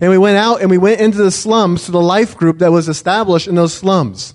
And 0.00 0.10
we 0.10 0.18
went 0.18 0.36
out 0.36 0.60
and 0.60 0.70
we 0.70 0.78
went 0.78 1.00
into 1.00 1.18
the 1.18 1.30
slums 1.30 1.86
to 1.86 1.92
the 1.92 2.00
life 2.00 2.36
group 2.36 2.58
that 2.58 2.70
was 2.70 2.88
established 2.88 3.48
in 3.48 3.54
those 3.54 3.72
slums. 3.72 4.34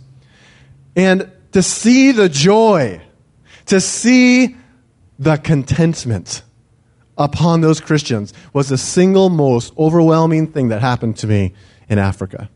And 0.96 1.32
to 1.52 1.62
see 1.62 2.12
the 2.12 2.30
joy, 2.30 3.02
to 3.68 3.80
see 3.80 4.56
the 5.20 5.38
contentment 5.38 6.41
upon 7.18 7.62
those 7.62 7.80
Christians 7.80 8.34
was 8.52 8.70
the 8.70 8.78
single 8.78 9.30
most 9.30 9.74
overwhelming 9.78 10.48
thing 10.48 10.70
that 10.70 10.82
happened 10.82 11.18
to 11.18 11.28
me 11.28 11.54
in 11.88 12.00
Africa. 12.00 12.50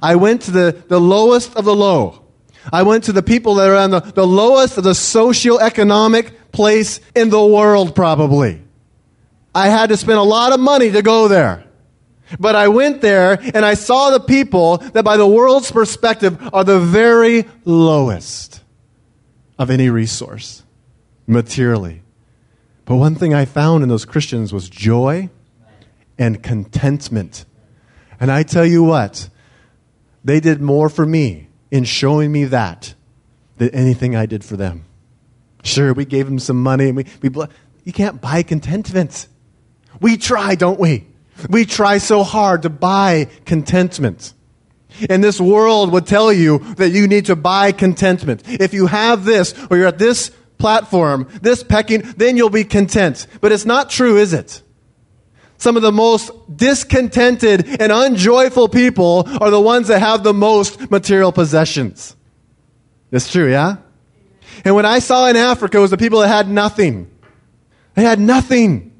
I 0.00 0.16
went 0.16 0.42
to 0.42 0.50
the, 0.50 0.84
the 0.88 1.00
lowest 1.00 1.56
of 1.56 1.64
the 1.64 1.74
low. 1.74 2.22
I 2.72 2.82
went 2.82 3.04
to 3.04 3.12
the 3.12 3.22
people 3.22 3.56
that 3.56 3.68
are 3.68 3.76
on 3.76 3.90
the, 3.90 4.00
the 4.00 4.26
lowest 4.26 4.78
of 4.78 4.84
the 4.84 4.90
socioeconomic 4.90 6.32
place 6.56 7.00
in 7.14 7.28
the 7.28 7.46
world, 7.46 7.94
probably. 7.94 8.62
I 9.54 9.68
had 9.68 9.90
to 9.90 9.96
spend 9.96 10.18
a 10.18 10.22
lot 10.22 10.52
of 10.52 10.58
money 10.58 10.90
to 10.90 11.02
go 11.02 11.28
there. 11.28 11.64
But 12.40 12.56
I 12.56 12.68
went 12.68 13.02
there 13.02 13.38
and 13.54 13.64
I 13.64 13.74
saw 13.74 14.10
the 14.10 14.20
people 14.20 14.78
that, 14.78 15.04
by 15.04 15.16
the 15.16 15.26
world's 15.26 15.70
perspective, 15.70 16.36
are 16.52 16.64
the 16.64 16.80
very 16.80 17.44
lowest 17.64 18.62
of 19.58 19.70
any 19.70 19.90
resource 19.90 20.64
materially. 21.26 22.02
But 22.86 22.96
one 22.96 23.14
thing 23.14 23.34
I 23.34 23.44
found 23.44 23.82
in 23.82 23.88
those 23.88 24.06
Christians 24.06 24.52
was 24.52 24.70
joy 24.70 25.28
and 26.18 26.42
contentment. 26.42 27.44
And 28.18 28.32
I 28.32 28.44
tell 28.44 28.64
you 28.64 28.82
what, 28.82 29.28
they 30.24 30.40
did 30.40 30.60
more 30.62 30.88
for 30.88 31.04
me 31.04 31.48
in 31.70 31.84
showing 31.84 32.32
me 32.32 32.44
that 32.44 32.94
than 33.58 33.68
anything 33.70 34.16
I 34.16 34.24
did 34.24 34.42
for 34.42 34.56
them. 34.56 34.85
Sure, 35.66 35.92
we 35.92 36.04
gave 36.04 36.28
him 36.28 36.38
some 36.38 36.62
money 36.62 36.88
and 36.88 36.96
we, 36.96 37.06
we 37.22 37.30
you 37.84 37.92
can't 37.92 38.20
buy 38.20 38.42
contentment. 38.42 39.26
We 40.00 40.16
try, 40.16 40.54
don't 40.54 40.78
we? 40.78 41.06
We 41.50 41.64
try 41.64 41.98
so 41.98 42.22
hard 42.22 42.62
to 42.62 42.70
buy 42.70 43.28
contentment. 43.44 44.32
And 45.10 45.22
this 45.22 45.40
world 45.40 45.92
would 45.92 46.06
tell 46.06 46.32
you 46.32 46.58
that 46.74 46.90
you 46.90 47.06
need 47.06 47.26
to 47.26 47.36
buy 47.36 47.72
contentment. 47.72 48.42
If 48.46 48.74
you 48.74 48.86
have 48.86 49.24
this, 49.24 49.54
or 49.70 49.76
you're 49.76 49.88
at 49.88 49.98
this 49.98 50.30
platform, 50.58 51.28
this 51.42 51.62
pecking, 51.62 52.02
then 52.16 52.36
you'll 52.36 52.48
be 52.48 52.64
content. 52.64 53.26
But 53.40 53.52
it's 53.52 53.66
not 53.66 53.90
true, 53.90 54.16
is 54.16 54.32
it? 54.32 54.62
Some 55.58 55.76
of 55.76 55.82
the 55.82 55.92
most 55.92 56.30
discontented 56.54 57.80
and 57.80 57.92
unjoyful 57.92 58.68
people 58.68 59.24
are 59.40 59.50
the 59.50 59.60
ones 59.60 59.88
that 59.88 60.00
have 60.00 60.22
the 60.22 60.34
most 60.34 60.90
material 60.90 61.32
possessions. 61.32 62.14
It's 63.10 63.30
true, 63.30 63.50
yeah? 63.50 63.76
And 64.64 64.74
what 64.74 64.84
I 64.84 64.98
saw 64.98 65.28
in 65.28 65.36
Africa 65.36 65.80
was 65.80 65.90
the 65.90 65.96
people 65.96 66.20
that 66.20 66.28
had 66.28 66.48
nothing. 66.48 67.10
They 67.94 68.02
had 68.02 68.20
nothing. 68.20 68.92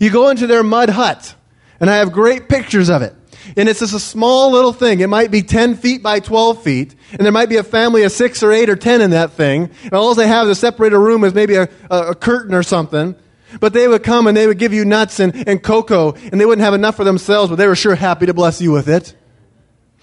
You 0.00 0.10
go 0.10 0.28
into 0.28 0.46
their 0.46 0.62
mud 0.62 0.90
hut, 0.90 1.34
and 1.80 1.88
I 1.88 1.96
have 1.96 2.12
great 2.12 2.48
pictures 2.48 2.88
of 2.88 3.02
it. 3.02 3.14
And 3.56 3.68
it's 3.68 3.80
just 3.80 3.94
a 3.94 4.00
small 4.00 4.50
little 4.50 4.72
thing. 4.72 5.00
It 5.00 5.08
might 5.08 5.30
be 5.30 5.42
10 5.42 5.76
feet 5.76 6.02
by 6.02 6.20
12 6.20 6.62
feet. 6.62 6.94
And 7.12 7.20
there 7.20 7.32
might 7.32 7.48
be 7.48 7.56
a 7.56 7.62
family 7.62 8.02
of 8.02 8.12
six 8.12 8.42
or 8.42 8.52
eight 8.52 8.68
or 8.68 8.76
10 8.76 9.00
in 9.00 9.10
that 9.10 9.32
thing. 9.32 9.70
And 9.84 9.94
all 9.94 10.14
they 10.14 10.26
have 10.26 10.46
to 10.48 10.54
separate 10.54 10.92
a 10.92 10.98
room 10.98 11.24
is 11.24 11.34
maybe 11.34 11.54
a, 11.54 11.68
a, 11.90 12.08
a 12.08 12.14
curtain 12.14 12.54
or 12.54 12.62
something. 12.62 13.16
But 13.60 13.72
they 13.72 13.88
would 13.88 14.02
come 14.02 14.26
and 14.26 14.36
they 14.36 14.46
would 14.46 14.58
give 14.58 14.74
you 14.74 14.84
nuts 14.84 15.20
and, 15.20 15.48
and 15.48 15.62
cocoa. 15.62 16.12
And 16.12 16.40
they 16.40 16.44
wouldn't 16.44 16.64
have 16.64 16.74
enough 16.74 16.96
for 16.96 17.04
themselves, 17.04 17.48
but 17.48 17.56
they 17.56 17.66
were 17.66 17.76
sure 17.76 17.94
happy 17.94 18.26
to 18.26 18.34
bless 18.34 18.60
you 18.60 18.72
with 18.72 18.88
it. 18.88 19.14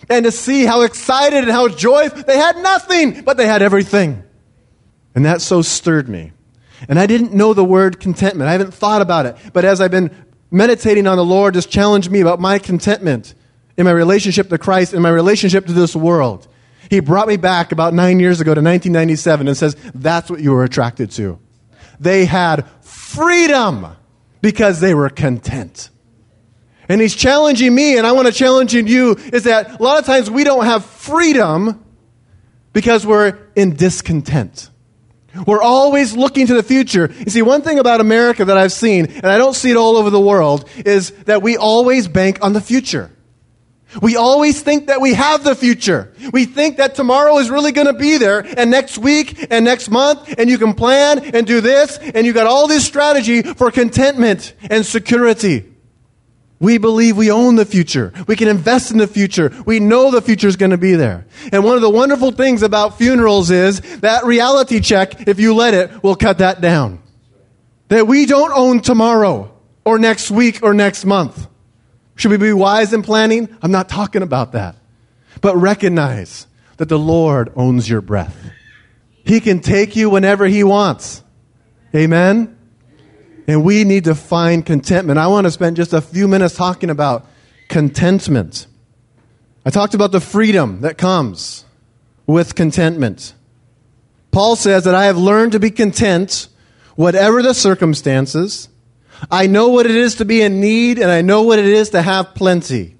And 0.09 0.25
to 0.25 0.31
see 0.31 0.65
how 0.65 0.81
excited 0.81 1.43
and 1.43 1.51
how 1.51 1.67
joyful. 1.67 2.23
They 2.23 2.37
had 2.37 2.57
nothing, 2.57 3.21
but 3.21 3.37
they 3.37 3.45
had 3.45 3.61
everything. 3.61 4.23
And 5.15 5.25
that 5.25 5.41
so 5.41 5.61
stirred 5.61 6.09
me. 6.09 6.33
And 6.87 6.99
I 6.99 7.07
didn't 7.07 7.33
know 7.33 7.53
the 7.53 7.63
word 7.63 7.99
contentment. 7.99 8.49
I 8.49 8.51
haven't 8.51 8.73
thought 8.73 9.01
about 9.01 9.25
it. 9.25 9.37
But 9.53 9.65
as 9.65 9.81
I've 9.81 9.91
been 9.91 10.11
meditating 10.51 11.07
on 11.07 11.17
the 11.17 11.25
Lord 11.25 11.53
just 11.53 11.69
challenged 11.69 12.11
me 12.11 12.21
about 12.21 12.39
my 12.39 12.59
contentment 12.59 13.33
in 13.77 13.85
my 13.85 13.91
relationship 13.91 14.49
to 14.49 14.57
Christ 14.57 14.93
and 14.93 15.01
my 15.01 15.09
relationship 15.09 15.65
to 15.65 15.73
this 15.73 15.95
world. 15.95 16.47
He 16.89 16.99
brought 16.99 17.27
me 17.27 17.37
back 17.37 17.71
about 17.71 17.93
nine 17.93 18.19
years 18.19 18.39
ago 18.41 18.53
to 18.53 18.61
1997 18.61 19.47
and 19.47 19.57
says, 19.57 19.75
That's 19.95 20.29
what 20.29 20.39
you 20.39 20.51
were 20.51 20.63
attracted 20.63 21.11
to. 21.11 21.39
They 21.99 22.25
had 22.25 22.67
freedom 22.81 23.87
because 24.41 24.79
they 24.79 24.93
were 24.93 25.09
content. 25.09 25.89
And 26.87 27.01
he's 27.01 27.15
challenging 27.15 27.73
me, 27.73 27.97
and 27.97 28.05
I 28.05 28.11
want 28.11 28.27
to 28.27 28.33
challenge 28.33 28.75
you 28.75 29.15
is 29.33 29.45
that 29.45 29.79
a 29.79 29.83
lot 29.83 29.97
of 29.97 30.05
times 30.05 30.29
we 30.29 30.43
don't 30.43 30.65
have 30.65 30.85
freedom 30.85 31.83
because 32.73 33.05
we're 33.07 33.39
in 33.55 33.75
discontent. 33.75 34.69
We're 35.45 35.61
always 35.61 36.15
looking 36.15 36.47
to 36.47 36.53
the 36.53 36.63
future. 36.63 37.13
You 37.19 37.31
see, 37.31 37.41
one 37.41 37.61
thing 37.61 37.79
about 37.79 37.99
America 37.99 38.45
that 38.45 38.57
I've 38.57 38.71
seen, 38.71 39.05
and 39.05 39.27
I 39.27 39.37
don't 39.37 39.53
see 39.53 39.71
it 39.71 39.77
all 39.77 39.97
over 39.97 40.09
the 40.09 40.19
world, 40.19 40.69
is 40.77 41.11
that 41.25 41.41
we 41.41 41.57
always 41.57 42.07
bank 42.07 42.39
on 42.41 42.53
the 42.53 42.61
future. 42.61 43.11
We 44.01 44.15
always 44.15 44.61
think 44.61 44.87
that 44.87 44.99
we 44.99 45.13
have 45.13 45.43
the 45.43 45.55
future. 45.55 46.13
We 46.31 46.45
think 46.45 46.77
that 46.77 46.95
tomorrow 46.95 47.37
is 47.37 47.49
really 47.49 47.71
going 47.71 47.87
to 47.87 47.93
be 47.93 48.17
there, 48.17 48.39
and 48.39 48.69
next 48.69 48.97
week, 48.97 49.47
and 49.49 49.63
next 49.63 49.89
month, 49.89 50.35
and 50.37 50.49
you 50.49 50.57
can 50.57 50.73
plan 50.73 51.19
and 51.19 51.47
do 51.47 51.61
this, 51.61 51.97
and 51.97 52.25
you 52.25 52.33
got 52.33 52.47
all 52.47 52.67
this 52.67 52.85
strategy 52.85 53.41
for 53.41 53.71
contentment 53.71 54.53
and 54.69 54.85
security. 54.85 55.74
We 56.65 56.79
believe 56.79 57.15
we 57.15 57.29
own 57.29 57.57
the 57.57 57.65
future. 57.65 58.11
We 58.25 58.35
can 58.35 58.47
invest 58.47 58.89
in 58.89 58.97
the 58.97 59.05
future. 59.05 59.53
We 59.67 59.79
know 59.79 60.09
the 60.09 60.19
future 60.19 60.47
is 60.47 60.55
going 60.55 60.71
to 60.71 60.79
be 60.79 60.95
there. 60.95 61.27
And 61.51 61.63
one 61.63 61.75
of 61.75 61.83
the 61.83 61.91
wonderful 61.91 62.31
things 62.31 62.63
about 62.63 62.97
funerals 62.97 63.51
is 63.51 63.81
that 63.99 64.25
reality 64.25 64.79
check, 64.79 65.27
if 65.27 65.39
you 65.39 65.53
let 65.53 65.75
it, 65.75 66.01
will 66.01 66.15
cut 66.15 66.39
that 66.39 66.61
down. 66.61 67.03
That 67.89 68.07
we 68.07 68.25
don't 68.25 68.51
own 68.51 68.81
tomorrow 68.81 69.53
or 69.85 69.99
next 69.99 70.31
week 70.31 70.63
or 70.63 70.73
next 70.73 71.05
month. 71.05 71.47
Should 72.15 72.31
we 72.31 72.37
be 72.37 72.51
wise 72.51 72.93
in 72.93 73.03
planning? 73.03 73.55
I'm 73.61 73.69
not 73.71 73.87
talking 73.87 74.23
about 74.23 74.53
that. 74.53 74.75
But 75.41 75.57
recognize 75.57 76.47
that 76.77 76.89
the 76.89 76.97
Lord 76.97 77.53
owns 77.55 77.87
your 77.87 78.01
breath. 78.01 78.35
He 79.23 79.39
can 79.39 79.59
take 79.59 79.95
you 79.95 80.09
whenever 80.09 80.47
He 80.47 80.63
wants. 80.63 81.21
Amen? 81.93 82.54
And 83.47 83.63
we 83.63 83.83
need 83.83 84.05
to 84.05 84.15
find 84.15 84.65
contentment. 84.65 85.19
I 85.19 85.27
want 85.27 85.45
to 85.45 85.51
spend 85.51 85.75
just 85.75 85.93
a 85.93 86.01
few 86.01 86.27
minutes 86.27 86.55
talking 86.55 86.89
about 86.89 87.27
contentment. 87.67 88.67
I 89.65 89.69
talked 89.69 89.93
about 89.93 90.11
the 90.11 90.19
freedom 90.19 90.81
that 90.81 90.97
comes 90.97 91.65
with 92.25 92.55
contentment. 92.55 93.33
Paul 94.31 94.55
says 94.55 94.83
that 94.83 94.95
I 94.95 95.05
have 95.05 95.17
learned 95.17 95.53
to 95.53 95.59
be 95.59 95.71
content, 95.71 96.47
whatever 96.95 97.41
the 97.41 97.53
circumstances. 97.53 98.67
I 99.31 99.47
know 99.47 99.69
what 99.69 99.85
it 99.85 99.95
is 99.95 100.15
to 100.15 100.25
be 100.25 100.41
in 100.41 100.59
need, 100.59 100.99
and 100.99 101.09
I 101.09 101.21
know 101.21 101.43
what 101.43 101.59
it 101.59 101.65
is 101.65 101.91
to 101.91 102.01
have 102.01 102.35
plenty. 102.35 102.95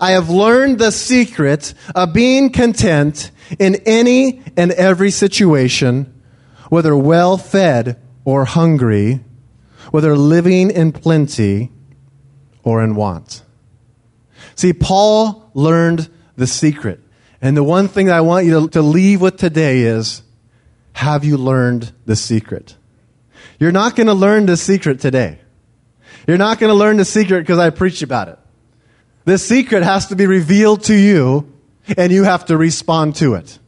I 0.00 0.12
have 0.12 0.28
learned 0.28 0.78
the 0.78 0.92
secret 0.92 1.74
of 1.94 2.12
being 2.12 2.50
content 2.50 3.30
in 3.58 3.76
any 3.86 4.42
and 4.56 4.70
every 4.72 5.10
situation, 5.10 6.22
whether 6.68 6.96
well 6.96 7.36
fed 7.38 7.98
or 8.24 8.44
hungry 8.44 9.20
whether 9.90 10.16
living 10.16 10.70
in 10.70 10.92
plenty 10.92 11.70
or 12.62 12.82
in 12.82 12.94
want. 12.94 13.42
See, 14.54 14.72
Paul 14.72 15.50
learned 15.54 16.08
the 16.36 16.46
secret. 16.46 17.00
And 17.42 17.56
the 17.56 17.64
one 17.64 17.88
thing 17.88 18.06
that 18.06 18.16
I 18.16 18.20
want 18.20 18.46
you 18.46 18.60
to, 18.60 18.68
to 18.70 18.82
leave 18.82 19.20
with 19.20 19.36
today 19.36 19.80
is 19.80 20.22
have 20.92 21.24
you 21.24 21.36
learned 21.36 21.92
the 22.04 22.16
secret? 22.16 22.76
You're 23.58 23.72
not 23.72 23.96
going 23.96 24.08
to 24.08 24.14
learn 24.14 24.46
the 24.46 24.56
secret 24.56 25.00
today. 25.00 25.38
You're 26.26 26.38
not 26.38 26.58
going 26.58 26.70
to 26.70 26.74
learn 26.74 26.96
the 26.96 27.04
secret 27.04 27.40
because 27.40 27.58
I 27.58 27.70
preach 27.70 28.02
about 28.02 28.28
it. 28.28 28.38
The 29.24 29.38
secret 29.38 29.82
has 29.82 30.06
to 30.06 30.16
be 30.16 30.26
revealed 30.26 30.84
to 30.84 30.94
you, 30.94 31.52
and 31.96 32.12
you 32.12 32.24
have 32.24 32.46
to 32.46 32.56
respond 32.56 33.16
to 33.16 33.34
it. 33.34 33.59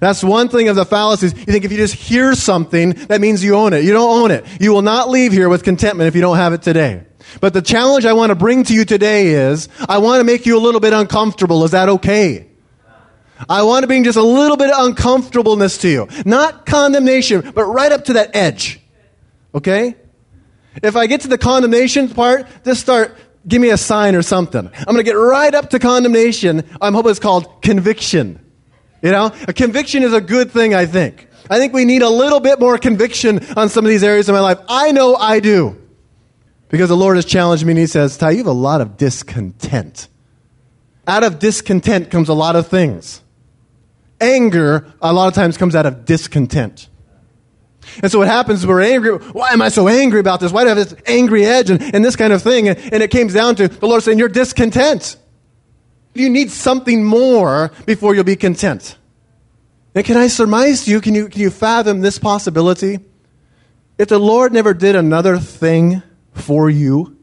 That's 0.00 0.22
one 0.22 0.48
thing 0.48 0.68
of 0.68 0.76
the 0.76 0.84
fallacies. 0.84 1.32
You 1.32 1.44
think 1.44 1.64
if 1.64 1.72
you 1.72 1.78
just 1.78 1.94
hear 1.94 2.34
something, 2.34 2.90
that 2.90 3.20
means 3.20 3.42
you 3.42 3.54
own 3.54 3.72
it. 3.72 3.84
You 3.84 3.92
don't 3.92 4.22
own 4.22 4.30
it. 4.30 4.44
You 4.60 4.72
will 4.72 4.82
not 4.82 5.08
leave 5.08 5.32
here 5.32 5.48
with 5.48 5.62
contentment 5.62 6.08
if 6.08 6.14
you 6.14 6.20
don't 6.20 6.36
have 6.36 6.52
it 6.52 6.62
today. 6.62 7.04
But 7.40 7.52
the 7.52 7.62
challenge 7.62 8.04
I 8.04 8.12
want 8.12 8.30
to 8.30 8.34
bring 8.34 8.64
to 8.64 8.74
you 8.74 8.84
today 8.84 9.28
is 9.28 9.68
I 9.88 9.98
want 9.98 10.20
to 10.20 10.24
make 10.24 10.46
you 10.46 10.58
a 10.58 10.60
little 10.60 10.80
bit 10.80 10.92
uncomfortable. 10.92 11.64
Is 11.64 11.72
that 11.72 11.88
okay? 11.88 12.48
I 13.48 13.62
want 13.62 13.82
to 13.82 13.86
bring 13.86 14.04
just 14.04 14.18
a 14.18 14.22
little 14.22 14.56
bit 14.56 14.70
of 14.70 14.86
uncomfortableness 14.86 15.78
to 15.78 15.88
you. 15.88 16.08
Not 16.24 16.66
condemnation, 16.66 17.52
but 17.54 17.64
right 17.64 17.90
up 17.92 18.04
to 18.06 18.14
that 18.14 18.34
edge. 18.34 18.80
Okay? 19.54 19.96
If 20.82 20.96
I 20.96 21.06
get 21.06 21.22
to 21.22 21.28
the 21.28 21.38
condemnation 21.38 22.08
part, 22.08 22.46
just 22.64 22.80
start, 22.80 23.16
give 23.46 23.60
me 23.60 23.70
a 23.70 23.76
sign 23.76 24.14
or 24.14 24.22
something. 24.22 24.66
I'm 24.66 24.84
going 24.84 24.98
to 24.98 25.02
get 25.02 25.12
right 25.12 25.54
up 25.54 25.70
to 25.70 25.78
condemnation. 25.78 26.64
I'm 26.80 26.94
hoping 26.94 27.10
it's 27.10 27.20
called 27.20 27.62
conviction. 27.62 28.43
You 29.04 29.10
know, 29.10 29.32
a 29.46 29.52
conviction 29.52 30.02
is 30.02 30.14
a 30.14 30.20
good 30.22 30.50
thing, 30.50 30.74
I 30.74 30.86
think. 30.86 31.28
I 31.50 31.58
think 31.58 31.74
we 31.74 31.84
need 31.84 32.00
a 32.00 32.08
little 32.08 32.40
bit 32.40 32.58
more 32.58 32.78
conviction 32.78 33.44
on 33.54 33.68
some 33.68 33.84
of 33.84 33.90
these 33.90 34.02
areas 34.02 34.30
of 34.30 34.32
my 34.32 34.40
life. 34.40 34.58
I 34.66 34.92
know 34.92 35.14
I 35.14 35.40
do. 35.40 35.78
Because 36.70 36.88
the 36.88 36.96
Lord 36.96 37.16
has 37.16 37.26
challenged 37.26 37.66
me 37.66 37.72
and 37.72 37.78
He 37.78 37.86
says, 37.86 38.16
Ty, 38.16 38.30
you 38.30 38.38
have 38.38 38.46
a 38.46 38.52
lot 38.52 38.80
of 38.80 38.96
discontent. 38.96 40.08
Out 41.06 41.22
of 41.22 41.38
discontent 41.38 42.10
comes 42.10 42.30
a 42.30 42.34
lot 42.34 42.56
of 42.56 42.68
things. 42.68 43.20
Anger, 44.22 44.90
a 45.02 45.12
lot 45.12 45.28
of 45.28 45.34
times, 45.34 45.58
comes 45.58 45.74
out 45.74 45.84
of 45.84 46.06
discontent. 46.06 46.88
And 48.02 48.10
so 48.10 48.20
what 48.20 48.28
happens 48.28 48.60
is 48.60 48.66
we're 48.66 48.80
angry. 48.80 49.18
Why 49.18 49.50
am 49.50 49.60
I 49.60 49.68
so 49.68 49.86
angry 49.86 50.18
about 50.18 50.40
this? 50.40 50.50
Why 50.50 50.62
do 50.62 50.70
I 50.70 50.74
have 50.74 50.88
this 50.88 50.98
angry 51.06 51.44
edge 51.44 51.68
and, 51.68 51.94
and 51.94 52.02
this 52.02 52.16
kind 52.16 52.32
of 52.32 52.42
thing? 52.42 52.68
And, 52.68 52.78
and 52.78 53.02
it 53.02 53.10
came 53.10 53.28
down 53.28 53.56
to 53.56 53.68
the 53.68 53.86
Lord 53.86 54.02
saying, 54.02 54.18
You're 54.18 54.30
discontent. 54.30 55.18
You 56.14 56.30
need 56.30 56.50
something 56.50 57.04
more 57.04 57.72
before 57.86 58.14
you'll 58.14 58.24
be 58.24 58.36
content. 58.36 58.96
And 59.94 60.04
can 60.04 60.16
I 60.16 60.28
surmise 60.28 60.84
to 60.84 60.90
you, 60.90 61.00
can 61.00 61.14
you, 61.14 61.28
can 61.28 61.40
you 61.40 61.50
fathom 61.50 62.00
this 62.00 62.18
possibility? 62.18 62.98
If 63.98 64.08
the 64.08 64.18
Lord 64.18 64.52
never 64.52 64.74
did 64.74 64.96
another 64.96 65.38
thing 65.38 66.02
for 66.32 66.68
you, 66.70 67.16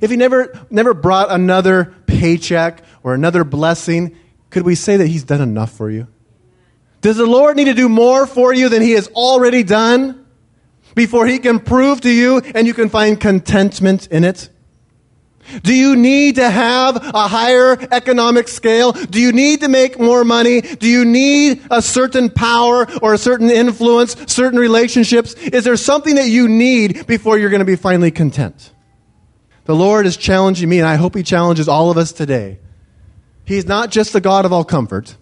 if 0.00 0.10
He 0.10 0.16
never, 0.16 0.58
never 0.70 0.94
brought 0.94 1.30
another 1.30 1.94
paycheck 2.06 2.82
or 3.02 3.14
another 3.14 3.44
blessing, 3.44 4.16
could 4.48 4.62
we 4.62 4.74
say 4.74 4.96
that 4.96 5.06
He's 5.06 5.24
done 5.24 5.40
enough 5.40 5.72
for 5.72 5.90
you? 5.90 6.06
Does 7.00 7.16
the 7.16 7.26
Lord 7.26 7.56
need 7.56 7.64
to 7.64 7.74
do 7.74 7.88
more 7.88 8.26
for 8.26 8.52
you 8.52 8.68
than 8.68 8.82
He 8.82 8.92
has 8.92 9.08
already 9.08 9.62
done 9.62 10.26
before 10.94 11.26
He 11.26 11.38
can 11.38 11.60
prove 11.60 12.00
to 12.02 12.10
you 12.10 12.38
and 12.54 12.66
you 12.66 12.74
can 12.74 12.88
find 12.88 13.20
contentment 13.20 14.06
in 14.08 14.24
it? 14.24 14.48
Do 15.62 15.74
you 15.74 15.96
need 15.96 16.36
to 16.36 16.48
have 16.48 16.96
a 16.96 17.26
higher 17.26 17.76
economic 17.90 18.46
scale? 18.46 18.92
Do 18.92 19.20
you 19.20 19.32
need 19.32 19.60
to 19.60 19.68
make 19.68 19.98
more 19.98 20.24
money? 20.24 20.60
Do 20.60 20.86
you 20.86 21.04
need 21.04 21.62
a 21.70 21.82
certain 21.82 22.30
power 22.30 22.86
or 23.02 23.14
a 23.14 23.18
certain 23.18 23.50
influence, 23.50 24.16
certain 24.32 24.58
relationships? 24.58 25.34
Is 25.34 25.64
there 25.64 25.76
something 25.76 26.14
that 26.14 26.28
you 26.28 26.48
need 26.48 27.06
before 27.06 27.38
you're 27.38 27.50
going 27.50 27.60
to 27.60 27.64
be 27.64 27.76
finally 27.76 28.10
content? 28.10 28.72
The 29.64 29.74
Lord 29.74 30.06
is 30.06 30.16
challenging 30.16 30.68
me, 30.68 30.78
and 30.78 30.86
I 30.86 30.96
hope 30.96 31.14
He 31.14 31.22
challenges 31.22 31.68
all 31.68 31.90
of 31.90 31.96
us 31.96 32.12
today. 32.12 32.58
He's 33.44 33.66
not 33.66 33.90
just 33.90 34.12
the 34.12 34.20
God 34.20 34.44
of 34.44 34.52
all 34.52 34.64
comfort. 34.64 35.16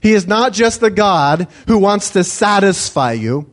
He 0.00 0.12
is 0.12 0.26
not 0.26 0.52
just 0.52 0.80
the 0.80 0.90
God 0.90 1.48
who 1.66 1.78
wants 1.78 2.10
to 2.10 2.24
satisfy 2.24 3.12
you, 3.12 3.50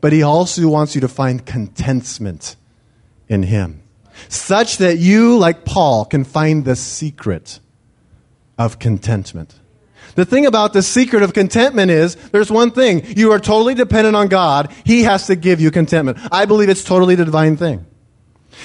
but 0.00 0.12
He 0.12 0.22
also 0.22 0.66
wants 0.68 0.94
you 0.94 1.00
to 1.02 1.08
find 1.08 1.44
contentment 1.44 2.56
in 3.28 3.42
Him 3.42 3.82
such 4.28 4.78
that 4.78 4.98
you, 4.98 5.38
like 5.38 5.64
Paul, 5.64 6.04
can 6.04 6.24
find 6.24 6.64
the 6.64 6.76
secret 6.76 7.60
of 8.58 8.78
contentment. 8.78 9.54
The 10.14 10.24
thing 10.24 10.46
about 10.46 10.72
the 10.72 10.82
secret 10.82 11.22
of 11.22 11.34
contentment 11.34 11.90
is 11.90 12.16
there's 12.30 12.50
one 12.50 12.70
thing. 12.70 13.04
You 13.16 13.32
are 13.32 13.38
totally 13.38 13.74
dependent 13.74 14.16
on 14.16 14.28
God. 14.28 14.72
He 14.84 15.02
has 15.02 15.26
to 15.26 15.36
give 15.36 15.60
you 15.60 15.70
contentment. 15.70 16.18
I 16.32 16.46
believe 16.46 16.70
it's 16.70 16.84
totally 16.84 17.14
the 17.16 17.24
divine 17.26 17.56
thing. 17.56 17.86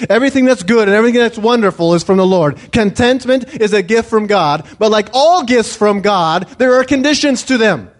Everything 0.08 0.46
that's 0.46 0.62
good 0.62 0.88
and 0.88 0.96
everything 0.96 1.20
that's 1.20 1.36
wonderful 1.36 1.92
is 1.92 2.02
from 2.02 2.16
the 2.16 2.26
Lord. 2.26 2.56
Contentment 2.72 3.60
is 3.60 3.74
a 3.74 3.82
gift 3.82 4.08
from 4.08 4.26
God, 4.26 4.66
but 4.78 4.90
like 4.90 5.10
all 5.12 5.44
gifts 5.44 5.76
from 5.76 6.00
God, 6.00 6.48
there 6.58 6.74
are 6.74 6.84
conditions 6.84 7.42
to 7.44 7.58
them. 7.58 7.90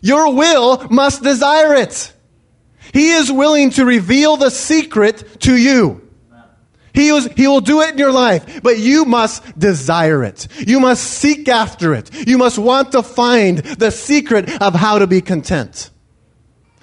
Your 0.00 0.34
will 0.34 0.88
must 0.90 1.22
desire 1.22 1.74
it. 1.74 2.12
He 2.92 3.12
is 3.12 3.30
willing 3.30 3.70
to 3.70 3.84
reveal 3.84 4.36
the 4.36 4.50
secret 4.50 5.40
to 5.42 5.56
you. 5.56 6.03
He, 6.94 7.10
was, 7.10 7.26
he 7.36 7.48
will 7.48 7.60
do 7.60 7.80
it 7.80 7.90
in 7.90 7.98
your 7.98 8.12
life, 8.12 8.62
but 8.62 8.78
you 8.78 9.04
must 9.04 9.58
desire 9.58 10.22
it. 10.22 10.46
You 10.66 10.78
must 10.78 11.02
seek 11.02 11.48
after 11.48 11.92
it. 11.92 12.28
You 12.28 12.38
must 12.38 12.56
want 12.56 12.92
to 12.92 13.02
find 13.02 13.58
the 13.58 13.90
secret 13.90 14.62
of 14.62 14.74
how 14.74 15.00
to 15.00 15.08
be 15.08 15.20
content. 15.20 15.90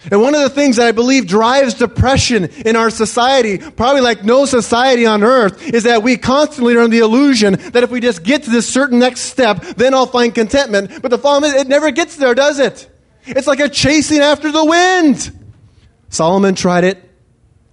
And 0.09 0.19
one 0.19 0.33
of 0.33 0.41
the 0.41 0.49
things 0.49 0.77
that 0.77 0.87
I 0.87 0.91
believe 0.91 1.27
drives 1.27 1.75
depression 1.75 2.45
in 2.65 2.75
our 2.75 2.89
society, 2.89 3.59
probably 3.59 4.01
like 4.01 4.23
no 4.23 4.45
society 4.45 5.05
on 5.05 5.23
earth, 5.23 5.61
is 5.61 5.83
that 5.83 6.01
we 6.01 6.17
constantly 6.17 6.75
are 6.75 6.81
under 6.81 6.95
the 6.95 7.03
illusion 7.03 7.53
that 7.71 7.83
if 7.83 7.91
we 7.91 7.99
just 7.99 8.23
get 8.23 8.43
to 8.43 8.49
this 8.49 8.67
certain 8.67 8.97
next 8.97 9.21
step, 9.21 9.61
then 9.77 9.93
I'll 9.93 10.07
find 10.07 10.33
contentment. 10.33 11.01
But 11.01 11.11
the 11.11 11.19
problem 11.19 11.51
is, 11.51 11.61
it 11.61 11.67
never 11.67 11.91
gets 11.91 12.15
there, 12.15 12.33
does 12.33 12.57
it? 12.57 12.89
It's 13.25 13.47
like 13.47 13.59
a 13.59 13.69
chasing 13.69 14.19
after 14.19 14.51
the 14.51 14.65
wind. 14.65 15.31
Solomon 16.09 16.55
tried 16.55 16.83
it, 16.83 16.97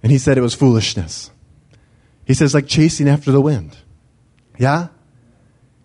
and 0.03 0.11
he 0.11 0.19
said 0.19 0.37
it 0.37 0.41
was 0.41 0.53
foolishness. 0.53 1.31
He 2.29 2.35
says, 2.35 2.53
like 2.53 2.67
chasing 2.67 3.09
after 3.09 3.31
the 3.31 3.41
wind. 3.41 3.75
Yeah? 4.59 4.89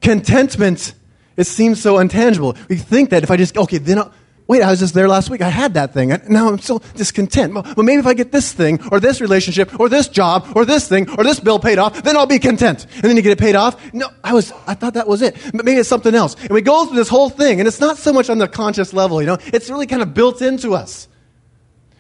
Contentment, 0.03 0.93
it 1.39 1.47
seems 1.47 1.81
so 1.81 1.99
intangible. 1.99 2.55
We 2.69 2.77
think 2.77 3.09
that 3.11 3.23
if 3.23 3.31
I 3.31 3.39
just, 3.39 3.57
okay, 3.57 3.79
then 3.79 4.01
I'll, 4.01 4.13
wait, 4.47 4.61
I 4.61 4.71
was 4.71 4.79
just 4.79 4.93
there 4.93 5.09
last 5.09 5.31
week. 5.31 5.41
I 5.41 5.49
had 5.49 5.73
that 5.73 5.95
thing. 5.95 6.11
Now 6.29 6.49
I'm 6.49 6.59
so 6.59 6.81
discontent. 6.97 7.55
Well, 7.55 7.65
maybe 7.79 7.99
if 7.99 8.07
I 8.07 8.13
get 8.13 8.31
this 8.31 8.53
thing, 8.53 8.79
or 8.93 9.01
this 9.01 9.23
relationship, 9.23 9.81
or 9.81 9.89
this 9.89 10.07
job, 10.07 10.53
or 10.55 10.67
this 10.67 10.87
thing, 10.87 11.09
or 11.17 11.25
this 11.25 11.41
bill 11.41 11.59
paid 11.59 11.79
off, 11.79 12.03
then 12.03 12.15
I'll 12.15 12.27
be 12.27 12.39
content. 12.39 12.85
And 12.97 13.05
then 13.05 13.17
you 13.17 13.23
get 13.23 13.33
it 13.33 13.39
paid 13.39 13.55
off. 13.55 13.95
No, 13.95 14.11
I 14.23 14.35
was, 14.35 14.53
I 14.67 14.75
thought 14.75 14.93
that 14.95 15.09
was 15.09 15.23
it. 15.23 15.39
But 15.55 15.65
maybe 15.65 15.81
it's 15.81 15.89
something 15.89 16.15
else. 16.15 16.35
And 16.43 16.51
we 16.51 16.61
go 16.61 16.85
through 16.85 16.97
this 16.97 17.09
whole 17.09 17.31
thing, 17.31 17.59
and 17.59 17.67
it's 17.67 17.81
not 17.81 17.97
so 17.97 18.13
much 18.13 18.29
on 18.29 18.37
the 18.37 18.49
conscious 18.49 18.93
level, 18.93 19.23
you 19.23 19.27
know, 19.27 19.39
it's 19.47 19.71
really 19.71 19.87
kind 19.87 20.03
of 20.03 20.13
built 20.13 20.43
into 20.43 20.75
us. 20.75 21.09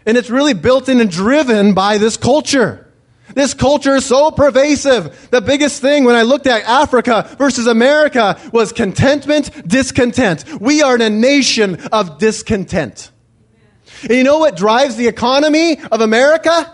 And 0.04 0.18
it's 0.18 0.28
really 0.28 0.52
built 0.52 0.90
in 0.90 1.00
and 1.00 1.10
driven 1.10 1.72
by 1.72 1.96
this 1.96 2.18
culture. 2.18 2.83
This 3.32 3.54
culture 3.54 3.94
is 3.96 4.04
so 4.04 4.30
pervasive. 4.30 5.30
The 5.30 5.40
biggest 5.40 5.80
thing 5.80 6.04
when 6.04 6.14
I 6.14 6.22
looked 6.22 6.46
at 6.46 6.62
Africa 6.62 7.34
versus 7.38 7.66
America 7.66 8.38
was 8.52 8.72
contentment, 8.72 9.66
discontent. 9.66 10.44
We 10.60 10.82
are 10.82 10.94
in 10.94 11.00
a 11.00 11.10
nation 11.10 11.76
of 11.92 12.18
discontent. 12.18 13.10
And 14.02 14.12
you 14.12 14.24
know 14.24 14.38
what 14.38 14.56
drives 14.56 14.96
the 14.96 15.08
economy 15.08 15.78
of 15.90 16.00
America? 16.00 16.72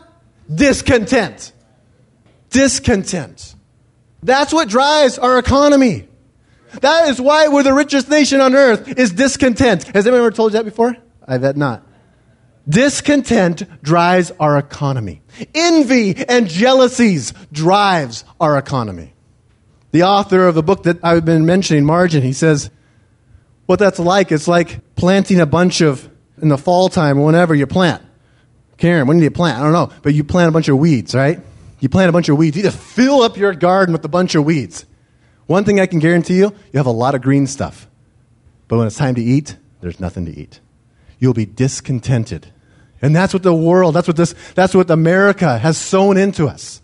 Discontent. 0.52 1.52
Discontent. 2.50 3.54
That's 4.22 4.52
what 4.52 4.68
drives 4.68 5.18
our 5.18 5.38
economy. 5.38 6.08
That 6.80 7.08
is 7.08 7.20
why 7.20 7.48
we're 7.48 7.62
the 7.62 7.72
richest 7.72 8.08
nation 8.08 8.40
on 8.40 8.54
earth 8.54 8.98
is 8.98 9.12
discontent. 9.12 9.84
Has 9.94 10.06
anyone 10.06 10.20
ever 10.20 10.30
told 10.30 10.52
you 10.52 10.58
that 10.58 10.64
before? 10.64 10.96
I 11.26 11.38
bet 11.38 11.56
not. 11.56 11.86
Discontent 12.68 13.82
drives 13.82 14.32
our 14.38 14.58
economy. 14.58 15.22
Envy 15.54 16.16
and 16.28 16.48
jealousies 16.48 17.32
drives 17.52 18.24
our 18.40 18.58
economy. 18.58 19.14
The 19.92 20.04
author 20.04 20.46
of 20.46 20.54
the 20.54 20.62
book 20.62 20.84
that 20.84 20.98
I've 21.02 21.24
been 21.24 21.46
mentioning, 21.46 21.84
Margin, 21.84 22.22
he 22.22 22.32
says, 22.32 22.70
what 23.66 23.78
that's 23.78 23.98
like, 23.98 24.30
it's 24.30 24.46
like 24.46 24.94
planting 24.94 25.40
a 25.40 25.46
bunch 25.46 25.80
of, 25.80 26.08
in 26.40 26.48
the 26.48 26.58
fall 26.58 26.88
time 26.88 27.22
whenever 27.22 27.54
you 27.54 27.66
plant. 27.66 28.02
Karen, 28.76 29.06
when 29.06 29.18
do 29.18 29.24
you 29.24 29.30
plant? 29.30 29.58
I 29.58 29.62
don't 29.62 29.72
know, 29.72 29.90
but 30.02 30.14
you 30.14 30.24
plant 30.24 30.48
a 30.48 30.52
bunch 30.52 30.68
of 30.68 30.78
weeds, 30.78 31.14
right? 31.14 31.40
You 31.80 31.88
plant 31.88 32.08
a 32.08 32.12
bunch 32.12 32.28
of 32.28 32.36
weeds. 32.36 32.56
You 32.56 32.62
just 32.62 32.78
fill 32.78 33.22
up 33.22 33.36
your 33.36 33.54
garden 33.54 33.92
with 33.92 34.04
a 34.04 34.08
bunch 34.08 34.34
of 34.34 34.44
weeds. 34.44 34.86
One 35.46 35.64
thing 35.64 35.80
I 35.80 35.86
can 35.86 35.98
guarantee 35.98 36.36
you, 36.36 36.54
you 36.72 36.78
have 36.78 36.86
a 36.86 36.92
lot 36.92 37.14
of 37.14 37.22
green 37.22 37.46
stuff. 37.46 37.88
But 38.68 38.78
when 38.78 38.86
it's 38.86 38.96
time 38.96 39.16
to 39.16 39.22
eat, 39.22 39.56
there's 39.80 39.98
nothing 39.98 40.26
to 40.26 40.32
eat 40.32 40.60
you'll 41.20 41.34
be 41.34 41.46
discontented. 41.46 42.52
And 43.00 43.14
that's 43.14 43.32
what 43.32 43.44
the 43.44 43.54
world, 43.54 43.94
that's 43.94 44.08
what 44.08 44.16
this, 44.16 44.34
that's 44.54 44.74
what 44.74 44.90
America 44.90 45.56
has 45.58 45.78
sown 45.78 46.16
into 46.16 46.48
us. 46.48 46.82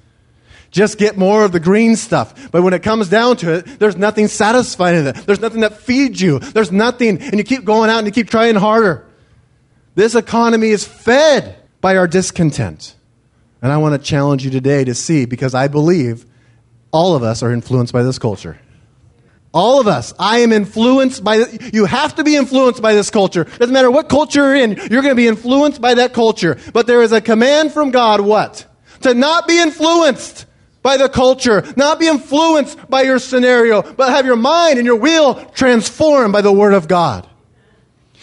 Just 0.70 0.98
get 0.98 1.16
more 1.16 1.44
of 1.44 1.52
the 1.52 1.60
green 1.60 1.96
stuff. 1.96 2.50
But 2.50 2.62
when 2.62 2.74
it 2.74 2.82
comes 2.82 3.08
down 3.08 3.38
to 3.38 3.54
it, 3.54 3.78
there's 3.78 3.96
nothing 3.96 4.28
satisfying 4.28 5.00
in 5.00 5.06
it. 5.08 5.16
There's 5.16 5.40
nothing 5.40 5.60
that 5.60 5.78
feeds 5.78 6.20
you. 6.20 6.38
There's 6.38 6.70
nothing, 6.70 7.20
and 7.20 7.38
you 7.38 7.44
keep 7.44 7.64
going 7.64 7.90
out 7.90 7.98
and 7.98 8.06
you 8.06 8.12
keep 8.12 8.28
trying 8.28 8.56
harder. 8.56 9.06
This 9.94 10.14
economy 10.14 10.68
is 10.68 10.84
fed 10.84 11.56
by 11.80 11.96
our 11.96 12.06
discontent. 12.06 12.94
And 13.62 13.72
I 13.72 13.78
want 13.78 14.00
to 14.00 14.06
challenge 14.06 14.44
you 14.44 14.50
today 14.50 14.84
to 14.84 14.94
see, 14.94 15.24
because 15.24 15.54
I 15.54 15.68
believe 15.68 16.26
all 16.92 17.14
of 17.14 17.22
us 17.22 17.42
are 17.42 17.52
influenced 17.52 17.92
by 17.92 18.02
this 18.02 18.18
culture. 18.18 18.58
All 19.56 19.80
of 19.80 19.88
us. 19.88 20.12
I 20.18 20.40
am 20.40 20.52
influenced 20.52 21.24
by, 21.24 21.46
you 21.72 21.86
have 21.86 22.14
to 22.16 22.24
be 22.24 22.36
influenced 22.36 22.82
by 22.82 22.92
this 22.92 23.08
culture. 23.08 23.44
Doesn't 23.44 23.72
matter 23.72 23.90
what 23.90 24.10
culture 24.10 24.40
you're 24.40 24.54
in, 24.54 24.72
you're 24.90 25.00
going 25.00 25.12
to 25.12 25.14
be 25.14 25.28
influenced 25.28 25.80
by 25.80 25.94
that 25.94 26.12
culture. 26.12 26.58
But 26.74 26.86
there 26.86 27.00
is 27.00 27.10
a 27.10 27.22
command 27.22 27.72
from 27.72 27.90
God, 27.90 28.20
what? 28.20 28.66
To 29.00 29.14
not 29.14 29.48
be 29.48 29.58
influenced 29.58 30.44
by 30.82 30.98
the 30.98 31.08
culture, 31.08 31.64
not 31.74 31.98
be 31.98 32.06
influenced 32.06 32.90
by 32.90 33.04
your 33.04 33.18
scenario, 33.18 33.80
but 33.80 34.10
have 34.10 34.26
your 34.26 34.36
mind 34.36 34.76
and 34.76 34.84
your 34.84 34.96
will 34.96 35.36
transformed 35.52 36.34
by 36.34 36.42
the 36.42 36.52
Word 36.52 36.74
of 36.74 36.86
God. 36.86 37.26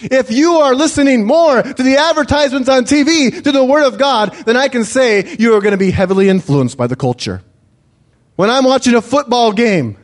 If 0.02 0.30
you 0.30 0.58
are 0.58 0.76
listening 0.76 1.26
more 1.26 1.64
to 1.64 1.84
the 1.84 1.98
advertisements 1.98 2.70
on 2.70 2.84
TV, 2.84 3.44
to 3.44 3.52
the 3.52 3.66
Word 3.66 3.88
of 3.88 3.98
God, 3.98 4.34
then 4.46 4.56
I 4.56 4.68
can 4.68 4.84
say 4.84 5.36
you 5.40 5.56
are 5.56 5.62
going 5.62 5.72
to 5.72 5.78
be 5.78 5.90
heavily 5.90 6.30
influenced 6.30 6.78
by 6.78 6.86
the 6.86 6.96
culture. 6.96 7.42
When 8.36 8.52
I'm 8.52 8.66
watching 8.66 8.94
a 8.94 9.02
football 9.02 9.52
game, 9.52 9.98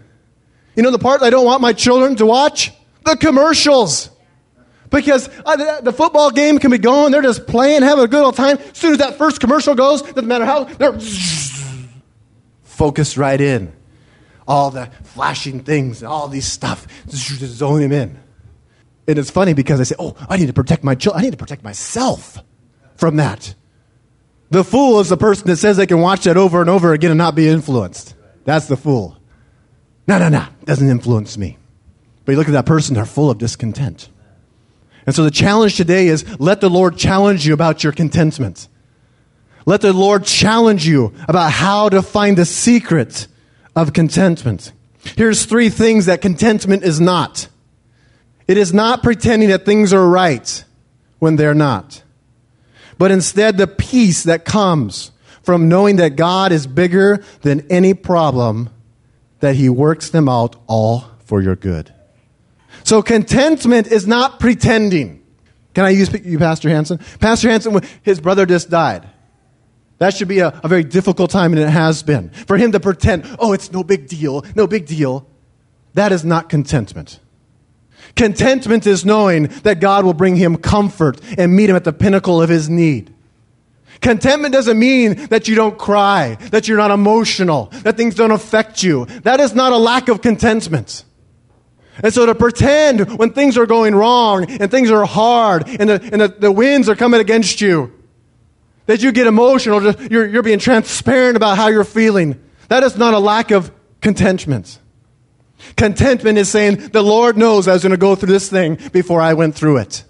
you 0.75 0.83
know 0.83 0.91
the 0.91 0.99
part 0.99 1.21
I 1.21 1.29
don't 1.29 1.45
want 1.45 1.61
my 1.61 1.73
children 1.73 2.15
to 2.17 2.25
watch? 2.25 2.71
The 3.05 3.15
commercials. 3.15 4.09
Because 4.89 5.29
uh, 5.45 5.81
the 5.81 5.93
football 5.93 6.31
game 6.31 6.57
can 6.57 6.71
be 6.71 6.79
going, 6.79 7.11
they're 7.11 7.21
just 7.21 7.45
playing, 7.45 7.83
having 7.83 8.03
a 8.03 8.07
good 8.07 8.23
old 8.23 8.35
time. 8.35 8.57
As 8.57 8.77
soon 8.77 8.93
as 8.93 8.97
that 8.99 9.17
first 9.17 9.39
commercial 9.39 9.75
goes, 9.75 10.01
doesn't 10.01 10.27
matter 10.27 10.45
how, 10.45 10.63
they're 10.63 10.97
focused 12.63 13.17
right 13.17 13.39
in. 13.39 13.71
All 14.47 14.71
the 14.71 14.89
flashing 15.03 15.63
things, 15.63 16.01
and 16.01 16.09
all 16.09 16.27
these 16.27 16.47
stuff, 16.47 16.87
just 17.07 17.27
zone 17.43 17.81
him 17.81 17.91
in. 17.91 18.19
And 19.07 19.19
it's 19.19 19.29
funny 19.29 19.53
because 19.53 19.79
I 19.79 19.83
say, 19.83 19.95
oh, 19.99 20.15
I 20.27 20.37
need 20.37 20.47
to 20.47 20.53
protect 20.53 20.83
my 20.83 20.95
children. 20.95 21.21
I 21.21 21.23
need 21.23 21.31
to 21.31 21.37
protect 21.37 21.63
myself 21.63 22.39
from 22.95 23.17
that. 23.17 23.53
The 24.49 24.63
fool 24.63 24.99
is 24.99 25.09
the 25.09 25.17
person 25.17 25.45
that 25.47 25.57
says 25.57 25.77
they 25.77 25.85
can 25.85 25.99
watch 25.99 26.23
that 26.23 26.35
over 26.35 26.61
and 26.61 26.69
over 26.69 26.93
again 26.93 27.11
and 27.11 27.17
not 27.17 27.35
be 27.35 27.47
influenced. 27.47 28.15
That's 28.45 28.67
the 28.67 28.77
fool. 28.77 29.18
No, 30.09 30.17
no, 30.17 30.27
no, 30.27 30.43
doesn't 30.65 30.89
influence 30.89 31.37
me. 31.37 31.59
But 32.25 32.31
you 32.31 32.39
look 32.39 32.47
at 32.47 32.53
that 32.53 32.65
person, 32.65 32.95
they're 32.95 33.05
full 33.05 33.29
of 33.29 33.37
discontent. 33.37 34.09
And 35.05 35.13
so 35.13 35.23
the 35.23 35.29
challenge 35.29 35.77
today 35.77 36.07
is 36.07 36.25
let 36.39 36.61
the 36.61 36.69
Lord 36.69 36.97
challenge 36.97 37.45
you 37.45 37.53
about 37.53 37.83
your 37.83 37.93
contentment. 37.93 38.67
Let 39.67 39.81
the 39.81 39.93
Lord 39.93 40.25
challenge 40.25 40.87
you 40.87 41.13
about 41.27 41.51
how 41.51 41.89
to 41.89 42.01
find 42.01 42.39
the 42.39 42.45
secret 42.45 43.27
of 43.75 43.93
contentment. 43.93 44.71
Here's 45.15 45.45
three 45.45 45.69
things 45.69 46.07
that 46.07 46.23
contentment 46.23 46.81
is 46.81 46.99
not. 46.99 47.47
It 48.47 48.57
is 48.57 48.73
not 48.73 49.03
pretending 49.03 49.49
that 49.49 49.63
things 49.63 49.93
are 49.93 50.09
right 50.09 50.65
when 51.19 51.35
they're 51.35 51.53
not, 51.53 52.01
but 52.97 53.11
instead 53.11 53.57
the 53.57 53.67
peace 53.67 54.23
that 54.23 54.43
comes 54.43 55.11
from 55.43 55.69
knowing 55.69 55.97
that 55.97 56.15
God 56.15 56.51
is 56.51 56.65
bigger 56.65 57.23
than 57.41 57.67
any 57.69 57.93
problem 57.93 58.71
that 59.39 59.55
he 59.55 59.69
works 59.69 60.09
them 60.09 60.27
out 60.29 60.55
all 60.67 61.05
for 61.25 61.41
your 61.41 61.55
good. 61.55 61.93
So 62.83 63.01
contentment 63.01 63.87
is 63.87 64.07
not 64.07 64.39
pretending. 64.39 65.23
Can 65.73 65.85
I 65.85 65.89
use 65.89 66.11
you, 66.25 66.39
Pastor 66.39 66.69
Hansen? 66.69 66.99
Pastor 67.19 67.49
Hansen, 67.49 67.79
his 68.01 68.19
brother 68.19 68.45
just 68.45 68.69
died. 68.69 69.07
That 69.99 70.15
should 70.15 70.27
be 70.27 70.39
a, 70.39 70.59
a 70.63 70.67
very 70.67 70.83
difficult 70.83 71.29
time, 71.29 71.51
and 71.51 71.61
it 71.61 71.69
has 71.69 72.03
been. 72.03 72.29
For 72.29 72.57
him 72.57 72.71
to 72.71 72.79
pretend, 72.79 73.25
oh, 73.37 73.53
it's 73.53 73.71
no 73.71 73.83
big 73.83 74.07
deal, 74.07 74.45
no 74.55 74.65
big 74.65 74.85
deal, 74.85 75.27
that 75.93 76.11
is 76.11 76.23
not 76.23 76.49
contentment. 76.49 77.19
Contentment 78.15 78.87
is 78.87 79.05
knowing 79.05 79.47
that 79.63 79.79
God 79.79 80.05
will 80.05 80.13
bring 80.13 80.35
him 80.35 80.55
comfort 80.55 81.19
and 81.37 81.55
meet 81.55 81.69
him 81.69 81.75
at 81.75 81.83
the 81.83 81.93
pinnacle 81.93 82.41
of 82.41 82.49
his 82.49 82.69
need. 82.69 83.13
Contentment 84.01 84.53
doesn't 84.53 84.79
mean 84.79 85.27
that 85.27 85.47
you 85.47 85.55
don't 85.55 85.77
cry, 85.77 86.35
that 86.51 86.67
you're 86.67 86.77
not 86.77 86.91
emotional, 86.91 87.65
that 87.83 87.97
things 87.97 88.15
don't 88.15 88.31
affect 88.31 88.81
you. 88.81 89.05
That 89.23 89.39
is 89.39 89.53
not 89.53 89.73
a 89.73 89.77
lack 89.77 90.07
of 90.07 90.21
contentment. 90.21 91.03
And 92.01 92.13
so 92.13 92.25
to 92.25 92.33
pretend 92.33 93.17
when 93.17 93.33
things 93.33 93.57
are 93.57 93.65
going 93.65 93.93
wrong 93.93 94.49
and 94.49 94.71
things 94.71 94.89
are 94.89 95.05
hard 95.05 95.67
and 95.67 95.89
the, 95.89 96.09
and 96.13 96.21
the, 96.21 96.27
the 96.29 96.51
winds 96.51 96.87
are 96.87 96.95
coming 96.95 97.19
against 97.19 97.59
you, 97.59 97.93
that 98.85 99.03
you 99.03 99.11
get 99.11 99.27
emotional, 99.27 99.93
you're, 100.09 100.25
you're 100.25 100.43
being 100.43 100.59
transparent 100.59 101.35
about 101.35 101.57
how 101.57 101.67
you're 101.67 101.83
feeling, 101.83 102.41
that 102.69 102.83
is 102.83 102.97
not 102.97 103.13
a 103.13 103.19
lack 103.19 103.51
of 103.51 103.71
contentment. 104.01 104.79
Contentment 105.75 106.37
is 106.37 106.49
saying, 106.49 106.77
the 106.89 107.03
Lord 107.03 107.37
knows 107.37 107.67
I 107.67 107.73
was 107.73 107.83
going 107.83 107.91
to 107.91 107.97
go 107.97 108.15
through 108.15 108.31
this 108.31 108.49
thing 108.49 108.79
before 108.93 109.19
I 109.19 109.33
went 109.33 109.55
through 109.55 109.77
it. 109.77 110.05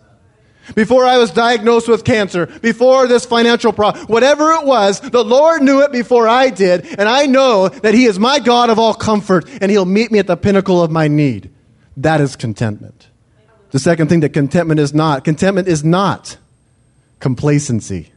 Before 0.76 1.06
I 1.06 1.18
was 1.18 1.32
diagnosed 1.32 1.88
with 1.88 2.04
cancer, 2.04 2.46
before 2.46 3.08
this 3.08 3.26
financial 3.26 3.74
problem, 3.74 4.06
whatever 4.08 4.52
it 4.52 4.66
was, 4.66 5.00
the 5.00 5.24
Lord 5.24 5.62
knew 5.62 5.82
it 5.82 5.92
before 5.92 6.28
I 6.28 6.50
did, 6.50 6.86
and 7.00 7.08
I 7.10 7.26
know 7.26 7.70
that 7.70 7.94
He 7.94 8.06
is 8.06 8.20
my 8.20 8.40
God 8.40 8.70
of 8.70 8.80
all 8.80 8.94
comfort, 8.94 9.50
and 9.62 9.72
He'll 9.72 9.86
meet 9.86 10.12
me 10.12 10.20
at 10.20 10.28
the 10.28 10.38
pinnacle 10.38 10.82
of 10.84 10.92
my 10.92 11.08
need. 11.08 11.50
That 11.98 12.22
is 12.22 12.36
contentment. 12.36 13.08
The 13.72 13.80
second 13.80 14.08
thing 14.08 14.22
that 14.22 14.30
contentment 14.30 14.80
is 14.80 14.94
not 14.94 15.24
contentment 15.24 15.68
is 15.68 15.84
not 15.84 16.38
complacency 17.20 18.12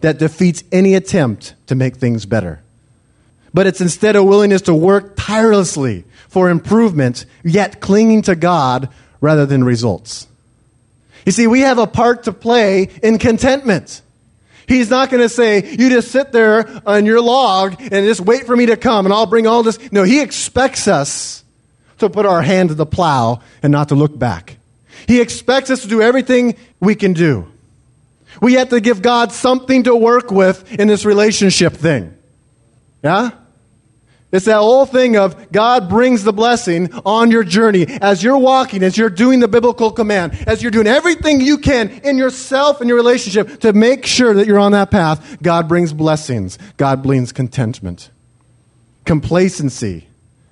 that 0.00 0.18
defeats 0.18 0.64
any 0.72 0.94
attempt 0.94 1.54
to 1.66 1.74
make 1.74 1.96
things 1.96 2.26
better. 2.26 2.62
But 3.52 3.66
it's 3.66 3.80
instead 3.80 4.16
a 4.16 4.22
willingness 4.22 4.62
to 4.62 4.74
work 4.74 5.14
tirelessly 5.16 6.04
for 6.28 6.48
improvement, 6.48 7.26
yet 7.42 7.80
clinging 7.80 8.22
to 8.22 8.36
God 8.36 8.88
rather 9.20 9.44
than 9.44 9.64
results. 9.64 10.28
You 11.26 11.32
see, 11.32 11.46
we 11.46 11.60
have 11.60 11.78
a 11.78 11.86
part 11.86 12.24
to 12.24 12.32
play 12.32 12.88
in 13.02 13.18
contentment. 13.18 14.02
He's 14.66 14.88
not 14.88 15.10
going 15.10 15.22
to 15.22 15.28
say, 15.28 15.68
you 15.68 15.90
just 15.90 16.12
sit 16.12 16.30
there 16.30 16.80
on 16.86 17.04
your 17.04 17.20
log 17.20 17.80
and 17.80 17.90
just 17.90 18.20
wait 18.20 18.46
for 18.46 18.56
me 18.56 18.66
to 18.66 18.76
come 18.76 19.04
and 19.04 19.12
I'll 19.12 19.26
bring 19.26 19.46
all 19.46 19.62
this. 19.62 19.78
No, 19.90 20.04
he 20.04 20.20
expects 20.20 20.86
us 20.86 21.42
to 21.98 22.08
put 22.08 22.24
our 22.24 22.40
hand 22.40 22.68
to 22.68 22.74
the 22.74 22.86
plow 22.86 23.42
and 23.62 23.72
not 23.72 23.88
to 23.88 23.94
look 23.94 24.16
back. 24.16 24.58
He 25.08 25.20
expects 25.20 25.70
us 25.70 25.82
to 25.82 25.88
do 25.88 26.00
everything 26.00 26.56
we 26.78 26.94
can 26.94 27.14
do. 27.14 27.50
We 28.40 28.54
have 28.54 28.68
to 28.68 28.80
give 28.80 29.02
God 29.02 29.32
something 29.32 29.82
to 29.84 29.96
work 29.96 30.30
with 30.30 30.72
in 30.78 30.86
this 30.86 31.04
relationship 31.04 31.72
thing. 31.72 32.16
Yeah? 33.02 33.30
It's 34.32 34.46
that 34.46 34.58
whole 34.58 34.86
thing 34.86 35.16
of 35.16 35.50
God 35.50 35.88
brings 35.88 36.22
the 36.22 36.32
blessing 36.32 36.92
on 37.04 37.32
your 37.32 37.42
journey 37.42 37.86
as 38.00 38.22
you're 38.22 38.38
walking, 38.38 38.82
as 38.84 38.96
you're 38.96 39.10
doing 39.10 39.40
the 39.40 39.48
biblical 39.48 39.90
command, 39.90 40.44
as 40.46 40.62
you're 40.62 40.70
doing 40.70 40.86
everything 40.86 41.40
you 41.40 41.58
can 41.58 41.90
in 42.04 42.16
yourself 42.16 42.80
and 42.80 42.88
your 42.88 42.96
relationship 42.96 43.60
to 43.60 43.72
make 43.72 44.06
sure 44.06 44.32
that 44.34 44.46
you're 44.46 44.58
on 44.58 44.72
that 44.72 44.92
path. 44.92 45.38
God 45.42 45.68
brings 45.68 45.92
blessings. 45.92 46.58
God 46.76 47.02
brings 47.02 47.32
contentment. 47.32 48.10
Complacency 49.04 50.06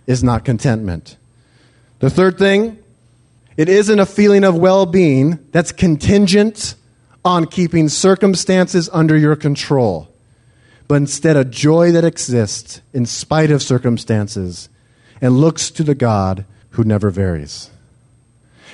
is 0.08 0.24
not 0.24 0.44
contentment. 0.44 1.16
The 2.00 2.10
third 2.10 2.38
thing, 2.38 2.78
it 3.56 3.68
isn't 3.68 3.98
a 3.98 4.06
feeling 4.06 4.42
of 4.42 4.56
well 4.56 4.86
being 4.86 5.38
that's 5.52 5.70
contingent 5.70 6.74
on 7.24 7.44
keeping 7.44 7.88
circumstances 7.88 8.88
under 8.92 9.16
your 9.16 9.36
control, 9.36 10.08
but 10.88 10.96
instead 10.96 11.36
a 11.36 11.44
joy 11.44 11.92
that 11.92 12.04
exists 12.04 12.80
in 12.92 13.06
spite 13.06 13.50
of 13.50 13.62
circumstances 13.62 14.68
and 15.20 15.36
looks 15.38 15.70
to 15.70 15.84
the 15.84 15.94
God 15.94 16.44
who 16.70 16.82
never 16.82 17.10
varies. 17.10 17.70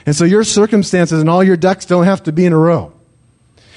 And 0.07 0.15
so 0.15 0.25
your 0.25 0.45
circumstances 0.45 1.21
and 1.21 1.29
all 1.29 1.43
your 1.43 1.57
ducks 1.57 1.87
don't 1.87 2.05
have 2.05 2.23
to 2.25 2.33
be 2.33 2.47
in 2.47 2.53
a 2.53 2.59
row. 2.59 2.93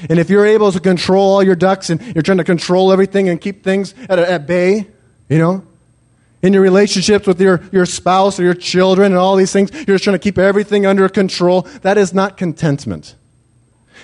And 0.09 0.19
if 0.19 0.29
you're 0.29 0.45
able 0.45 0.71
to 0.71 0.79
control 0.79 1.33
all 1.33 1.43
your 1.43 1.55
ducks 1.55 1.89
and 1.89 2.01
you're 2.13 2.21
trying 2.21 2.37
to 2.37 2.43
control 2.43 2.91
everything 2.91 3.29
and 3.29 3.41
keep 3.41 3.63
things 3.63 3.95
at, 4.09 4.19
at 4.19 4.45
bay, 4.45 4.87
you 5.29 5.37
know, 5.39 5.63
in 6.43 6.53
your 6.53 6.61
relationships 6.61 7.25
with 7.25 7.41
your, 7.41 7.63
your 7.71 7.85
spouse 7.85 8.39
or 8.39 8.43
your 8.43 8.53
children 8.53 9.11
and 9.11 9.19
all 9.19 9.35
these 9.35 9.51
things, 9.51 9.71
you're 9.73 9.95
just 9.95 10.03
trying 10.03 10.13
to 10.13 10.19
keep 10.19 10.37
everything 10.37 10.85
under 10.85 11.09
control, 11.09 11.61
that 11.81 11.97
is 11.97 12.13
not 12.13 12.37
contentment. 12.37 13.15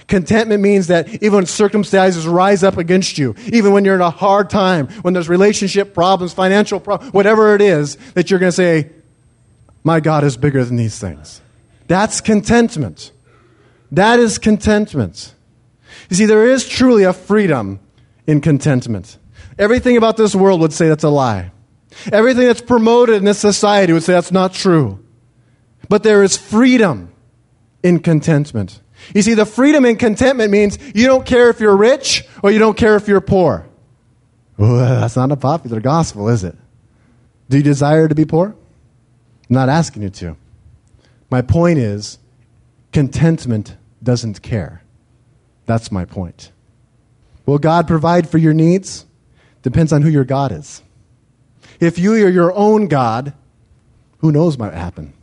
Contentment 0.08 0.62
means 0.62 0.88
that 0.88 1.08
even 1.16 1.34
when 1.34 1.46
circumstances 1.46 2.28
rise 2.28 2.64
up 2.64 2.78
against 2.78 3.18
you, 3.18 3.36
even 3.48 3.72
when 3.72 3.86
you're 3.86 3.96
in 3.96 4.02
a 4.02 4.10
hard 4.10 4.50
time, 4.50 4.88
when 5.02 5.14
there's 5.14 5.30
relationship 5.30 5.94
problems, 5.94 6.34
financial 6.34 6.80
problems, 6.80 7.14
whatever 7.14 7.56
it 7.56 7.62
is, 7.62 7.96
that 8.14 8.30
you're 8.30 8.40
going 8.40 8.52
to 8.52 8.56
say, 8.56 8.90
My 9.84 10.00
God 10.00 10.24
is 10.24 10.38
bigger 10.38 10.64
than 10.66 10.76
these 10.76 11.00
things. 11.00 11.42
That's 11.88 12.22
contentment. 12.22 13.12
That 13.92 14.20
is 14.20 14.38
contentment. 14.38 15.34
You 16.10 16.16
see, 16.16 16.26
there 16.26 16.48
is 16.48 16.68
truly 16.68 17.04
a 17.04 17.14
freedom 17.14 17.80
in 18.28 18.42
contentment. 18.42 19.18
Everything 19.58 19.98
about 19.98 20.18
this 20.18 20.36
world 20.36 20.62
would 20.62 20.74
say 20.74 20.90
that's 20.90 21.04
a 21.04 21.10
lie. 21.10 21.52
Everything 22.12 22.48
that's 22.48 22.62
promoted 22.62 23.16
in 23.16 23.26
this 23.26 23.40
society 23.40 23.94
would 23.94 24.04
say 24.04 24.14
that's 24.14 24.32
not 24.32 24.54
true. 24.54 25.00
But 25.90 26.04
there 26.04 26.24
is 26.24 26.36
freedom 26.36 27.14
in 27.84 28.00
contentment. 28.00 28.82
You 29.14 29.22
see, 29.22 29.34
the 29.34 29.46
freedom 29.46 29.86
and 29.86 29.98
contentment 29.98 30.52
means 30.52 30.78
you 30.96 31.08
don't 31.08 31.26
care 31.26 31.50
if 31.50 31.60
you're 31.60 31.76
rich 31.76 32.26
or 32.42 32.52
you 32.52 32.60
don't 32.60 32.78
care 32.78 32.96
if 32.96 33.08
you're 33.08 33.22
poor. 33.22 33.68
That's 34.58 35.16
not 35.16 35.32
a 35.32 35.36
popular 35.36 35.80
gospel, 35.80 36.30
is 36.30 36.44
it? 36.44 36.56
Do 37.50 37.58
you 37.58 37.64
desire 37.64 38.08
to 38.08 38.16
be 38.16 38.26
poor? 38.26 38.56
I'm 39.50 39.54
not 39.54 39.70
asking 39.70 40.04
you 40.04 40.10
to. 40.10 40.38
My 41.30 41.42
point 41.42 41.80
is, 41.80 42.20
contentment 42.92 43.76
doesn't 44.02 44.42
care. 44.42 44.84
That's 45.66 45.92
my 45.92 46.06
point. 46.06 46.52
Will 47.46 47.58
God 47.58 47.88
provide 47.88 48.30
for 48.30 48.38
your 48.38 48.54
needs? 48.54 49.06
Depends 49.64 49.92
on 49.92 50.02
who 50.02 50.10
your 50.10 50.24
God 50.24 50.52
is. 50.52 50.82
If 51.80 51.98
you 51.98 52.14
are 52.14 52.30
your 52.30 52.54
own 52.54 52.88
God, 52.88 53.34
who 54.20 54.32
knows 54.32 54.58
what 54.58 54.72
might 54.72 54.78
happen? 54.80 55.14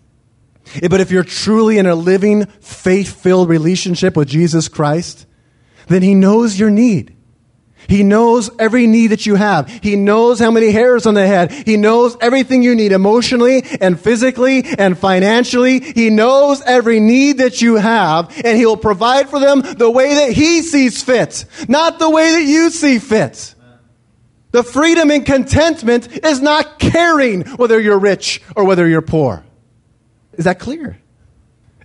Eh, 0.77 0.89
but 0.89 1.01
if 1.01 1.11
you're 1.11 1.25
truly 1.25 1.79
in 1.79 1.87
a 1.87 1.95
living, 1.95 2.47
faith 2.61 3.21
filled 3.21 3.49
relationship 3.49 4.17
with 4.17 4.29
Jesus 4.29 4.69
Christ, 4.69 5.27
then 5.89 6.03
He 6.03 6.15
knows 6.15 6.59
your 6.59 6.71
need. 6.71 7.17
He 7.89 8.05
knows 8.05 8.51
every 8.59 8.87
need 8.87 9.09
that 9.09 9.27
you 9.27 9.35
have. 9.35 9.69
He 9.83 9.97
knows 9.97 10.39
how 10.39 10.53
many 10.53 10.71
hairs 10.71 11.07
on 11.07 11.15
the 11.15 11.27
head. 11.27 11.51
He 11.51 11.77
knows 11.77 12.17
everything 12.21 12.63
you 12.63 12.75
need 12.75 12.93
emotionally 12.93 13.65
and 13.81 13.99
physically 13.99 14.63
and 14.65 14.97
financially. 14.97 15.81
He 15.81 16.09
knows 16.09 16.63
every 16.63 17.01
need 17.01 17.39
that 17.39 17.61
you 17.61 17.77
have 17.77 18.33
and 18.45 18.57
He'll 18.57 18.77
provide 18.77 19.29
for 19.29 19.41
them 19.41 19.63
the 19.63 19.91
way 19.91 20.15
that 20.15 20.33
He 20.33 20.63
sees 20.63 21.03
fit, 21.03 21.45
not 21.69 21.99
the 21.99 22.11
way 22.11 22.33
that 22.33 22.45
you 22.45 22.71
see 22.71 23.01
fit. 23.01 23.55
The 24.53 24.63
freedom 24.63 25.11
and 25.11 25.25
contentment 25.25 26.25
is 26.25 26.41
not 26.41 26.79
caring 26.79 27.43
whether 27.57 27.81
you're 27.81 27.99
rich 27.99 28.41
or 28.55 28.65
whether 28.65 28.87
you're 28.87 29.03
poor. 29.03 29.45
Is 30.41 30.45
that 30.45 30.59
clear? 30.59 30.97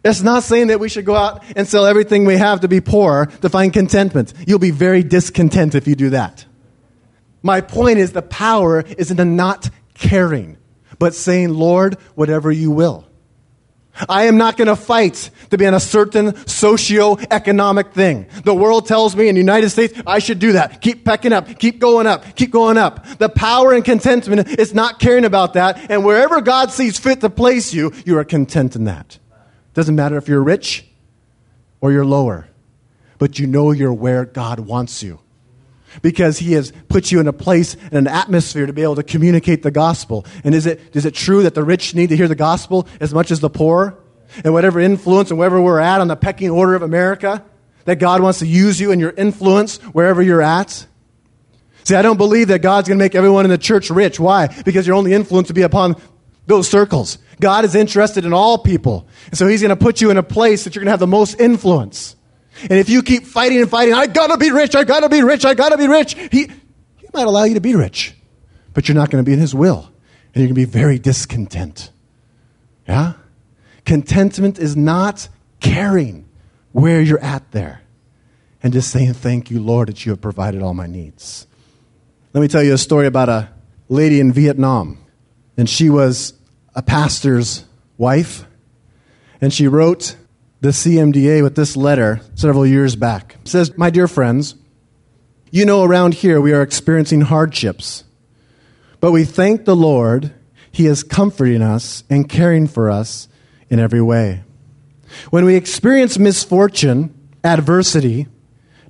It's 0.02 0.22
not 0.22 0.44
saying 0.44 0.68
that 0.68 0.80
we 0.80 0.88
should 0.88 1.04
go 1.04 1.14
out 1.14 1.44
and 1.58 1.68
sell 1.68 1.86
everything 1.86 2.24
we 2.24 2.38
have 2.38 2.62
to 2.62 2.70
be 2.70 2.80
poor 2.80 3.26
to 3.42 3.50
find 3.50 3.74
contentment. 3.74 4.34
You'll 4.48 4.60
be 4.60 4.72
very 4.72 5.04
discontent 5.04 5.76
if 5.76 5.90
you 5.90 5.96
do 5.96 6.12
that. 6.12 6.46
My 7.44 7.60
point 7.60 8.00
is 8.00 8.14
the 8.14 8.22
power 8.22 8.80
is 8.80 9.12
in 9.12 9.18
the 9.18 9.26
not 9.26 9.70
caring, 9.94 10.56
but 11.00 11.14
saying, 11.14 11.50
Lord, 11.50 11.96
whatever 12.16 12.50
you 12.50 12.72
will. 12.72 13.06
I 14.10 14.26
am 14.26 14.38
not 14.38 14.58
going 14.58 14.68
to 14.68 14.76
fight 14.76 15.30
to 15.50 15.58
be 15.58 15.66
on 15.66 15.74
a 15.74 15.80
certain 15.80 16.36
socio-economic 16.48 17.94
thing. 17.94 18.28
The 18.44 18.54
world 18.54 18.88
tells 18.88 19.16
me 19.16 19.28
in 19.28 19.36
the 19.36 19.42
United 19.42 19.70
States 19.70 20.00
I 20.06 20.20
should 20.20 20.40
do 20.40 20.54
that. 20.54 20.82
Keep 20.82 21.06
pecking 21.06 21.34
up, 21.34 21.60
keep 21.60 21.80
going 21.80 22.08
up, 22.08 22.36
keep 22.36 22.52
going 22.52 22.78
up. 22.78 23.06
The 23.18 23.30
power 23.30 23.74
and 23.74 23.84
contentment 23.84 24.60
is 24.60 24.74
not 24.74 25.00
caring 25.00 25.26
about 25.26 25.54
that. 25.54 25.90
And 25.90 26.04
wherever 26.04 26.42
God 26.42 26.72
sees 26.72 27.00
fit 27.00 27.22
to 27.22 27.30
place 27.30 27.74
you, 27.74 27.92
you 28.06 28.18
are 28.18 28.24
content 28.24 28.76
in 28.76 28.86
that. 28.86 29.18
Doesn't 29.74 29.96
matter 29.96 30.18
if 30.18 30.28
you're 30.28 30.44
rich 30.44 30.86
or 31.82 31.92
you're 31.92 32.06
lower, 32.06 32.48
but 33.18 33.40
you 33.40 33.48
know 33.48 33.72
you're 33.72 33.94
where 33.94 34.26
God 34.26 34.60
wants 34.62 35.04
you 35.04 35.20
because 36.02 36.40
he 36.40 36.54
has 36.54 36.72
put 36.90 37.12
you 37.12 37.20
in 37.20 37.28
a 37.28 37.34
place 37.34 37.76
and 37.76 37.94
an 37.94 38.08
atmosphere 38.08 38.66
to 38.66 38.74
be 38.74 38.84
able 38.84 38.96
to 38.96 39.04
communicate 39.04 39.64
the 39.64 39.72
gospel. 39.72 40.26
And 40.44 40.56
is 40.56 40.66
it, 40.66 40.82
is 40.94 41.06
it 41.06 41.14
true 41.14 41.44
that 41.44 41.56
the 41.56 41.64
rich 41.64 41.96
need 41.96 42.10
to 42.10 42.18
hear 42.18 42.28
the 42.28 42.36
gospel 42.36 42.88
as 43.00 43.14
much 43.14 43.32
as 43.32 43.40
the 43.40 43.50
poor? 43.50 43.98
And 44.44 44.54
whatever 44.54 44.80
influence 44.80 45.30
and 45.30 45.40
wherever 45.40 45.62
we're 45.62 45.80
at 45.80 46.02
on 46.02 46.08
the 46.08 46.16
pecking 46.16 46.50
order 46.50 46.76
of 46.76 46.82
America, 46.82 47.44
that 47.86 47.98
God 47.98 48.22
wants 48.22 48.40
to 48.40 48.48
use 48.48 48.80
you 48.80 48.92
and 48.92 49.00
your 49.00 49.12
influence 49.12 49.78
wherever 49.78 50.22
you're 50.22 50.42
at? 50.42 50.88
See, 51.84 51.96
I 51.96 52.02
don't 52.02 52.18
believe 52.18 52.48
that 52.48 52.64
God's 52.64 52.88
going 52.88 52.98
to 52.98 53.04
make 53.04 53.14
everyone 53.14 53.46
in 53.46 53.52
the 53.52 53.60
church 53.60 53.92
rich. 53.92 54.20
Why? 54.20 54.48
Because 54.64 54.88
your 54.88 54.96
only 54.96 55.14
influence 55.14 55.50
will 55.50 55.56
be 55.56 55.62
upon 55.62 55.96
those 56.48 56.68
circles. 56.68 57.20
God 57.40 57.64
is 57.64 57.76
interested 57.76 58.26
in 58.26 58.34
all 58.34 58.58
people. 58.58 59.08
And 59.28 59.38
so 59.38 59.48
he's 59.48 59.62
going 59.62 59.70
to 59.70 59.76
put 59.76 60.02
you 60.02 60.10
in 60.10 60.18
a 60.18 60.24
place 60.24 60.64
that 60.64 60.76
you're 60.76 60.82
going 60.82 60.88
to 60.88 60.92
have 60.92 61.00
the 61.00 61.08
most 61.08 61.40
influence. 61.40 62.15
And 62.62 62.74
if 62.74 62.90
you 62.90 63.04
keep 63.04 63.26
fighting 63.26 63.60
and 63.60 63.70
fighting, 63.70 63.94
I 63.94 64.08
gotta 64.08 64.38
be 64.38 64.52
rich, 64.52 64.76
I 64.76 64.84
gotta 64.84 65.10
be 65.10 65.22
rich, 65.24 65.46
I 65.46 65.54
gotta 65.54 65.78
be 65.78 65.88
rich, 65.88 66.16
he, 66.32 66.48
he 66.48 67.08
might 67.14 67.28
allow 67.28 67.44
you 67.44 67.56
to 67.56 67.62
be 67.62 67.76
rich, 67.76 68.14
but 68.74 68.88
you're 68.88 68.96
not 68.96 69.12
to 69.12 69.24
be 69.24 69.34
in 69.34 69.40
his 69.40 69.54
will. 69.54 69.92
And 70.34 70.42
you're 70.42 70.50
to 70.50 70.54
be 70.54 70.66
very 70.66 71.00
discontent. 71.00 71.92
Yeah? 72.88 73.14
Contentment 73.86 74.60
is 74.60 74.76
not 74.76 75.30
caring 75.62 76.28
where 76.74 77.00
you're 77.02 77.24
at 77.24 77.52
there 77.52 77.82
and 78.62 78.74
just 78.74 78.92
saying, 78.92 79.14
Thank 79.14 79.50
you, 79.50 79.62
Lord, 79.62 79.88
that 79.88 80.06
you 80.06 80.12
have 80.12 80.20
provided 80.20 80.62
all 80.62 80.74
my 80.74 80.88
needs. 80.88 81.48
Let 82.34 82.42
me 82.42 82.50
tell 82.50 82.64
you 82.64 82.74
a 82.74 82.78
story 82.78 83.08
about 83.08 83.30
a 83.30 83.50
lady 83.88 84.20
in 84.20 84.34
Vietnam. 84.34 84.98
And 85.56 85.70
she 85.70 85.90
was 85.90 86.34
a 86.76 86.82
pastor's 86.82 87.64
wife. 87.98 88.46
And 89.40 89.54
she 89.54 89.68
wrote 89.68 90.18
the 90.66 90.72
CMDA 90.72 91.44
with 91.44 91.54
this 91.54 91.78
letter 91.78 92.20
several 92.34 92.66
years 92.66 92.96
back. 92.96 93.36
It 93.42 93.48
says, 93.50 93.78
My 93.78 93.92
dear 93.92 94.08
friends, 94.08 94.56
you 95.52 95.64
know 95.64 95.84
around 95.84 96.16
here 96.16 96.42
we 96.42 96.54
are 96.54 96.64
experiencing 96.64 97.22
hardships, 97.22 98.04
but 99.00 99.12
we 99.12 99.26
thank 99.26 99.66
the 99.66 99.76
Lord. 99.76 100.34
He 100.72 100.88
is 100.88 101.04
comforting 101.04 101.62
us 101.62 102.04
and 102.10 102.28
caring 102.28 102.66
for 102.66 102.90
us 102.90 103.28
in 103.70 103.80
every 103.80 104.02
way. 104.02 104.42
When 105.30 105.46
we 105.46 105.54
experience 105.54 106.18
misfortune, 106.18 107.14
adversity, 107.44 108.26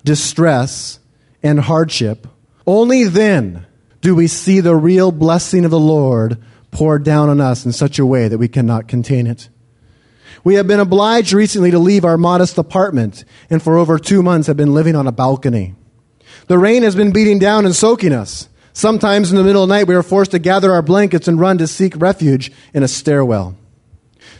distress, 0.05 0.99
and 1.43 1.59
hardship, 1.59 2.25
only 2.65 3.03
then 3.03 3.65
do 3.99 4.15
we 4.15 4.27
see 4.27 4.61
the 4.61 4.77
real 4.77 5.11
blessing 5.11 5.65
of 5.65 5.71
the 5.71 5.79
Lord 5.79 6.41
poured 6.71 7.03
down 7.03 7.27
on 7.27 7.41
us 7.41 7.65
in 7.65 7.73
such 7.73 7.99
a 7.99 8.05
way 8.05 8.29
that 8.29 8.37
we 8.37 8.47
cannot 8.47 8.87
contain 8.87 9.27
it. 9.27 9.49
We 10.45 10.53
have 10.55 10.67
been 10.67 10.79
obliged 10.79 11.33
recently 11.33 11.71
to 11.71 11.79
leave 11.79 12.05
our 12.05 12.19
modest 12.19 12.59
apartment 12.59 13.25
and 13.49 13.63
for 13.63 13.79
over 13.79 13.97
two 13.97 14.21
months 14.21 14.45
have 14.45 14.55
been 14.55 14.75
living 14.75 14.95
on 14.95 15.07
a 15.07 15.11
balcony. 15.11 15.73
The 16.45 16.59
rain 16.59 16.83
has 16.83 16.95
been 16.95 17.11
beating 17.11 17.39
down 17.39 17.65
and 17.65 17.75
soaking 17.75 18.13
us. 18.13 18.47
Sometimes 18.71 19.31
in 19.31 19.37
the 19.37 19.43
middle 19.43 19.63
of 19.63 19.69
the 19.69 19.75
night, 19.75 19.87
we 19.87 19.95
are 19.95 20.03
forced 20.03 20.31
to 20.31 20.39
gather 20.39 20.71
our 20.71 20.83
blankets 20.83 21.27
and 21.27 21.39
run 21.39 21.57
to 21.57 21.65
seek 21.65 21.99
refuge 21.99 22.51
in 22.75 22.83
a 22.83 22.87
stairwell. 22.87 23.57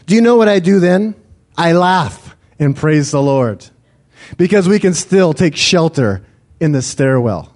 Do 0.06 0.14
you 0.14 0.20
know 0.20 0.36
what 0.36 0.46
I 0.46 0.60
do 0.60 0.78
then? 0.78 1.16
I 1.58 1.72
laugh 1.72 2.36
and 2.60 2.76
praise 2.76 3.10
the 3.10 3.20
Lord 3.20 3.66
because 4.36 4.68
we 4.68 4.78
can 4.78 4.94
still 4.94 5.34
take 5.34 5.56
shelter 5.56 6.24
in 6.60 6.70
the 6.70 6.82
stairwell. 6.82 7.52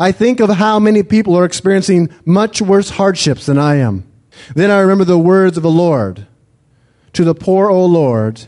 I 0.00 0.10
think 0.10 0.40
of 0.40 0.50
how 0.50 0.80
many 0.80 1.04
people 1.04 1.38
are 1.38 1.44
experiencing 1.44 2.10
much 2.24 2.60
worse 2.60 2.90
hardships 2.90 3.46
than 3.46 3.58
I 3.58 3.76
am. 3.76 4.04
Then 4.56 4.72
I 4.72 4.80
remember 4.80 5.04
the 5.04 5.16
words 5.16 5.56
of 5.56 5.62
the 5.62 5.70
Lord 5.70 6.26
To 7.14 7.24
the 7.24 7.34
poor, 7.34 7.70
O 7.70 7.84
Lord, 7.84 8.44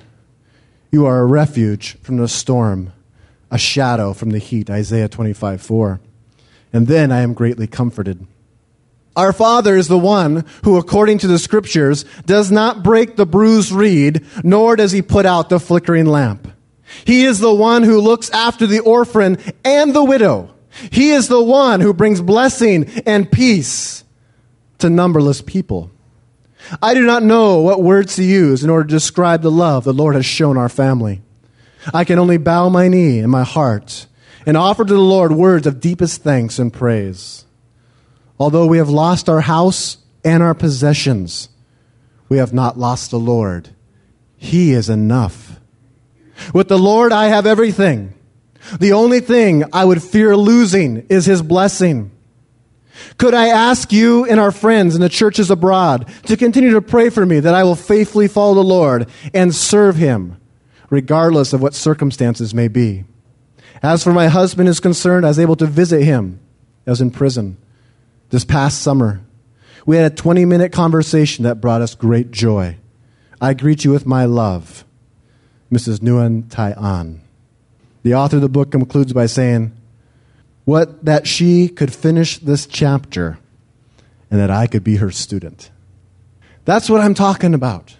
you 0.90 1.06
are 1.06 1.20
a 1.20 1.26
refuge 1.26 1.98
from 2.02 2.16
the 2.16 2.28
storm, 2.28 2.92
a 3.50 3.58
shadow 3.58 4.12
from 4.12 4.30
the 4.30 4.38
heat. 4.38 4.70
Isaiah 4.70 5.08
25 5.08 5.60
4. 5.60 6.00
And 6.72 6.86
then 6.86 7.12
I 7.12 7.20
am 7.20 7.34
greatly 7.34 7.66
comforted. 7.66 8.26
Our 9.16 9.32
Father 9.32 9.76
is 9.76 9.86
the 9.86 9.98
one 9.98 10.44
who, 10.64 10.76
according 10.76 11.18
to 11.18 11.26
the 11.28 11.38
Scriptures, 11.38 12.04
does 12.26 12.50
not 12.50 12.82
break 12.82 13.14
the 13.14 13.26
bruised 13.26 13.70
reed, 13.70 14.24
nor 14.42 14.74
does 14.74 14.90
he 14.90 15.02
put 15.02 15.24
out 15.24 15.48
the 15.48 15.60
flickering 15.60 16.06
lamp. 16.06 16.50
He 17.04 17.24
is 17.24 17.38
the 17.38 17.54
one 17.54 17.82
who 17.82 18.00
looks 18.00 18.30
after 18.30 18.66
the 18.66 18.80
orphan 18.80 19.38
and 19.64 19.94
the 19.94 20.04
widow. 20.04 20.52
He 20.90 21.10
is 21.10 21.28
the 21.28 21.42
one 21.42 21.80
who 21.80 21.94
brings 21.94 22.20
blessing 22.20 22.90
and 23.06 23.30
peace 23.30 24.04
to 24.78 24.90
numberless 24.90 25.40
people. 25.40 25.90
I 26.82 26.94
do 26.94 27.04
not 27.04 27.22
know 27.22 27.60
what 27.60 27.82
words 27.82 28.16
to 28.16 28.24
use 28.24 28.64
in 28.64 28.70
order 28.70 28.84
to 28.84 28.94
describe 28.94 29.42
the 29.42 29.50
love 29.50 29.84
the 29.84 29.92
Lord 29.92 30.14
has 30.14 30.26
shown 30.26 30.56
our 30.56 30.68
family. 30.68 31.22
I 31.92 32.04
can 32.04 32.18
only 32.18 32.38
bow 32.38 32.68
my 32.68 32.88
knee 32.88 33.18
and 33.18 33.30
my 33.30 33.44
heart 33.44 34.06
and 34.46 34.56
offer 34.56 34.84
to 34.84 34.92
the 34.92 34.98
Lord 34.98 35.32
words 35.32 35.66
of 35.66 35.80
deepest 35.80 36.22
thanks 36.22 36.58
and 36.58 36.72
praise. 36.72 37.44
Although 38.38 38.66
we 38.66 38.78
have 38.78 38.88
lost 38.88 39.28
our 39.28 39.42
house 39.42 39.98
and 40.24 40.42
our 40.42 40.54
possessions, 40.54 41.48
we 42.28 42.38
have 42.38 42.52
not 42.52 42.78
lost 42.78 43.10
the 43.10 43.18
Lord. 43.18 43.70
He 44.36 44.72
is 44.72 44.88
enough. 44.88 45.60
With 46.52 46.68
the 46.68 46.78
Lord, 46.78 47.12
I 47.12 47.26
have 47.26 47.46
everything. 47.46 48.14
The 48.78 48.92
only 48.92 49.20
thing 49.20 49.64
I 49.72 49.84
would 49.84 50.02
fear 50.02 50.36
losing 50.36 51.06
is 51.08 51.26
his 51.26 51.42
blessing. 51.42 52.10
Could 53.18 53.34
I 53.34 53.49
ask 53.49 53.92
you 53.92 54.24
and 54.24 54.38
our 54.38 54.51
friends 54.51 54.95
in 54.95 55.01
the 55.01 55.09
churches 55.09 55.51
abroad 55.51 56.09
to 56.24 56.36
continue 56.36 56.72
to 56.72 56.82
pray 56.82 57.11
for 57.11 57.24
me 57.26 57.40
that 57.40 57.55
I 57.55 57.64
will 57.64 57.74
faithfully 57.74 58.28
follow 58.28 58.55
the 58.55 58.62
Lord 58.62 59.09
and 59.32 59.55
serve 59.55 59.97
him, 59.97 60.40
regardless 60.90 61.53
of 61.53 61.61
what 61.62 61.74
circumstances 61.74 62.55
may 62.55 62.68
be? 62.68 63.05
As 63.82 64.03
for 64.03 64.12
my 64.12 64.28
husband 64.28 64.68
is 64.68 64.80
concerned, 64.80 65.26
I 65.26 65.28
was 65.28 65.38
able 65.38 65.57
to 65.57 65.66
visit 65.66 66.03
him. 66.03 66.40
I 66.86 66.90
was 66.90 67.01
in 67.01 67.11
prison 67.11 67.57
this 68.30 68.45
past 68.45 68.80
summer. 68.80 69.20
We 69.86 69.97
had 69.97 70.11
a 70.11 70.14
20 70.14 70.45
minute 70.45 70.72
conversation 70.72 71.45
that 71.45 71.61
brought 71.61 71.82
us 71.82 71.95
great 71.95 72.30
joy. 72.30 72.78
I 73.40 73.55
greet 73.55 73.84
you 73.84 73.90
with 73.90 74.07
my 74.07 74.24
love, 74.24 74.84
Mrs. 75.70 75.99
Nguyen 75.99 76.49
Tai 76.49 76.74
An. 76.78 77.20
The 78.03 78.14
author 78.14 78.36
of 78.36 78.42
the 78.42 78.49
book 78.49 78.70
concludes 78.70 79.12
by 79.12 79.26
saying, 79.26 79.72
what, 80.64 81.04
that 81.04 81.26
she 81.26 81.68
could 81.68 81.92
finish 81.92 82.38
this 82.38 82.66
chapter 82.66 83.38
and 84.30 84.40
that 84.40 84.50
I 84.50 84.66
could 84.66 84.82
be 84.82 84.96
her 84.96 85.10
student. 85.10 85.70
That's 86.64 86.88
what 86.88 87.00
I'm 87.00 87.14
talking 87.14 87.54
about. 87.54 87.96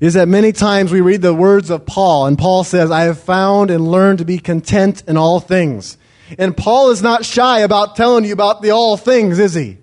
Is 0.00 0.14
that 0.14 0.28
many 0.28 0.52
times 0.52 0.92
we 0.92 1.00
read 1.00 1.22
the 1.22 1.34
words 1.34 1.70
of 1.70 1.84
Paul, 1.84 2.26
and 2.26 2.38
Paul 2.38 2.62
says, 2.62 2.90
I 2.90 3.02
have 3.02 3.18
found 3.18 3.70
and 3.70 3.90
learned 3.90 4.18
to 4.18 4.24
be 4.24 4.38
content 4.38 5.02
in 5.08 5.16
all 5.16 5.40
things. 5.40 5.98
And 6.38 6.56
Paul 6.56 6.90
is 6.90 7.02
not 7.02 7.24
shy 7.24 7.60
about 7.60 7.96
telling 7.96 8.24
you 8.24 8.32
about 8.32 8.62
the 8.62 8.70
all 8.70 8.96
things, 8.96 9.38
is 9.38 9.54
he? 9.54 9.78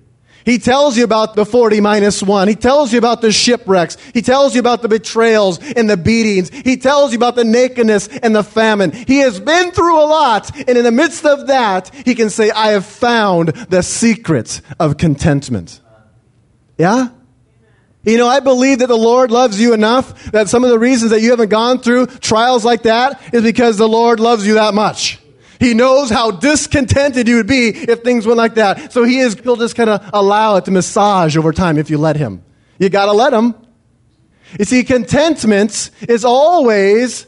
He 0.45 0.59
tells 0.59 0.95
you 0.95 1.03
about 1.03 1.35
the 1.35 1.45
40 1.45 1.81
minus 1.81 2.21
one. 2.21 2.47
He 2.47 2.55
tells 2.55 2.93
you 2.93 2.99
about 2.99 3.21
the 3.21 3.31
shipwrecks. 3.31 3.97
He 4.13 4.21
tells 4.21 4.53
you 4.53 4.59
about 4.59 4.83
the 4.83 4.87
betrayals 4.87 5.59
and 5.59 5.89
the 5.89 5.97
beatings. 5.97 6.49
He 6.49 6.77
tells 6.77 7.11
you 7.11 7.17
about 7.17 7.35
the 7.35 7.43
nakedness 7.43 8.07
and 8.07 8.35
the 8.35 8.43
famine. 8.43 8.91
He 8.91 9.17
has 9.19 9.39
been 9.39 9.71
through 9.71 9.97
a 9.99 10.05
lot. 10.05 10.55
And 10.55 10.77
in 10.77 10.83
the 10.83 10.91
midst 10.91 11.25
of 11.25 11.47
that, 11.47 11.93
he 12.05 12.13
can 12.13 12.29
say, 12.29 12.51
I 12.51 12.73
have 12.73 12.85
found 12.85 13.49
the 13.49 13.81
secret 13.81 14.61
of 14.79 14.97
contentment. 14.97 15.81
Yeah? 16.77 17.09
You 18.03 18.19
know, 18.19 18.27
I 18.27 18.39
believe 18.39 18.79
that 18.79 18.87
the 18.87 18.95
Lord 18.95 19.31
loves 19.31 19.59
you 19.59 19.73
enough 19.73 20.31
that 20.31 20.47
some 20.47 20.63
of 20.63 20.69
the 20.69 20.77
reasons 20.77 21.09
that 21.09 21.21
you 21.21 21.31
haven't 21.31 21.49
gone 21.49 21.79
through 21.79 22.05
trials 22.05 22.63
like 22.63 22.83
that 22.83 23.33
is 23.33 23.41
because 23.41 23.77
the 23.77 23.89
Lord 23.89 24.19
loves 24.19 24.45
you 24.45 24.53
that 24.55 24.75
much. 24.75 25.19
He 25.59 25.73
knows 25.73 26.09
how 26.09 26.31
discontented 26.31 27.27
you 27.27 27.37
would 27.37 27.47
be 27.47 27.69
if 27.69 28.01
things 28.01 28.25
went 28.25 28.37
like 28.37 28.55
that. 28.55 28.91
So 28.91 29.03
he 29.03 29.19
is, 29.19 29.35
he'll 29.35 29.55
just 29.55 29.75
kind 29.75 29.89
of 29.89 30.09
allow 30.13 30.57
it 30.57 30.65
to 30.65 30.71
massage 30.71 31.37
over 31.37 31.51
time 31.51 31.77
if 31.77 31.89
you 31.89 31.97
let 31.97 32.17
him. 32.17 32.43
You 32.79 32.89
gotta 32.89 33.13
let 33.13 33.33
him. 33.33 33.55
You 34.59 34.65
see, 34.65 34.83
contentment 34.83 35.91
is 36.07 36.23
always 36.25 37.25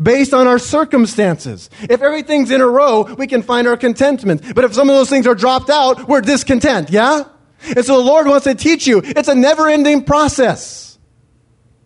based 0.00 0.34
on 0.34 0.46
our 0.46 0.58
circumstances. 0.58 1.70
If 1.82 2.02
everything's 2.02 2.50
in 2.50 2.60
a 2.60 2.66
row, 2.66 3.14
we 3.14 3.26
can 3.26 3.42
find 3.42 3.66
our 3.66 3.76
contentment. 3.76 4.54
But 4.54 4.64
if 4.64 4.74
some 4.74 4.90
of 4.90 4.96
those 4.96 5.08
things 5.08 5.26
are 5.26 5.34
dropped 5.34 5.70
out, 5.70 6.08
we're 6.08 6.20
discontent, 6.20 6.90
yeah? 6.90 7.24
And 7.64 7.84
so 7.84 7.98
the 7.98 8.04
Lord 8.04 8.26
wants 8.26 8.44
to 8.44 8.54
teach 8.54 8.86
you 8.86 9.00
it's 9.04 9.28
a 9.28 9.34
never 9.34 9.68
ending 9.68 10.04
process. 10.04 10.98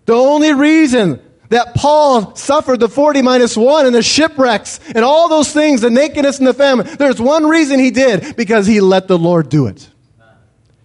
The 0.07 0.15
only 0.15 0.53
reason 0.53 1.23
that 1.51 1.75
Paul 1.75 2.35
suffered 2.35 2.81
the 2.81 2.89
40 2.89 3.23
minus 3.23 3.57
one 3.57 3.87
and 3.87 3.95
the 3.95 4.03
shipwrecks 4.03 4.81
and 4.95 5.05
all 5.05 5.29
those 5.29 5.53
things, 5.53 5.83
the 5.83 5.91
nakedness 5.91 6.39
and 6.39 6.47
the 6.47 6.55
famine. 6.55 6.87
There's 6.97 7.21
one 7.21 7.47
reason 7.47 7.79
he 7.79 7.91
did, 7.91 8.37
because 8.37 8.67
he 8.67 8.81
let 8.81 9.09
the 9.09 9.19
Lord 9.19 9.49
do 9.49 9.67
it. 9.67 9.89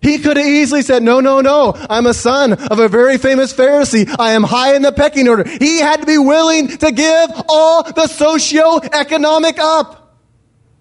He 0.01 0.19
could 0.19 0.37
have 0.37 0.45
easily 0.45 0.83
said, 0.83 1.01
No, 1.01 1.19
no, 1.19 1.41
no. 1.41 1.73
I'm 1.89 2.05
a 2.05 2.13
son 2.13 2.53
of 2.53 2.77
a 2.77 2.87
very 2.87 3.17
famous 3.17 3.51
Pharisee. 3.53 4.13
I 4.19 4.33
am 4.33 4.43
high 4.43 4.75
in 4.75 4.83
the 4.83 4.91
pecking 4.91 5.27
order. 5.27 5.43
He 5.47 5.79
had 5.79 6.01
to 6.01 6.05
be 6.05 6.19
willing 6.19 6.67
to 6.67 6.91
give 6.91 7.29
all 7.49 7.81
the 7.81 8.05
socio-economic 8.05 9.57
up. 9.57 10.19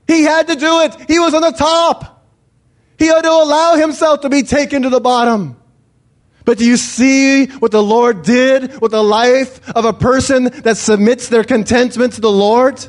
He 0.07 0.25
had 0.25 0.49
to 0.49 0.57
do 0.57 0.81
it. 0.81 1.09
He 1.09 1.19
was 1.19 1.33
on 1.33 1.41
the 1.41 1.53
top. 1.53 2.27
He 2.99 3.07
had 3.07 3.23
to 3.23 3.31
allow 3.31 3.77
himself 3.77 4.21
to 4.21 4.29
be 4.29 4.43
taken 4.43 4.83
to 4.83 4.91
the 4.91 5.01
bottom. 5.01 5.57
But 6.45 6.59
do 6.59 6.65
you 6.65 6.77
see 6.77 7.47
what 7.47 7.71
the 7.73 7.83
Lord 7.83 8.23
did 8.23 8.81
with 8.81 8.93
the 8.93 9.03
life 9.03 9.67
of 9.71 9.85
a 9.85 9.93
person 9.95 10.45
that 10.45 10.77
submits 10.77 11.29
their 11.29 11.45
contentment 11.45 12.15
to 12.15 12.21
the 12.21 12.31
Lord? 12.31 12.87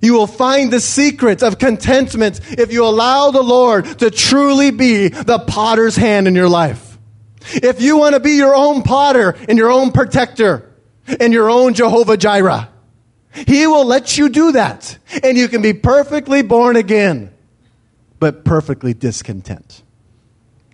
You 0.00 0.14
will 0.14 0.26
find 0.26 0.72
the 0.72 0.80
secret 0.80 1.42
of 1.42 1.58
contentment 1.58 2.40
if 2.50 2.72
you 2.72 2.84
allow 2.84 3.30
the 3.30 3.42
Lord 3.42 3.84
to 3.98 4.10
truly 4.10 4.70
be 4.70 5.08
the 5.08 5.38
potter's 5.38 5.96
hand 5.96 6.26
in 6.28 6.34
your 6.34 6.48
life. 6.48 6.98
If 7.50 7.80
you 7.80 7.96
want 7.96 8.14
to 8.14 8.20
be 8.20 8.32
your 8.32 8.54
own 8.54 8.82
potter 8.82 9.36
and 9.48 9.56
your 9.58 9.70
own 9.70 9.92
protector 9.92 10.70
and 11.20 11.32
your 11.32 11.50
own 11.50 11.74
Jehovah 11.74 12.16
Jireh, 12.16 12.68
He 13.32 13.66
will 13.66 13.86
let 13.86 14.18
you 14.18 14.28
do 14.28 14.52
that. 14.52 14.98
And 15.22 15.38
you 15.38 15.48
can 15.48 15.62
be 15.62 15.72
perfectly 15.72 16.42
born 16.42 16.76
again. 16.76 17.30
but 18.18 18.44
perfectly 18.44 18.94
discontent. 18.94 19.82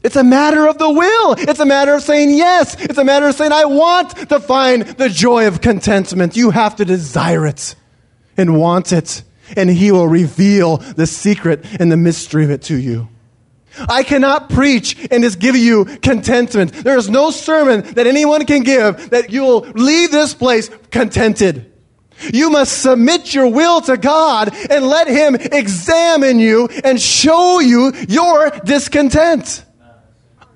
It's 0.04 0.16
a 0.16 0.22
matter 0.22 0.68
of 0.68 0.76
the 0.76 0.90
will. 0.90 1.32
It's 1.38 1.60
a 1.60 1.64
matter 1.64 1.94
of 1.94 2.02
saying 2.02 2.30
yes. 2.30 2.78
It's 2.78 2.98
a 2.98 3.04
matter 3.04 3.26
of 3.26 3.34
saying, 3.34 3.52
I 3.52 3.64
want 3.64 4.28
to 4.28 4.38
find 4.38 4.82
the 4.82 5.08
joy 5.08 5.48
of 5.48 5.62
contentment. 5.62 6.36
You 6.36 6.50
have 6.50 6.76
to 6.76 6.84
desire 6.84 7.46
it 7.46 7.74
and 8.36 8.58
want 8.58 8.92
it, 8.92 9.22
and 9.56 9.70
He 9.70 9.90
will 9.90 10.06
reveal 10.06 10.76
the 10.76 11.06
secret 11.06 11.64
and 11.80 11.90
the 11.90 11.96
mystery 11.96 12.44
of 12.44 12.50
it 12.50 12.60
to 12.64 12.76
you. 12.76 13.08
I 13.88 14.02
cannot 14.02 14.50
preach 14.50 15.08
and 15.10 15.24
just 15.24 15.38
give 15.38 15.56
you 15.56 15.86
contentment. 15.86 16.72
There 16.72 16.98
is 16.98 17.08
no 17.08 17.30
sermon 17.30 17.80
that 17.94 18.06
anyone 18.06 18.44
can 18.44 18.62
give 18.62 19.10
that 19.10 19.30
you'll 19.30 19.60
leave 19.60 20.10
this 20.10 20.34
place 20.34 20.70
contented. 20.90 21.72
You 22.32 22.50
must 22.50 22.82
submit 22.82 23.34
your 23.34 23.48
will 23.48 23.80
to 23.82 23.96
God 23.96 24.54
and 24.70 24.86
let 24.86 25.08
Him 25.08 25.34
examine 25.34 26.38
you 26.38 26.68
and 26.84 27.00
show 27.00 27.60
you 27.60 27.92
your 28.06 28.50
discontent. 28.50 29.64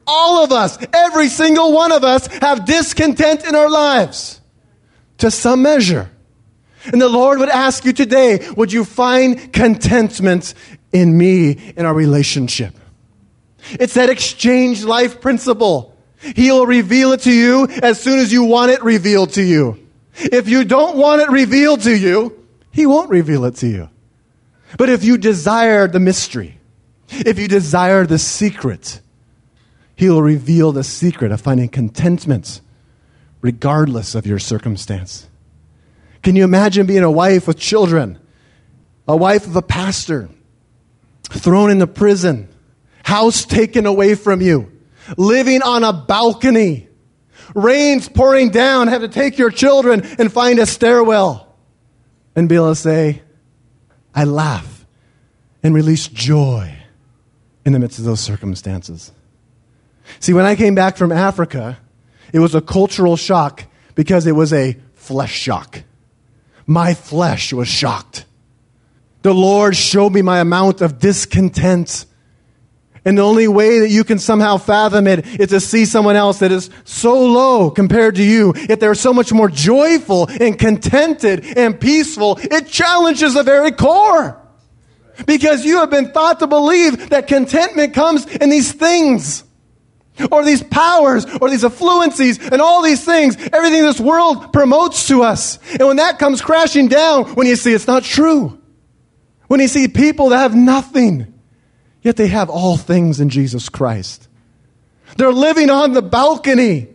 All 0.09 0.43
of 0.43 0.53
us, 0.53 0.79
every 0.93 1.29
single 1.29 1.73
one 1.73 1.93
of 1.93 2.03
us, 2.03 2.27
have 2.39 2.65
discontent 2.65 3.47
in 3.47 3.55
our 3.55 3.69
lives 3.69 4.41
to 5.19 5.31
some 5.31 5.63
measure. 5.63 6.11
And 6.87 7.01
the 7.01 7.09
Lord 7.09 7.39
would 7.41 7.51
ask 7.51 7.85
you 7.85 7.93
today, 7.93 8.49
would 8.57 8.73
you 8.73 8.85
find 8.85 9.53
contentment 9.53 10.55
in 10.93 11.17
me, 11.17 11.51
in 11.77 11.85
our 11.85 11.93
relationship? 11.93 12.75
It's 13.73 13.95
that 13.95 14.09
exchange 14.09 14.83
life 14.85 15.21
principle. 15.21 15.95
He'll 16.35 16.67
reveal 16.67 17.13
it 17.13 17.21
to 17.23 17.33
you 17.33 17.69
as 17.83 18.01
soon 18.01 18.19
as 18.19 18.33
you 18.33 18.45
want 18.45 18.71
it 18.71 18.83
revealed 18.83 19.35
to 19.35 19.43
you. 19.43 19.79
If 20.17 20.49
you 20.49 20.65
don't 20.65 20.97
want 20.97 21.21
it 21.21 21.31
revealed 21.31 21.83
to 21.83 21.95
you, 21.95 22.45
He 22.73 22.87
won't 22.87 23.11
reveal 23.11 23.45
it 23.45 23.57
to 23.57 23.69
you. 23.69 23.91
But 24.77 24.89
if 24.89 25.05
you 25.05 25.19
desire 25.19 25.87
the 25.87 26.01
mystery, 26.01 26.59
if 27.11 27.39
you 27.39 27.49
desire 27.49 28.07
the 28.07 28.19
secret, 28.19 29.01
He'll 29.99 30.23
reveal 30.23 30.71
the 30.71 30.85
secret 30.85 31.33
of 31.33 31.41
finding 31.41 31.69
contentment 31.69 32.61
regardless 33.41 34.15
of 34.15 34.27
your 34.27 34.39
circumstance. 34.39 35.27
Can 36.23 36.37
you 36.37 36.45
imagine 36.45 36.87
being 36.87 37.03
a 37.03 37.11
wife 37.11 37.49
with 37.49 37.59
children, 37.59 38.21
a 39.09 39.17
wife 39.17 39.45
of 39.45 39.57
a 39.57 39.63
pastor, 39.63 40.29
thrown 41.25 41.73
into 41.73 41.89
prison, 41.89 42.49
house 43.03 43.45
taken 43.45 43.87
away 43.87 44.15
from 44.15 44.41
you, 44.41 44.71
living 45.17 45.63
on 45.63 45.83
a 45.83 45.93
balcony, 45.93 46.89
rain's 47.57 48.09
pouring 48.09 48.51
down, 48.51 48.87
have 48.87 49.01
to 49.01 49.09
take 49.09 49.37
your 49.37 49.51
children 49.51 50.03
and 50.21 50.33
find 50.33 50.61
a 50.61 50.67
stairwell, 50.67 51.57
and 52.37 52.49
be 52.49 52.55
able 52.55 52.71
to 52.71 52.77
say, 52.77 53.23
I 54.15 54.23
laugh 54.23 54.87
and 55.61 55.75
release 55.75 56.07
joy 56.07 56.73
in 57.65 57.73
the 57.73 57.81
midst 57.81 57.99
of 57.99 58.05
those 58.05 58.21
circumstances. 58.21 59.11
See, 60.21 60.33
when 60.33 60.45
I 60.45 60.57
came 60.57 60.75
back 60.75 60.97
from 60.97 61.13
Africa, 61.13 61.79
it 62.33 62.39
was 62.39 62.55
a 62.55 62.61
cultural 62.61 63.17
shock 63.17 63.65
because 63.95 64.27
it 64.27 64.33
was 64.33 64.53
a 64.53 64.77
flesh 64.95 65.33
shock. 65.33 65.83
My 66.67 66.95
flesh 66.95 67.53
was 67.53 67.69
shocked. 67.69 68.27
The 69.23 69.35
Lord 69.35 69.77
showed 69.77 70.13
me 70.13 70.23
my 70.23 70.41
amount 70.41 70.81
of 70.81 70.99
discontent. 70.99 72.07
And 73.05 73.17
the 73.17 73.23
only 73.23 73.49
way 73.49 73.81
that 73.81 73.89
you 73.89 74.05
can 74.05 74.19
somehow 74.19 74.59
fathom 74.59 75.07
it 75.07 75.27
is 75.41 75.49
to 75.49 75.61
see 75.61 75.87
someone 75.87 76.17
else 76.17 76.41
that 76.41 76.53
is 76.53 76.69
so 76.85 77.25
low 77.27 77.71
compared 77.71 78.17
to 78.17 78.23
you, 78.23 78.53
yet 78.69 78.81
they're 78.81 78.95
so 78.95 79.15
much 79.15 79.33
more 79.33 79.49
joyful 79.49 80.29
and 80.29 80.59
contented 80.59 81.45
and 81.57 81.81
peaceful. 81.81 82.39
It 82.41 82.69
challenges 82.69 83.35
the 83.35 83.43
very 83.43 83.73
core. 83.73 84.41
Because 85.27 85.65
you 85.65 85.79
have 85.79 85.91
been 85.91 86.13
thought 86.13 86.39
to 86.41 86.47
believe 86.47 87.09
that 87.11 87.27
contentment 87.27 87.95
comes 87.95 88.27
in 88.27 88.51
these 88.51 88.73
things 88.73 89.43
or 90.31 90.45
these 90.45 90.63
powers 90.63 91.25
or 91.41 91.51
these 91.51 91.63
affluencies 91.63 92.51
and 92.51 92.61
all 92.61 92.83
these 92.83 93.05
things, 93.05 93.37
everything 93.53 93.83
this 93.83 94.01
world 94.01 94.53
promotes 94.53 95.09
to 95.09 95.23
us. 95.23 95.59
And 95.73 95.87
when 95.87 95.97
that 95.97 96.19
comes 96.19 96.41
crashing 96.41 96.89
down, 96.89 97.35
when 97.35 97.47
you 97.47 97.57
see 97.57 97.73
it's 97.73 97.87
not 97.87 98.03
true, 98.03 98.61
when 99.47 99.61
you 99.61 99.69
see 99.69 99.89
people 99.89 100.31
that 100.31 100.39
have 100.39 100.55
nothing, 100.55 101.33
yet 102.03 102.17
they 102.17 102.29
have 102.29 102.51
all 102.51 102.77
things 102.77 103.21
in 103.21 103.29
Jesus 103.29 103.69
Christ. 103.69 104.29
They're 105.17 105.33
living 105.33 105.71
on 105.71 105.93
the 105.93 106.03
balcony, 106.03 106.89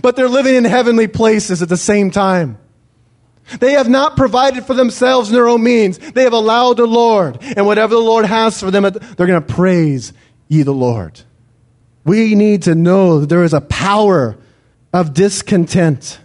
but 0.00 0.16
they're 0.16 0.28
living 0.28 0.54
in 0.54 0.64
heavenly 0.64 1.08
places 1.08 1.60
at 1.62 1.68
the 1.68 1.76
same 1.76 2.10
time. 2.10 2.58
They 3.60 3.72
have 3.72 3.88
not 3.88 4.16
provided 4.16 4.64
for 4.64 4.74
themselves 4.74 5.30
in 5.30 5.34
their 5.34 5.48
own 5.48 5.62
means. 5.62 5.98
They 5.98 6.24
have 6.24 6.34
allowed 6.34 6.76
the 6.76 6.86
Lord. 6.86 7.38
And 7.40 7.66
whatever 7.66 7.94
the 7.94 8.00
Lord 8.00 8.26
has 8.26 8.60
for 8.60 8.70
them, 8.70 8.82
they're 8.82 9.26
going 9.26 9.40
to 9.40 9.54
praise 9.54 10.12
ye 10.48 10.62
the 10.62 10.72
Lord. 10.72 11.20
We 12.08 12.34
need 12.34 12.62
to 12.62 12.74
know 12.74 13.20
that 13.20 13.28
there 13.28 13.44
is 13.44 13.52
a 13.52 13.60
power 13.60 14.38
of 14.94 15.12
discontent 15.12 16.18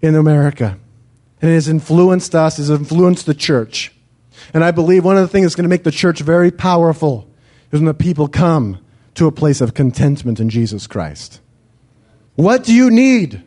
in 0.00 0.14
America. 0.14 0.78
And 1.42 1.50
it 1.50 1.54
has 1.54 1.68
influenced 1.68 2.34
us, 2.34 2.58
it 2.58 2.62
has 2.62 2.70
influenced 2.70 3.26
the 3.26 3.34
church. 3.34 3.92
And 4.54 4.64
I 4.64 4.70
believe 4.70 5.04
one 5.04 5.18
of 5.18 5.22
the 5.22 5.28
things 5.28 5.44
that's 5.44 5.54
going 5.54 5.64
to 5.64 5.68
make 5.68 5.84
the 5.84 5.90
church 5.90 6.20
very 6.20 6.50
powerful 6.50 7.28
is 7.70 7.80
when 7.80 7.84
the 7.84 7.92
people 7.92 8.28
come 8.28 8.78
to 9.14 9.26
a 9.26 9.32
place 9.32 9.60
of 9.60 9.74
contentment 9.74 10.40
in 10.40 10.48
Jesus 10.48 10.86
Christ. 10.86 11.40
What 12.36 12.64
do 12.64 12.72
you 12.72 12.90
need? 12.90 13.42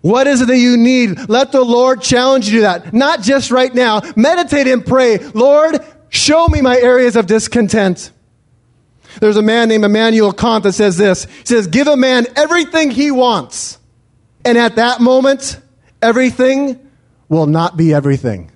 What 0.00 0.26
is 0.26 0.40
it 0.40 0.46
that 0.46 0.56
you 0.56 0.78
need? 0.78 1.28
Let 1.28 1.52
the 1.52 1.62
Lord 1.62 2.00
challenge 2.00 2.48
you 2.48 2.60
to 2.60 2.62
that. 2.62 2.94
Not 2.94 3.20
just 3.20 3.50
right 3.50 3.74
now. 3.74 4.00
Meditate 4.16 4.66
and 4.66 4.84
pray. 4.84 5.18
Lord, 5.18 5.78
show 6.08 6.48
me 6.48 6.62
my 6.62 6.78
areas 6.78 7.16
of 7.16 7.26
discontent. 7.26 8.12
There's 9.20 9.36
a 9.36 9.42
man 9.42 9.68
named 9.68 9.84
Immanuel 9.84 10.32
Kant 10.32 10.64
that 10.64 10.72
says 10.72 10.96
this. 10.96 11.24
He 11.24 11.46
says, 11.46 11.66
give 11.66 11.86
a 11.86 11.96
man 11.96 12.26
everything 12.36 12.90
he 12.90 13.10
wants. 13.10 13.78
And 14.44 14.56
at 14.58 14.76
that 14.76 15.00
moment, 15.00 15.60
everything 16.02 16.90
will 17.28 17.46
not 17.46 17.76
be 17.76 17.92
everything. 17.94 18.50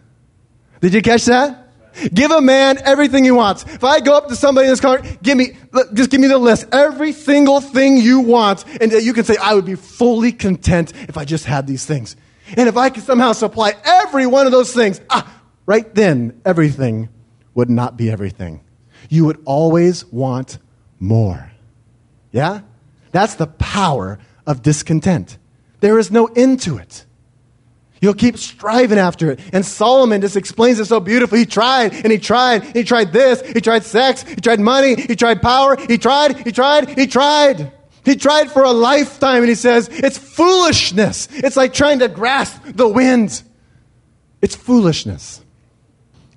Did 0.81 0.95
you 0.95 1.03
catch 1.03 1.25
that? 1.27 1.69
Give 2.15 2.31
a 2.31 2.41
man 2.41 2.79
everything 2.85 3.25
he 3.25 3.31
wants. 3.31 3.65
If 3.65 3.83
I 3.83 4.01
go 4.01 4.17
up 4.17 4.29
to 4.29 4.37
somebody 4.37 4.67
in 4.67 4.73
this 4.73 4.81
car, 4.81 5.03
give 5.23 5.37
me, 5.37 5.57
just 5.93 6.11
give 6.11 6.21
me 6.21 6.29
the 6.29 6.39
list. 6.39 6.67
Every 6.73 7.13
single 7.13 7.61
thing 7.61 7.97
you 7.97 8.21
want. 8.21 8.65
And 8.81 8.93
you 8.93 9.13
can 9.13 9.25
say, 9.25 9.37
I 9.43 9.55
would 9.55 9.67
be 9.67 9.75
fully 9.75 10.33
content 10.33 10.93
if 11.09 11.19
I 11.19 11.25
just 11.25 11.45
had 11.45 11.67
these 11.67 11.85
things. 11.85 12.17
And 12.57 12.69
if 12.69 12.77
I 12.77 12.91
could 12.91 13.03
somehow 13.03 13.33
supply 13.33 13.75
every 13.85 14.27
one 14.27 14.47
of 14.47 14.53
those 14.53 14.73
things, 14.73 15.01
ah, 15.11 15.41
right 15.67 15.93
then, 15.95 16.41
everything 16.45 17.09
would 17.55 17.71
not 17.71 17.97
be 17.97 18.11
everything 18.11 18.63
you 19.11 19.27
would 19.27 19.43
always 19.45 20.07
want 20.07 20.59
more. 20.99 21.53
Yeah? 22.33 22.61
That's 23.13 23.35
the 23.35 23.49
power 23.49 24.19
of 24.47 24.63
discontent. 24.63 25.37
There 25.81 25.99
is 25.99 26.11
no 26.11 26.27
end 26.27 26.61
to 26.63 26.79
it. 26.79 27.05
You'll 28.01 28.15
keep 28.15 28.39
striving 28.39 28.99
after 28.99 29.33
it. 29.33 29.41
And 29.53 29.67
Solomon 29.67 30.23
just 30.23 30.37
explains 30.37 30.79
it 30.81 30.87
so 30.87 31.01
beautifully. 31.01 31.41
He 31.41 31.47
tried 31.47 31.93
and 31.93 32.11
he 32.11 32.19
tried. 32.19 32.75
He 32.75 32.83
tried 32.83 33.13
this. 33.13 33.43
He 33.43 33.61
tried 33.61 33.85
sex. 33.85 34.23
He 34.23 34.37
tried 34.37 34.61
money. 34.61 34.95
He 34.95 35.17
tried 35.17 35.43
power. 35.43 35.77
He 35.77 35.99
tried. 35.99 36.39
He 36.39 36.53
tried. 36.53 36.99
He 36.99 37.07
tried. 37.07 37.73
He 38.05 38.17
tried 38.17 38.51
for 38.51 38.63
a 38.63 38.71
lifetime 38.71 39.39
and 39.39 39.49
he 39.49 39.55
says, 39.55 39.89
it's 39.91 40.17
foolishness. 40.17 41.29
It's 41.33 41.57
like 41.57 41.75
trying 41.75 41.99
to 41.99 42.09
grasp 42.09 42.63
the 42.65 42.89
wind. 42.89 43.43
It's 44.41 44.55
foolishness. 44.55 45.40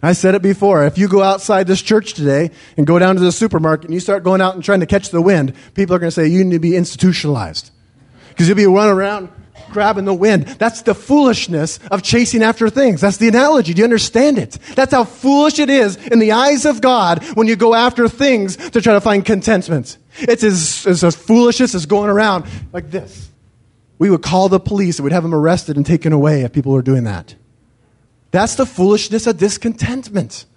I 0.03 0.13
said 0.13 0.35
it 0.35 0.41
before. 0.41 0.85
If 0.85 0.97
you 0.97 1.07
go 1.07 1.23
outside 1.23 1.65
this 1.65 1.81
church 1.81 2.13
today 2.13 2.51
and 2.77 2.85
go 2.85 2.99
down 2.99 3.15
to 3.15 3.21
the 3.21 3.31
supermarket 3.31 3.85
and 3.85 3.93
you 3.93 4.01
start 4.01 4.23
going 4.23 4.41
out 4.41 4.53
and 4.53 4.63
trying 4.63 4.81
to 4.81 4.85
catch 4.85 5.09
the 5.09 5.21
wind, 5.21 5.53
people 5.73 5.95
are 5.95 5.99
going 5.99 6.09
to 6.09 6.11
say 6.11 6.27
you 6.27 6.43
need 6.43 6.51
to 6.51 6.59
be 6.59 6.75
institutionalized. 6.75 7.71
Because 8.29 8.47
you'll 8.47 8.57
be 8.57 8.65
running 8.65 8.93
around 8.93 9.29
grabbing 9.71 10.05
the 10.05 10.13
wind. 10.13 10.45
That's 10.45 10.83
the 10.83 10.93
foolishness 10.93 11.79
of 11.91 12.03
chasing 12.03 12.43
after 12.43 12.69
things. 12.69 13.01
That's 13.01 13.17
the 13.17 13.27
analogy. 13.27 13.73
Do 13.73 13.79
you 13.79 13.83
understand 13.83 14.37
it? 14.37 14.57
That's 14.75 14.93
how 14.93 15.03
foolish 15.03 15.59
it 15.59 15.69
is 15.69 15.95
in 15.95 16.19
the 16.19 16.33
eyes 16.33 16.65
of 16.65 16.81
God 16.81 17.23
when 17.35 17.47
you 17.47 17.55
go 17.55 17.73
after 17.73 18.07
things 18.07 18.55
to 18.55 18.81
try 18.81 18.93
to 18.93 19.01
find 19.01 19.25
contentment. 19.25 19.97
It's 20.19 20.43
as, 20.43 20.85
as, 20.85 21.03
as 21.03 21.15
foolish 21.15 21.59
as 21.59 21.85
going 21.85 22.09
around 22.09 22.45
like 22.71 22.91
this. 22.91 23.31
We 23.99 24.09
would 24.09 24.21
call 24.21 24.49
the 24.49 24.59
police 24.59 24.99
and 24.99 25.05
we'd 25.05 25.13
have 25.13 25.23
them 25.23 25.33
arrested 25.33 25.77
and 25.77 25.85
taken 25.85 26.13
away 26.13 26.41
if 26.41 26.53
people 26.53 26.71
were 26.71 26.81
doing 26.81 27.05
that. 27.05 27.35
That's 28.33 28.55
the 28.55 28.65
foolishness 28.65 29.27
of 29.27 29.37
discontentment. 29.37 30.47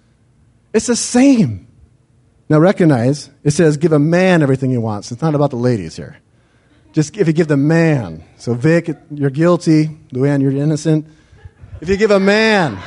It's 0.73 0.87
the 0.87 0.95
same. 0.95 1.67
Now 2.49 2.57
recognize, 2.57 3.29
it 3.43 3.51
says 3.51 3.77
give 3.77 3.91
a 3.91 3.99
man 3.99 4.41
everything 4.41 4.71
he 4.71 4.79
wants. 4.79 5.11
It's 5.11 5.21
not 5.21 5.35
about 5.35 5.51
the 5.51 5.57
ladies 5.57 5.95
here. 5.95 6.17
Just 6.91 7.15
if 7.17 7.27
you 7.27 7.33
give 7.33 7.47
the 7.47 7.55
man. 7.55 8.23
So 8.37 8.55
Vic, 8.55 8.89
you're 9.11 9.29
guilty. 9.29 9.89
Luann, 10.11 10.41
you're 10.41 10.53
innocent. 10.53 11.05
If 11.79 11.87
you 11.87 11.97
give 11.97 12.09
a 12.09 12.19
man, 12.19 12.79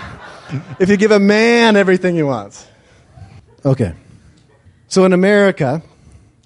if 0.80 0.88
you 0.88 0.96
give 0.96 1.12
a 1.12 1.20
man 1.20 1.76
everything 1.76 2.16
he 2.16 2.24
wants. 2.24 2.66
Okay. 3.64 3.94
So 4.88 5.04
in 5.04 5.12
America, 5.12 5.84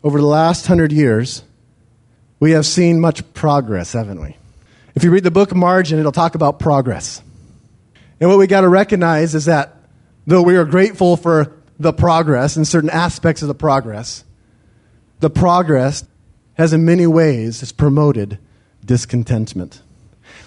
over 0.02 0.20
the 0.20 0.26
last 0.26 0.66
hundred 0.66 0.92
years, 0.92 1.42
we 2.40 2.50
have 2.50 2.66
seen 2.66 3.00
much 3.00 3.32
progress, 3.32 3.94
haven't 3.94 4.20
we? 4.20 4.36
If 4.94 5.02
you 5.02 5.10
read 5.10 5.24
the 5.24 5.30
book 5.30 5.54
Margin, 5.54 5.98
it'll 5.98 6.12
talk 6.12 6.34
about 6.34 6.58
progress. 6.58 7.22
And 8.24 8.30
what 8.30 8.38
we 8.38 8.46
got 8.46 8.62
to 8.62 8.70
recognize 8.70 9.34
is 9.34 9.44
that 9.44 9.76
though 10.26 10.40
we 10.40 10.56
are 10.56 10.64
grateful 10.64 11.18
for 11.18 11.52
the 11.78 11.92
progress 11.92 12.56
and 12.56 12.66
certain 12.66 12.88
aspects 12.88 13.42
of 13.42 13.48
the 13.48 13.54
progress, 13.54 14.24
the 15.20 15.28
progress 15.28 16.06
has 16.54 16.72
in 16.72 16.86
many 16.86 17.06
ways 17.06 17.60
has 17.60 17.70
promoted 17.70 18.38
discontentment. 18.82 19.82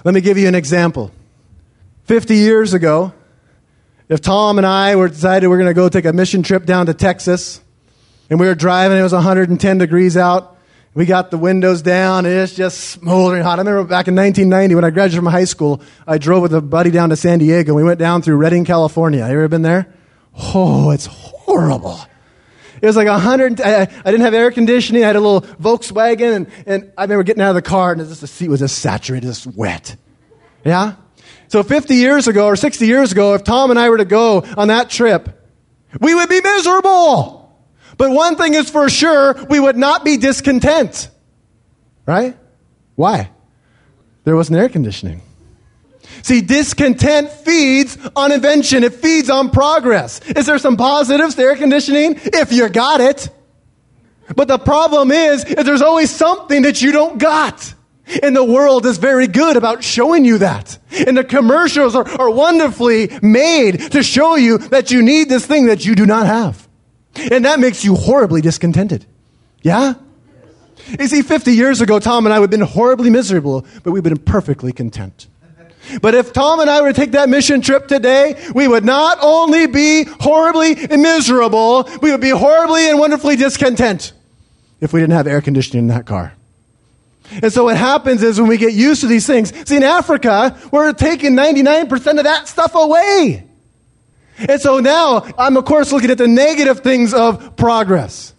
Let 0.04 0.16
me 0.16 0.22
give 0.22 0.40
you 0.40 0.48
an 0.48 0.56
example. 0.56 1.12
50 2.06 2.38
years 2.38 2.74
ago, 2.74 3.14
if 4.10 4.22
Tom 4.22 4.58
and 4.58 4.66
I 4.66 4.96
were 4.96 5.10
decided 5.10 5.48
we're 5.48 5.58
going 5.58 5.68
to 5.68 5.76
go 5.76 5.88
take 5.88 6.06
a 6.06 6.14
mission 6.14 6.42
trip 6.42 6.66
down 6.66 6.88
to 6.88 6.96
Texas, 6.96 7.62
and 8.32 8.40
we 8.40 8.48
were 8.48 8.56
driving, 8.56 8.98
it 8.98 9.04
was 9.04 9.14
110 9.14 9.78
degrees 9.78 10.18
out, 10.18 10.57
we 10.98 11.06
got 11.06 11.30
the 11.30 11.38
windows 11.38 11.84
down, 11.84 12.26
it's 12.26 12.56
just 12.56 12.80
smoldering 12.80 13.44
hot. 13.44 13.60
I 13.60 13.62
remember 13.62 13.84
back 13.84 14.08
in 14.08 14.16
1990 14.16 14.74
when 14.74 14.84
I 14.84 14.90
graduated 14.90 15.18
from 15.18 15.32
high 15.32 15.44
school, 15.44 15.80
I 16.08 16.18
drove 16.18 16.42
with 16.42 16.56
a 16.56 16.60
buddy 16.60 16.90
down 16.90 17.10
to 17.10 17.16
San 17.16 17.38
Diego. 17.38 17.76
We 17.76 17.84
went 17.84 18.00
down 18.00 18.24
through 18.24 18.38
Redding, 18.38 18.66
California. 18.66 19.20
You 19.20 19.26
ever 19.26 19.48
been 19.48 19.62
there? 19.62 19.94
Oh, 20.56 20.90
it's 20.90 21.06
horrible. 21.06 22.00
It 22.82 22.88
was 22.88 22.96
like 22.96 23.08
100. 23.08 23.62
I, 23.62 23.82
I, 23.82 23.86
didn't 23.86 24.22
have 24.22 24.34
air 24.34 24.50
conditioning. 24.50 25.04
I 25.04 25.08
had 25.08 25.16
a 25.16 25.20
little 25.20 25.42
Volkswagen, 25.42 26.36
and, 26.36 26.48
and 26.66 26.92
I 26.98 27.04
remember 27.04 27.22
getting 27.22 27.44
out 27.44 27.50
of 27.50 27.56
the 27.56 27.62
car, 27.62 27.92
and 27.92 28.02
just, 28.02 28.22
the 28.22 28.26
seat 28.26 28.50
was 28.50 28.62
just 28.62 28.80
saturated, 28.80 29.28
just 29.28 29.46
wet. 29.46 29.96
Yeah? 30.66 30.96
So 31.48 31.62
50 31.62 31.94
years 31.94 32.28
ago 32.28 32.48
or 32.48 32.56
60 32.56 32.88
years 32.88 33.12
ago, 33.12 33.36
if 33.36 33.44
Tom 33.44 33.70
and 33.70 33.78
I 33.78 33.92
were 33.92 33.98
to 33.98 34.06
go 34.06 34.42
on 34.58 34.70
that 34.70 34.90
trip, 34.90 35.30
we 36.02 36.16
would 36.16 36.28
be 36.28 36.42
miserable. 36.42 37.37
But 37.98 38.12
one 38.12 38.36
thing 38.36 38.54
is 38.54 38.70
for 38.70 38.90
sure, 38.90 39.34
we 39.50 39.60
would 39.60 39.78
not 39.78 40.06
be 40.06 40.18
discontent. 40.18 41.10
Right? 42.06 42.38
Why? 42.96 43.32
There 44.24 44.36
wasn't 44.36 44.60
air 44.60 44.70
conditioning. 44.70 45.22
See, 46.22 46.42
discontent 46.42 47.32
feeds 47.32 47.98
on 48.16 48.32
invention. 48.32 48.84
It 48.84 48.94
feeds 48.94 49.30
on 49.30 49.50
progress. 49.50 50.22
Is 50.22 50.46
there 50.46 50.58
some 50.58 50.78
positives 50.78 51.36
to 51.36 51.42
air 51.42 51.56
conditioning? 51.56 52.20
If 52.24 52.52
you 52.52 52.70
got 52.70 53.02
it. 53.02 53.30
But 54.36 54.48
the 54.48 54.58
problem 54.58 55.12
is, 55.12 55.46
is 55.46 55.66
there's 55.66 55.82
always 55.82 56.12
something 56.12 56.64
that 56.64 56.82
you 56.82 56.92
don't 56.92 57.18
got. 57.18 57.74
And 58.24 58.36
the 58.36 58.44
world 58.44 58.86
is 58.86 58.98
very 58.98 59.28
good 59.28 59.58
about 59.58 59.84
showing 59.84 60.24
you 60.24 60.38
that. 60.38 60.78
And 61.06 61.18
the 61.18 61.24
commercials 61.24 61.96
are, 61.96 62.08
are 62.20 62.30
wonderfully 62.30 63.10
made 63.22 63.92
to 63.92 64.04
show 64.04 64.36
you 64.36 64.58
that 64.58 64.92
you 64.92 65.02
need 65.02 65.30
this 65.30 65.46
thing 65.46 65.66
that 65.68 65.86
you 65.86 65.96
do 65.96 66.06
not 66.06 66.26
have. 66.26 66.67
And 67.32 67.46
that 67.46 67.60
makes 67.60 67.84
you 67.84 67.96
horribly 67.96 68.42
discontented. 68.42 69.06
Yeah? 69.62 69.96
You 71.00 71.08
see, 71.08 71.22
50 71.22 71.52
years 71.52 71.82
ago, 71.82 72.00
Tom 72.00 72.26
and 72.26 72.34
I 72.34 72.40
would 72.40 72.52
have 72.52 72.60
been 72.60 72.68
horribly 72.68 73.10
miserable, 73.10 73.66
but 73.84 73.92
we've 73.92 74.04
been 74.04 74.18
perfectly 74.18 74.72
content. 74.72 75.28
But 76.02 76.16
if 76.16 76.34
Tom 76.34 76.60
and 76.60 76.70
I 76.70 76.82
were 76.82 76.90
to 76.90 76.94
take 76.94 77.12
that 77.12 77.30
mission 77.30 77.62
trip 77.62 77.88
today, 77.88 78.36
we 78.54 78.68
would 78.68 78.84
not 78.84 79.20
only 79.22 79.68
be 79.68 80.04
horribly 80.04 80.76
miserable, 80.98 81.90
we 82.02 82.12
would 82.12 82.22
be 82.22 82.30
horribly 82.30 82.90
and 82.90 83.00
wonderfully 83.00 83.36
discontent 83.36 84.14
if 84.82 84.94
we 84.94 85.00
didn't 85.00 85.14
have 85.14 85.28
air 85.28 85.42
conditioning 85.42 85.86
in 85.86 85.88
that 85.88 86.06
car. 86.06 86.34
And 87.42 87.52
so 87.52 87.66
what 87.66 87.78
happens 87.78 88.24
is 88.24 88.40
when 88.40 88.50
we 88.50 88.58
get 88.58 88.74
used 88.74 89.02
to 89.02 89.08
these 89.08 89.28
things, 89.28 89.54
see, 89.68 89.78
in 89.78 89.84
Africa, 89.84 90.58
we're 90.72 90.94
taking 90.94 91.34
99% 91.34 92.18
of 92.18 92.24
that 92.24 92.48
stuff 92.48 92.74
away. 92.76 93.47
And 94.38 94.62
so 94.62 94.80
now 94.80 95.26
I'm, 95.38 95.58
of 95.58 95.66
course, 95.66 95.92
looking 95.92 96.12
at 96.12 96.18
the 96.18 96.28
negative 96.28 96.82
things 96.82 97.14
of 97.14 97.56
progress. 97.56 98.34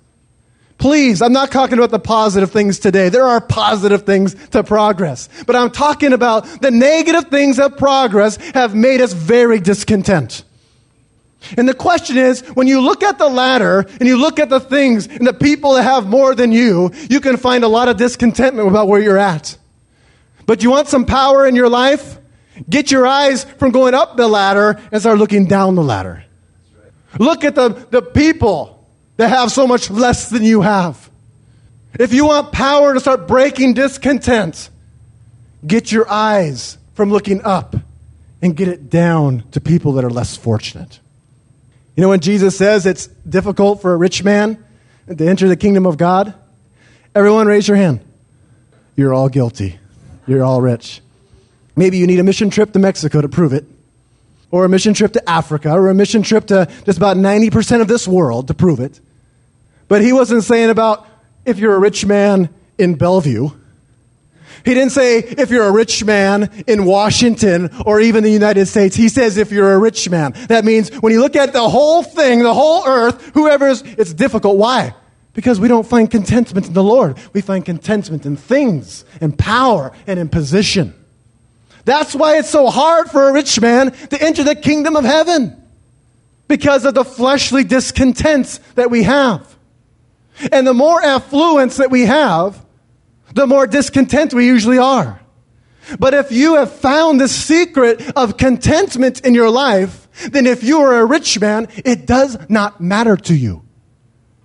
Please, 0.79 1.23
I'm 1.23 1.33
not 1.33 1.51
talking 1.51 1.77
about 1.77 1.91
the 1.91 1.99
positive 1.99 2.53
things 2.53 2.79
today. 2.79 3.09
There 3.09 3.25
are 3.25 3.41
positive 3.41 4.03
things 4.03 4.35
to 4.51 4.63
progress. 4.63 5.29
But 5.45 5.57
I'm 5.57 5.73
talking 5.73 6.13
about 6.13 6.63
the 6.63 6.71
negative 6.71 7.25
things 7.31 7.59
of 7.59 7.77
progress 7.77 8.37
have 8.55 8.77
made 8.77 9.01
us 9.01 9.13
very 9.13 9.59
discontent. 9.59 10.45
And 11.57 11.69
the 11.69 11.75
question 11.75 12.17
is, 12.17 12.41
when 12.51 12.69
you 12.69 12.81
look 12.81 13.03
at 13.03 13.19
the 13.19 13.29
ladder 13.29 13.87
and 13.99 14.09
you 14.09 14.17
look 14.17 14.39
at 14.39 14.51
the 14.51 14.61
things 14.61 15.07
and 15.07 15.27
the 15.27 15.33
people 15.33 15.75
that 15.75 15.83
have 15.83 16.07
more 16.07 16.35
than 16.35 16.53
you, 16.53 16.93
you 17.09 17.21
can 17.21 17.37
find 17.37 17.65
a 17.65 17.69
lot 17.69 17.89
of 17.89 17.97
discontentment 17.97 18.69
about 18.69 18.87
where 18.87 19.01
you're 19.01 19.19
at. 19.19 19.57
But 20.47 20.63
you 20.63 20.71
want 20.71 20.89
some 20.89 21.07
power 21.07 21.47
in 21.47 21.57
your 21.57 21.69
life? 21.69 22.18
Get 22.69 22.91
your 22.91 23.07
eyes 23.07 23.45
from 23.45 23.71
going 23.71 23.95
up 23.95 24.17
the 24.17 24.29
ladder 24.29 24.81
and 24.91 25.01
start 25.01 25.19
looking 25.19 25.47
down 25.47 25.75
the 25.75 25.83
ladder. 25.83 26.25
Look 27.19 27.45
at 27.45 27.55
the, 27.55 27.69
the 27.69 28.03
people 28.03 28.87
that 29.17 29.29
have 29.29 29.51
so 29.51 29.67
much 29.67 29.91
less 29.91 30.31
than 30.31 30.43
you 30.43 30.63
have. 30.63 31.11
If 31.99 32.13
you 32.13 32.27
want 32.27 32.53
power 32.53 32.95
to 32.95 33.01
start 33.01 33.27
breaking 33.27 33.75
discontent, 33.75 34.71
get 35.67 35.91
your 35.91 36.09
eyes 36.09 36.79
from 36.95 37.11
looking 37.11 37.43
up 37.43 37.75
and 38.41 38.57
get 38.57 38.69
it 38.69 38.91
down 38.91 39.45
to 39.53 39.61
people 39.61 39.93
that 39.95 40.05
are 40.05 40.11
less 40.11 40.37
fortunate. 40.37 41.01
You 41.97 42.03
know, 42.03 42.11
when 42.11 42.21
Jesus 42.21 42.57
says 42.57 42.87
it's 42.87 43.09
difficult 43.29 43.83
for 43.83 43.93
a 43.93 43.97
rich 43.97 44.23
man 44.23 44.65
to 45.09 45.27
enter 45.27 45.49
the 45.49 45.57
kingdom 45.57 45.87
of 45.87 45.97
God, 45.97 46.35
everyone 47.15 47.49
raise 47.49 47.67
your 47.67 47.77
hand. 47.77 48.01
You're 48.95 49.15
all 49.15 49.29
guilty. 49.29 49.79
You're 50.27 50.45
all 50.45 50.61
rich. 50.61 51.01
Maybe 51.79 51.99
you 51.99 52.07
need 52.07 52.19
a 52.19 52.25
mission 52.25 52.51
trip 52.51 52.73
to 52.73 52.79
Mexico 52.79 53.21
to 53.21 53.29
prove 53.29 53.53
it, 53.53 53.65
or 54.51 54.65
a 54.65 54.69
mission 54.69 54.95
trip 54.95 55.13
to 55.13 55.29
Africa, 55.29 55.71
or 55.71 55.89
a 55.89 55.95
mission 55.95 56.23
trip 56.23 56.47
to 56.49 56.69
just 56.85 56.99
about 56.99 57.17
90% 57.17 57.81
of 57.81 57.89
this 57.89 58.07
world 58.07 58.49
to 58.49 58.55
prove 58.55 58.81
it. 58.81 59.01
But 59.87 60.03
he 60.03 60.13
wasn't 60.13 60.45
saying 60.45 60.71
about 60.71 61.07
if 61.45 61.59
you're 61.59 61.75
a 61.75 61.79
rich 61.79 62.05
man 62.05 62.51
in 62.77 62.97
Bellevue 62.97 63.51
he 64.65 64.75
didn't 64.75 64.93
say 64.93 65.19
if 65.19 65.51
you're 65.51 65.67
a 65.67 65.73
rich 65.73 66.05
man 66.05 66.65
in 66.67 66.85
Washington 66.85 67.71
or 67.87 68.01
even 68.01 68.23
the 68.23 68.31
United 68.31 68.67
States. 68.67 68.97
He 68.97 69.09
says 69.09 69.37
if 69.37 69.51
you're 69.51 69.73
a 69.73 69.79
rich 69.79 70.09
man. 70.11 70.35
That 70.49 70.65
means 70.65 70.91
when 70.97 71.13
you 71.13 71.21
look 71.21 71.37
at 71.37 71.53
the 71.53 71.69
whole 71.69 72.03
thing, 72.03 72.43
the 72.43 72.55
whole 72.55 72.87
earth, 72.87 73.31
whoever's, 73.35 73.83
it's 73.83 74.13
difficult. 74.13 74.57
Why? 74.57 74.95
Because 75.33 75.61
we 75.61 75.69
don't 75.69 75.87
find 75.87 76.11
contentment 76.11 76.67
in 76.67 76.73
the 76.73 76.83
Lord. 76.83 77.17
We 77.33 77.41
find 77.41 77.65
contentment 77.65 78.27
in 78.27 78.37
things, 78.37 79.05
in 79.21 79.33
power, 79.33 79.93
and 80.07 80.19
in 80.19 80.29
position. 80.29 80.95
That's 81.89 82.15
why 82.15 82.37
it's 82.37 82.51
so 82.51 82.69
hard 82.69 83.11
for 83.11 83.31
a 83.31 83.33
rich 83.33 83.59
man 83.63 83.93
to 83.93 84.23
enter 84.23 84.45
the 84.45 84.55
kingdom 84.55 84.95
of 84.95 85.05
heaven. 85.05 85.57
Because 86.47 86.85
of 86.85 86.93
the 86.93 87.05
fleshly 87.05 87.65
discontents 87.65 88.59
that 88.75 88.91
we 88.91 89.05
have. 89.05 89.57
And 90.53 90.67
the 90.67 90.75
more 90.75 91.03
affluence 91.03 91.79
that 91.79 91.91
we 91.91 92.03
have, 92.03 92.63
the 93.33 93.47
more 93.47 93.67
discontent 93.67 94.35
we 94.35 94.47
usually 94.47 94.77
are. 94.77 95.19
But 95.99 96.13
if 96.13 96.31
you 96.31 96.57
have 96.57 96.71
found 96.71 97.23
the 97.23 97.29
secret 97.29 98.03
of 98.15 98.37
contentment 98.37 99.23
in 99.23 99.35
your 99.35 99.49
life, 99.49 100.09
then 100.31 100.47
if 100.47 100.63
you 100.63 100.81
are 100.81 101.01
a 101.01 101.07
rich 101.07 101.41
man, 101.41 101.69
it 101.87 102.07
does 102.07 102.37
not 102.51 102.83
matter 102.83 103.17
to 103.17 103.35
you. 103.35 103.63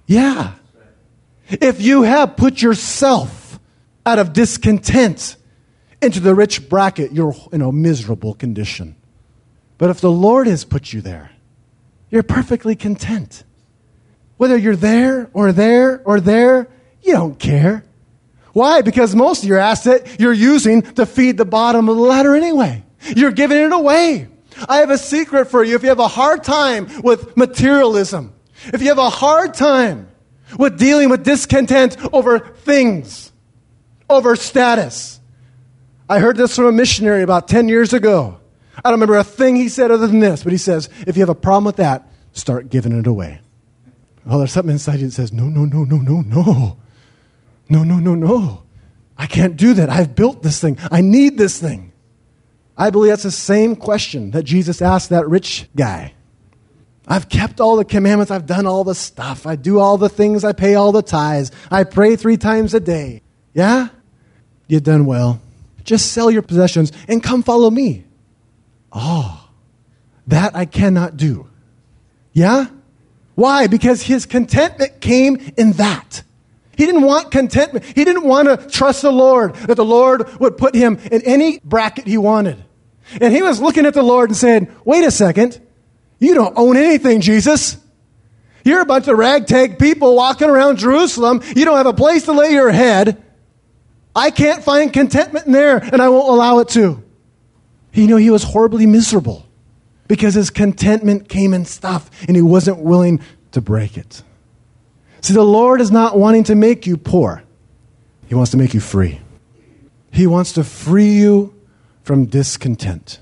Yeah. 0.08 0.54
If 1.50 1.82
you 1.82 2.04
have 2.04 2.38
put 2.38 2.62
yourself 2.62 3.60
out 4.06 4.18
of 4.18 4.32
discontent 4.32 5.36
into 6.04 6.20
the 6.20 6.36
rich 6.36 6.70
bracket, 6.70 7.12
you're 7.12 7.36
in 7.52 7.62
a 7.62 7.72
miserable 7.72 8.34
condition. 8.34 8.96
But 9.78 9.90
if 9.90 10.02
the 10.02 10.12
Lord 10.12 10.48
has 10.48 10.66
put 10.66 10.94
you 10.94 11.02
there, 11.02 11.32
you're 12.10 12.24
perfectly 12.24 12.76
content. 12.76 13.44
Whether 14.38 14.58
you're 14.58 14.76
there 14.76 15.30
or 15.34 15.52
there 15.52 16.02
or 16.06 16.20
there, 16.20 16.68
you 17.02 17.14
don't 17.14 17.38
care. 17.40 17.84
Why? 18.54 18.82
Because 18.82 19.16
most 19.16 19.44
of 19.44 19.50
your 19.50 19.58
asset 19.58 20.20
you're 20.20 20.32
using 20.32 20.84
to 20.94 21.06
feed 21.06 21.38
the 21.38 21.46
bottom 21.46 21.90
of 21.90 21.98
the 21.98 22.04
ladder 22.04 22.36
anyway. 22.36 22.84
You're 23.16 23.32
giving 23.32 23.58
it 23.58 23.74
away. 23.74 24.28
I 24.70 24.78
have 24.78 24.92
a 24.92 24.98
secret 24.98 25.46
for 25.46 25.64
you. 25.64 25.76
If 25.76 25.84
you 25.84 25.90
have 25.90 26.00
a 26.00 26.08
hard 26.08 26.44
time 26.44 26.88
with 27.02 27.36
materialism, 27.36 28.34
if 28.68 28.82
you 28.82 28.90
have 28.90 29.00
a 29.00 29.10
hard 29.10 29.54
time 29.54 30.08
with 30.58 30.78
dealing 30.78 31.10
with 31.10 31.24
discontent 31.24 31.98
over 32.14 32.40
things, 32.40 33.32
over 34.10 34.36
status, 34.36 35.20
I 36.14 36.20
heard 36.20 36.38
this 36.38 36.56
from 36.56 36.66
a 36.66 36.72
missionary 36.72 37.24
about 37.24 37.48
10 37.48 37.68
years 37.68 37.92
ago. 37.92 38.38
I 38.78 38.82
don't 38.84 39.00
remember 39.00 39.18
a 39.18 39.24
thing 39.24 39.56
he 39.56 39.68
said 39.68 39.90
other 39.90 40.06
than 40.06 40.20
this, 40.20 40.44
but 40.44 40.52
he 40.52 40.60
says, 40.60 40.88
if 41.08 41.18
you 41.18 41.22
have 41.22 41.30
a 41.30 41.34
problem 41.34 41.66
with 41.66 41.78
that, 41.78 42.08
start 42.34 42.70
giving 42.70 42.92
it 42.92 43.08
away. 43.08 43.40
Oh, 44.28 44.38
there's 44.38 44.52
something 44.52 44.74
inside 44.74 45.00
you 45.00 45.08
that 45.08 45.14
says, 45.14 45.34
no, 45.34 45.46
no, 45.46 45.66
no, 45.66 45.84
no, 45.84 45.98
no, 45.98 46.22
no. 46.22 46.78
No, 47.68 47.84
no, 47.84 47.96
no, 47.96 48.14
no. 48.14 48.62
I 49.18 49.26
can't 49.26 49.58
do 49.58 49.74
that. 49.74 49.90
I've 49.90 50.14
built 50.14 50.44
this 50.44 50.62
thing. 50.62 50.78
I 50.92 51.02
need 51.02 51.40
this 51.40 51.60
thing. 51.60 51.92
I 52.78 52.92
believe 52.92 53.10
that's 53.10 53.24
the 53.24 53.32
same 53.32 53.76
question 53.76 54.30
that 54.32 54.44
Jesus 54.44 54.84
asked 54.84 55.10
that 55.10 55.28
rich 55.28 55.68
guy. 55.76 56.14
I've 57.08 57.28
kept 57.28 57.60
all 57.60 57.76
the 57.76 57.86
commandments. 57.86 58.30
I've 58.30 58.46
done 58.46 58.68
all 58.68 58.84
the 58.84 58.94
stuff. 58.94 59.48
I 59.48 59.56
do 59.56 59.80
all 59.80 59.98
the 59.98 60.10
things. 60.10 60.44
I 60.44 60.54
pay 60.54 60.76
all 60.76 60.92
the 60.92 61.02
tithes. 61.02 61.52
I 61.72 61.86
pray 61.86 62.18
three 62.18 62.38
times 62.38 62.76
a 62.76 62.80
day. 62.80 63.24
Yeah? 63.56 63.88
You've 64.68 64.84
done 64.84 65.08
well. 65.08 65.42
Just 65.84 66.12
sell 66.12 66.32
your 66.32 66.42
possessions 66.42 66.92
and 67.08 67.22
come 67.22 67.44
follow 67.44 67.70
me. 67.70 68.06
Oh, 68.92 69.50
that 70.28 70.56
I 70.56 70.66
cannot 70.66 71.18
do. 71.18 71.48
Yeah? 72.32 72.68
Why? 73.36 73.68
Because 73.68 74.04
his 74.04 74.26
contentment 74.26 75.02
came 75.02 75.54
in 75.58 75.74
that. 75.74 76.24
He 76.78 76.86
didn't 76.86 77.04
want 77.04 77.32
contentment. 77.32 77.86
He 77.86 78.04
didn't 78.04 78.24
want 78.24 78.48
to 78.48 78.68
trust 78.68 79.02
the 79.02 79.12
Lord, 79.12 79.56
that 79.56 79.76
the 79.76 79.86
Lord 79.86 80.40
would 80.40 80.58
put 80.58 80.74
him 80.74 81.00
in 81.12 81.22
any 81.24 81.60
bracket 81.64 82.08
he 82.08 82.18
wanted. 82.18 82.64
And 83.22 83.34
he 83.34 83.42
was 83.42 83.62
looking 83.62 83.86
at 83.86 83.94
the 83.94 84.04
Lord 84.04 84.30
and 84.30 84.38
saying, 84.38 84.74
Wait 84.86 85.04
a 85.04 85.12
second. 85.12 85.60
You 86.20 86.34
don't 86.34 86.58
own 86.58 86.78
anything, 86.78 87.22
Jesus. 87.22 87.78
You're 88.64 88.82
a 88.82 88.86
bunch 88.86 89.08
of 89.08 89.18
ragtag 89.18 89.78
people 89.78 90.16
walking 90.16 90.50
around 90.50 90.78
Jerusalem. 90.78 91.42
You 91.56 91.66
don't 91.66 91.78
have 91.78 91.86
a 91.86 91.94
place 91.94 92.24
to 92.26 92.32
lay 92.32 92.52
your 92.52 92.72
head. 92.72 93.22
I 94.16 94.32
can't 94.32 94.64
find 94.64 94.94
contentment 94.94 95.48
in 95.48 95.52
there, 95.52 95.78
and 95.78 96.02
I 96.02 96.10
won't 96.10 96.30
allow 96.30 96.60
it 96.60 96.70
to. 96.70 97.04
You 97.94 98.08
know, 98.08 98.18
he 98.18 98.30
was 98.30 98.44
horribly 98.44 98.86
miserable 98.86 99.46
because 100.08 100.34
his 100.34 100.50
contentment 100.50 101.30
came 101.30 101.54
in 101.54 101.66
stuff, 101.66 102.10
and 102.28 102.36
he 102.36 102.42
wasn't 102.42 102.80
willing 102.80 103.22
to 103.52 103.62
break 103.62 103.98
it. 103.98 104.22
See, 105.22 105.34
the 105.34 105.44
Lord 105.44 105.80
is 105.80 105.92
not 105.92 106.18
wanting 106.18 106.44
to 106.46 106.56
make 106.56 106.86
you 106.86 106.98
poor, 106.98 107.44
He 108.28 108.36
wants 108.36 108.52
to 108.52 108.58
make 108.58 108.74
you 108.74 108.80
free. 108.80 109.22
He 110.12 110.28
wants 110.28 110.54
to 110.54 110.64
free 110.64 111.14
you 111.14 111.54
from 112.04 112.26
discontent. 112.26 113.20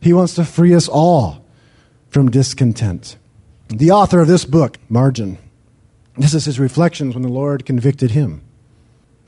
He 0.00 0.12
wants 0.12 0.34
to 0.34 0.44
free 0.44 0.74
us 0.74 0.88
all 0.88 1.44
from 2.08 2.30
discontent. 2.30 3.16
The 3.68 3.90
author 3.90 4.20
of 4.20 4.28
this 4.28 4.44
book, 4.44 4.78
Margin, 4.88 5.38
this 6.16 6.34
is 6.34 6.44
his 6.44 6.60
reflections 6.60 7.14
when 7.14 7.22
the 7.22 7.28
Lord 7.28 7.66
convicted 7.66 8.12
him. 8.12 8.42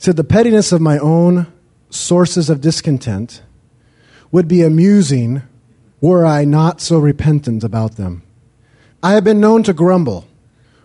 Said, 0.01 0.17
The 0.17 0.25
pettiness 0.25 0.73
of 0.73 0.81
my 0.81 0.97
own 0.97 1.47
sources 1.91 2.49
of 2.49 2.63
discontent 2.63 3.43
would 4.33 4.49
be 4.49 4.63
amusing 4.63 5.43
were 6.01 6.25
I 6.25 6.47
not 6.47 6.81
so 6.81 6.99
repentant 6.99 7.63
about 7.63 7.97
them. 7.97 8.23
I 9.03 9.13
have 9.13 9.25
been 9.25 9.41
known 9.41 9.63
to 9.65 9.75
grumble 9.75 10.27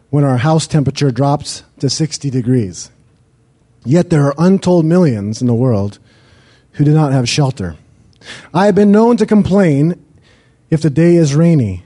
when 0.09 0.25
our 0.25 0.39
house 0.39 0.67
temperature 0.67 1.11
drops 1.11 1.63
to 1.79 1.89
60 1.89 2.29
degrees. 2.29 2.91
Yet 3.85 4.09
there 4.09 4.25
are 4.25 4.35
untold 4.37 4.83
millions 4.83 5.39
in 5.39 5.47
the 5.47 5.53
world 5.53 5.97
who 6.73 6.83
do 6.83 6.93
not 6.93 7.13
have 7.13 7.29
shelter. 7.29 7.77
I 8.53 8.65
have 8.65 8.75
been 8.75 8.91
known 8.91 9.15
to 9.15 9.25
complain 9.25 10.03
if 10.69 10.81
the 10.81 10.89
day 10.89 11.15
is 11.15 11.35
rainy, 11.35 11.85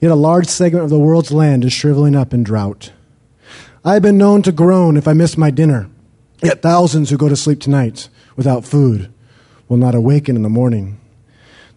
yet 0.00 0.10
a 0.10 0.16
large 0.16 0.48
segment 0.48 0.82
of 0.82 0.90
the 0.90 0.98
world's 0.98 1.30
land 1.30 1.64
is 1.64 1.72
shriveling 1.72 2.16
up 2.16 2.34
in 2.34 2.42
drought. 2.42 2.90
I 3.84 3.92
have 3.94 4.02
been 4.02 4.18
known 4.18 4.42
to 4.42 4.50
groan 4.50 4.96
if 4.96 5.06
I 5.06 5.12
miss 5.12 5.38
my 5.38 5.52
dinner, 5.52 5.88
yet 6.42 6.62
thousands 6.62 7.10
who 7.10 7.16
go 7.16 7.28
to 7.28 7.36
sleep 7.36 7.60
tonight 7.60 8.08
without 8.36 8.64
food 8.64 9.12
will 9.68 9.76
not 9.76 9.94
awaken 9.94 10.36
in 10.36 10.42
the 10.42 10.48
morning. 10.48 11.00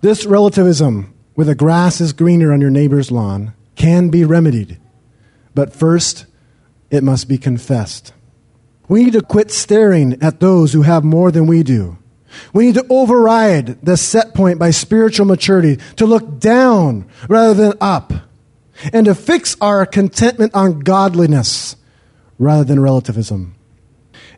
This 0.02 0.26
relativism, 0.26 1.14
where 1.36 1.46
the 1.46 1.56
grass 1.56 2.02
is 2.02 2.14
greener 2.14 2.52
on 2.52 2.62
your 2.62 2.70
neighbor's 2.70 3.12
lawn, 3.12 3.54
can 3.76 4.10
be 4.10 4.26
remedied, 4.26 4.80
but 5.54 5.74
first 5.74 6.26
it 6.90 7.04
must 7.04 7.28
be 7.28 7.38
confessed. 7.38 8.14
We 8.88 9.06
need 9.06 9.14
to 9.14 9.22
quit 9.22 9.52
staring 9.52 10.22
at 10.22 10.40
those 10.40 10.74
who 10.74 10.82
have 10.82 11.04
more 11.04 11.32
than 11.32 11.48
we 11.48 11.64
do. 11.64 11.98
We 12.54 12.66
need 12.66 12.76
to 12.76 12.86
override 12.90 13.86
the 13.86 13.98
set 13.98 14.34
point 14.34 14.60
by 14.60 14.72
spiritual 14.72 15.26
maturity, 15.26 15.78
to 15.98 16.06
look 16.06 16.40
down 16.40 17.08
rather 17.28 17.54
than 17.54 17.78
up, 17.82 18.14
and 18.94 19.06
to 19.06 19.16
fix 19.16 19.56
our 19.62 19.86
contentment 19.86 20.56
on 20.56 20.80
godliness 20.80 21.76
rather 22.40 22.64
than 22.64 22.80
relativism. 22.80 23.56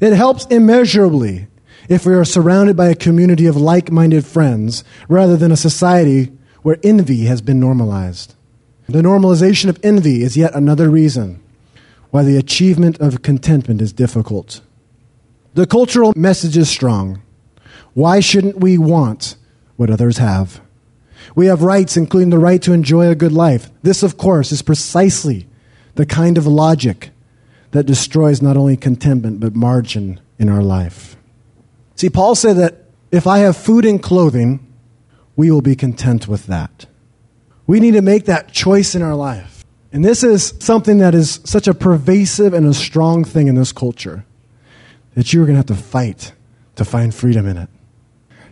It 0.04 0.12
helps 0.12 0.46
immeasurably 0.48 1.48
if 1.88 2.06
we 2.06 2.14
are 2.14 2.26
surrounded 2.26 2.76
by 2.76 2.90
a 2.90 2.94
community 2.94 3.46
of 3.46 3.56
like 3.56 3.90
minded 3.90 4.26
friends 4.26 4.84
rather 5.08 5.38
than 5.38 5.50
a 5.50 5.56
society 5.56 6.30
where 6.62 6.78
envy 6.84 7.24
has 7.28 7.42
been 7.42 7.62
normalized. 7.62 8.36
The 8.90 9.02
normalization 9.02 9.70
of 9.70 9.80
envy 9.82 10.22
is 10.22 10.36
yet 10.36 10.54
another 10.56 10.90
reason 10.90 11.42
why 12.10 12.24
the 12.24 12.36
achievement 12.36 13.00
of 13.00 13.22
contentment 13.22 13.82
is 13.82 13.94
difficult. 13.94 14.60
The 15.54 15.66
cultural 15.66 16.12
message 16.18 16.58
is 16.58 16.68
strong. 16.68 17.22
Why 17.94 18.20
shouldn't 18.20 18.60
we 18.60 18.78
want 18.78 19.38
what 19.78 19.90
others 19.90 20.18
have? 20.18 20.60
We 21.34 21.46
have 21.46 21.62
rights, 21.62 21.96
including 21.96 22.30
the 22.30 22.40
right 22.40 22.62
to 22.64 22.74
enjoy 22.74 23.08
a 23.08 23.16
good 23.16 23.32
life. 23.32 23.72
This, 23.84 24.04
of 24.04 24.18
course, 24.18 24.52
is 24.52 24.62
precisely 24.62 25.48
the 25.96 26.06
kind 26.06 26.38
of 26.38 26.46
logic 26.46 27.13
that 27.74 27.86
destroys 27.86 28.42
not 28.42 28.56
only 28.56 28.78
contentment, 28.78 29.40
but 29.40 29.56
margin 29.56 30.20
in 30.40 30.48
our 30.48 30.62
life. 30.62 31.18
See, 31.96 32.10
Paul 32.10 32.36
said 32.36 32.58
that 32.58 32.86
if 33.12 33.28
I 33.28 33.40
have 33.40 33.58
food 33.58 33.84
and 33.84 34.02
clothing, 34.02 34.72
we 35.36 35.52
will 35.52 35.62
be 35.62 35.76
content 35.76 36.28
with 36.28 36.46
that. 36.46 36.86
We 37.66 37.80
need 37.80 37.92
to 37.92 38.02
make 38.02 38.26
that 38.26 38.52
choice 38.52 38.94
in 38.94 39.02
our 39.02 39.16
life. 39.16 39.66
And 39.92 40.06
this 40.06 40.24
is 40.24 40.54
something 40.60 41.00
that 41.00 41.16
is 41.16 41.40
such 41.44 41.68
a 41.68 41.74
pervasive 41.74 42.54
and 42.54 42.66
a 42.68 42.74
strong 42.74 43.24
thing 43.24 43.48
in 43.48 43.56
this 43.56 43.72
culture 43.72 44.26
that 45.16 45.34
you're 45.34 45.46
going 45.46 45.56
to 45.56 45.60
have 45.60 45.78
to 45.78 45.84
fight 45.84 46.34
to 46.76 46.86
find 46.86 47.14
freedom 47.14 47.48
in 47.48 47.58
it. 47.58 47.70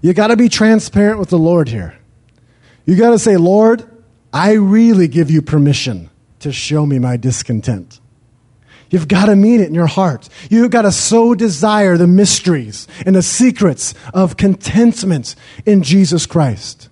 You 0.01 0.13
got 0.13 0.27
to 0.27 0.37
be 0.37 0.49
transparent 0.49 1.19
with 1.19 1.29
the 1.29 1.39
Lord 1.39 1.69
here. 1.69 1.97
You 2.85 2.95
got 2.95 3.11
to 3.11 3.19
say, 3.19 3.37
Lord, 3.37 3.87
I 4.33 4.53
really 4.53 5.07
give 5.07 5.29
you 5.29 5.43
permission 5.43 6.09
to 6.39 6.51
show 6.51 6.87
me 6.87 6.97
my 6.97 7.17
discontent. 7.17 8.00
You've 8.91 9.07
got 9.07 9.25
to 9.25 9.35
mean 9.37 9.61
it 9.61 9.69
in 9.69 9.73
your 9.73 9.87
heart. 9.87 10.27
You've 10.49 10.69
got 10.69 10.81
to 10.83 10.91
so 10.91 11.33
desire 11.33 11.97
the 11.97 12.07
mysteries 12.07 12.87
and 13.05 13.15
the 13.15 13.21
secrets 13.23 13.93
of 14.13 14.35
contentment 14.35 15.35
in 15.65 15.81
Jesus 15.81 16.25
Christ. 16.25 16.89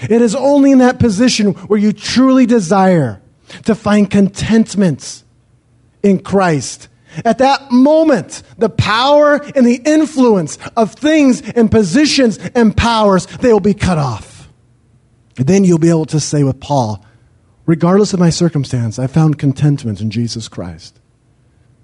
It 0.00 0.22
is 0.22 0.34
only 0.34 0.72
in 0.72 0.78
that 0.78 0.98
position 0.98 1.52
where 1.52 1.78
you 1.78 1.92
truly 1.92 2.46
desire 2.46 3.20
to 3.64 3.74
find 3.74 4.10
contentment 4.10 5.22
in 6.02 6.20
Christ. 6.20 6.88
At 7.22 7.38
that 7.38 7.70
moment, 7.70 8.42
the 8.56 8.70
power 8.70 9.34
and 9.54 9.66
the 9.66 9.80
influence 9.84 10.58
of 10.74 10.94
things 10.94 11.42
and 11.50 11.70
positions 11.70 12.38
and 12.54 12.74
powers, 12.74 13.26
they 13.26 13.52
will 13.52 13.60
be 13.60 13.74
cut 13.74 13.98
off. 13.98 14.48
Then 15.36 15.64
you'll 15.64 15.78
be 15.78 15.90
able 15.90 16.06
to 16.06 16.20
say 16.20 16.44
with 16.44 16.60
Paul, 16.60 17.03
regardless 17.66 18.12
of 18.12 18.20
my 18.20 18.30
circumstance, 18.30 18.98
I 18.98 19.06
found 19.06 19.38
contentment 19.38 20.00
in 20.00 20.10
Jesus 20.10 20.48
Christ. 20.48 20.98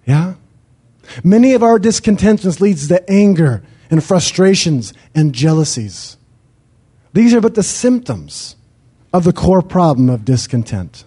Yeah? 0.06 0.34
Many 1.24 1.54
of 1.54 1.62
our 1.62 1.78
discontentments 1.78 2.60
leads 2.60 2.88
to 2.88 3.08
anger 3.10 3.62
and 3.90 4.02
frustrations 4.02 4.92
and 5.14 5.34
jealousies. 5.34 6.16
These 7.12 7.34
are 7.34 7.40
but 7.40 7.54
the 7.54 7.62
symptoms 7.62 8.56
of 9.12 9.24
the 9.24 9.32
core 9.32 9.62
problem 9.62 10.08
of 10.08 10.24
discontent. 10.24 11.04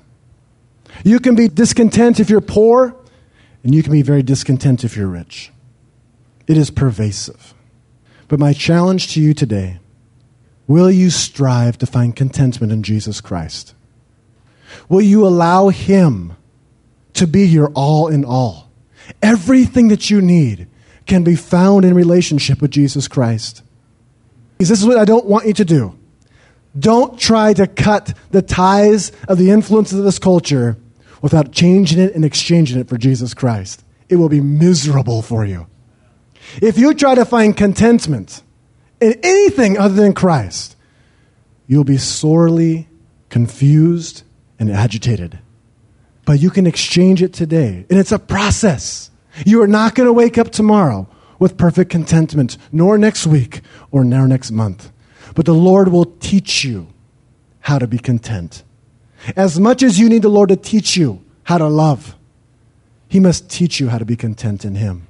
You 1.04 1.20
can 1.20 1.36
be 1.36 1.48
discontent 1.48 2.20
if 2.20 2.30
you're 2.30 2.42
poor, 2.42 2.96
and 3.64 3.74
you 3.74 3.82
can 3.82 3.94
be 3.94 4.02
very 4.02 4.22
discontent 4.22 4.84
if 4.84 4.98
you're 4.98 5.08
rich. 5.08 5.52
It 6.48 6.58
is 6.58 6.70
pervasive. 6.70 7.54
But 8.28 8.40
my 8.40 8.54
challenge 8.54 9.14
to 9.14 9.22
you 9.22 9.34
today 9.34 9.80
will 10.68 10.92
you 10.92 11.10
strive 11.10 11.78
to 11.78 11.86
find 11.86 12.16
contentment 12.16 12.72
in 12.72 12.84
Jesus 12.84 13.22
Christ? 13.22 13.73
Will 14.90 15.02
you 15.02 15.26
allow 15.26 15.70
Him 15.70 16.36
to 17.14 17.28
be 17.28 17.46
your 17.48 17.72
all 17.74 18.08
in 18.08 18.26
all? 18.26 18.72
Everything 19.22 19.90
that 19.90 20.10
you 20.10 20.22
need 20.22 20.68
can 21.06 21.24
be 21.24 21.36
found 21.36 21.86
in 21.86 21.94
relationship 21.94 22.62
with 22.62 22.72
Jesus 22.72 23.08
Christ. 23.08 23.62
Because 24.58 24.70
this 24.70 24.82
is 24.82 24.88
what 24.88 24.98
I 24.98 25.06
don't 25.06 25.26
want 25.26 25.46
you 25.46 25.54
to 25.54 25.66
do. 25.66 25.98
Don't 26.78 27.20
try 27.20 27.54
to 27.54 27.68
cut 27.68 28.18
the 28.32 28.42
ties 28.42 29.12
of 29.28 29.38
the 29.38 29.52
influences 29.52 30.00
of 30.00 30.06
this 30.06 30.20
culture 30.20 30.78
without 31.22 31.52
changing 31.52 32.00
it 32.00 32.16
and 32.16 32.26
exchanging 32.26 32.80
it 32.80 32.90
for 32.90 32.98
Jesus 32.98 33.34
Christ. 33.34 33.84
It 34.10 34.16
will 34.16 34.30
be 34.30 34.42
miserable 34.42 35.22
for 35.22 35.46
you. 35.46 35.68
If 36.62 36.78
you 36.78 36.94
try 36.94 37.16
to 37.16 37.26
find 37.26 37.56
contentment 37.56 38.42
in 39.00 39.20
anything 39.24 39.78
other 39.78 39.96
than 39.96 40.14
Christ, 40.14 40.76
you'll 41.68 41.84
be 41.84 41.98
sorely 41.98 42.88
confused 43.30 44.23
and 44.60 44.72
agitated. 44.72 45.40
But 46.26 46.40
you 46.40 46.50
can 46.50 46.66
exchange 46.66 47.22
it 47.22 47.34
today. 47.34 47.86
And 47.90 48.00
it's 48.00 48.12
a 48.12 48.20
process. 48.20 49.12
You 49.46 49.62
are 49.62 49.68
not 49.68 49.96
going 49.96 50.08
to 50.08 50.14
wake 50.14 50.38
up 50.38 50.52
tomorrow 50.52 51.08
with 51.40 51.58
perfect 51.58 51.92
contentment, 51.92 52.58
nor 52.72 52.98
next 52.98 53.28
week 53.28 53.62
or 53.92 54.04
nor 54.04 54.28
next 54.28 54.52
month. 54.52 54.92
But 55.36 55.46
the 55.46 55.54
Lord 55.54 55.90
will 55.90 56.06
teach 56.06 56.64
you 56.64 56.88
how 57.62 57.80
to 57.80 57.88
be 57.88 57.98
content. 57.98 58.64
As 59.36 59.60
much 59.60 59.84
as 59.84 60.00
you 60.00 60.10
need 60.10 60.22
the 60.22 60.30
Lord 60.30 60.50
to 60.50 60.56
teach 60.56 60.96
you 60.96 61.24
how 61.44 61.58
to 61.58 61.68
love, 61.68 62.16
He 63.08 63.20
must 63.20 63.50
teach 63.50 63.80
you 63.80 63.90
how 63.90 63.98
to 63.98 64.06
be 64.06 64.16
content 64.16 64.64
in 64.64 64.76
Him. 64.76 65.08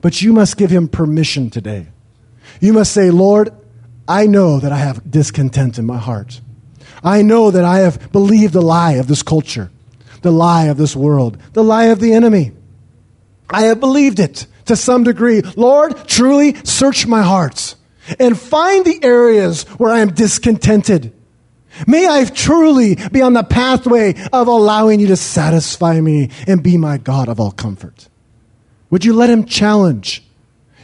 But 0.00 0.22
you 0.22 0.32
must 0.32 0.56
give 0.56 0.70
Him 0.70 0.88
permission 0.88 1.50
today. 1.50 1.86
You 2.60 2.72
must 2.72 2.92
say, 2.92 3.10
Lord, 3.10 3.50
I 4.06 4.26
know 4.26 4.60
that 4.60 4.72
I 4.72 4.76
have 4.76 5.10
discontent 5.10 5.78
in 5.78 5.86
my 5.86 5.98
heart. 5.98 6.40
I 7.04 7.22
know 7.22 7.50
that 7.50 7.64
I 7.64 7.80
have 7.80 8.10
believed 8.10 8.54
the 8.54 8.62
lie 8.62 8.92
of 8.92 9.06
this 9.06 9.22
culture, 9.22 9.70
the 10.22 10.32
lie 10.32 10.64
of 10.64 10.78
this 10.78 10.96
world, 10.96 11.36
the 11.52 11.62
lie 11.62 11.86
of 11.86 12.00
the 12.00 12.14
enemy. 12.14 12.52
I 13.50 13.64
have 13.64 13.78
believed 13.78 14.18
it 14.18 14.46
to 14.64 14.74
some 14.74 15.04
degree. 15.04 15.42
Lord, 15.54 16.08
truly 16.08 16.54
search 16.64 17.06
my 17.06 17.22
heart 17.22 17.74
and 18.18 18.38
find 18.38 18.84
the 18.84 19.04
areas 19.04 19.64
where 19.78 19.92
I 19.92 20.00
am 20.00 20.12
discontented 20.12 21.12
May 21.86 22.06
I 22.06 22.24
truly 22.24 22.96
be 23.12 23.20
on 23.20 23.32
the 23.32 23.42
pathway 23.42 24.14
of 24.32 24.46
allowing 24.46 25.00
you 25.00 25.08
to 25.08 25.16
satisfy 25.16 26.00
me 26.00 26.30
and 26.46 26.62
be 26.62 26.76
my 26.76 26.98
God 26.98 27.28
of 27.28 27.40
all 27.40 27.50
comfort. 27.50 28.08
Would 28.90 29.04
you 29.04 29.12
let 29.12 29.30
him 29.30 29.44
challenge? 29.44 30.22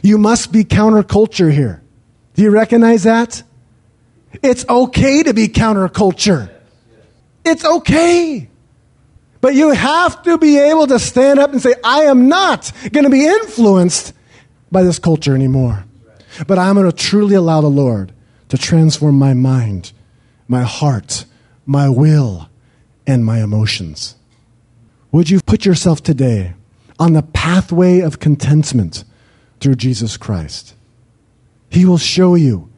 You 0.01 0.17
must 0.17 0.51
be 0.51 0.63
counterculture 0.63 1.51
here. 1.51 1.81
Do 2.33 2.41
you 2.41 2.49
recognize 2.49 3.03
that? 3.03 3.43
It's 4.41 4.65
okay 4.67 5.23
to 5.23 5.33
be 5.33 5.47
counterculture. 5.47 6.51
It's 7.43 7.65
okay. 7.65 8.49
But 9.41 9.55
you 9.55 9.71
have 9.71 10.21
to 10.23 10.37
be 10.37 10.57
able 10.57 10.87
to 10.87 10.99
stand 10.99 11.39
up 11.39 11.51
and 11.51 11.61
say, 11.61 11.73
I 11.83 12.03
am 12.03 12.29
not 12.29 12.71
going 12.91 13.03
to 13.03 13.09
be 13.09 13.25
influenced 13.25 14.13
by 14.71 14.83
this 14.83 14.99
culture 14.99 15.35
anymore. 15.35 15.83
But 16.47 16.59
I'm 16.59 16.75
going 16.75 16.89
to 16.89 16.95
truly 16.95 17.35
allow 17.35 17.61
the 17.61 17.67
Lord 17.67 18.13
to 18.49 18.57
transform 18.57 19.17
my 19.17 19.33
mind, 19.33 19.91
my 20.47 20.61
heart, 20.61 21.25
my 21.65 21.89
will, 21.89 22.49
and 23.07 23.25
my 23.25 23.41
emotions. 23.41 24.15
Would 25.11 25.29
you 25.29 25.41
put 25.41 25.65
yourself 25.65 26.01
today 26.01 26.53
on 26.99 27.13
the 27.13 27.23
pathway 27.23 27.99
of 27.99 28.19
contentment 28.19 29.03
through 29.59 29.75
Jesus 29.75 30.15
Christ? 30.15 30.75
He 31.69 31.85
will 31.85 31.97
show 31.97 32.35
you. 32.35 32.70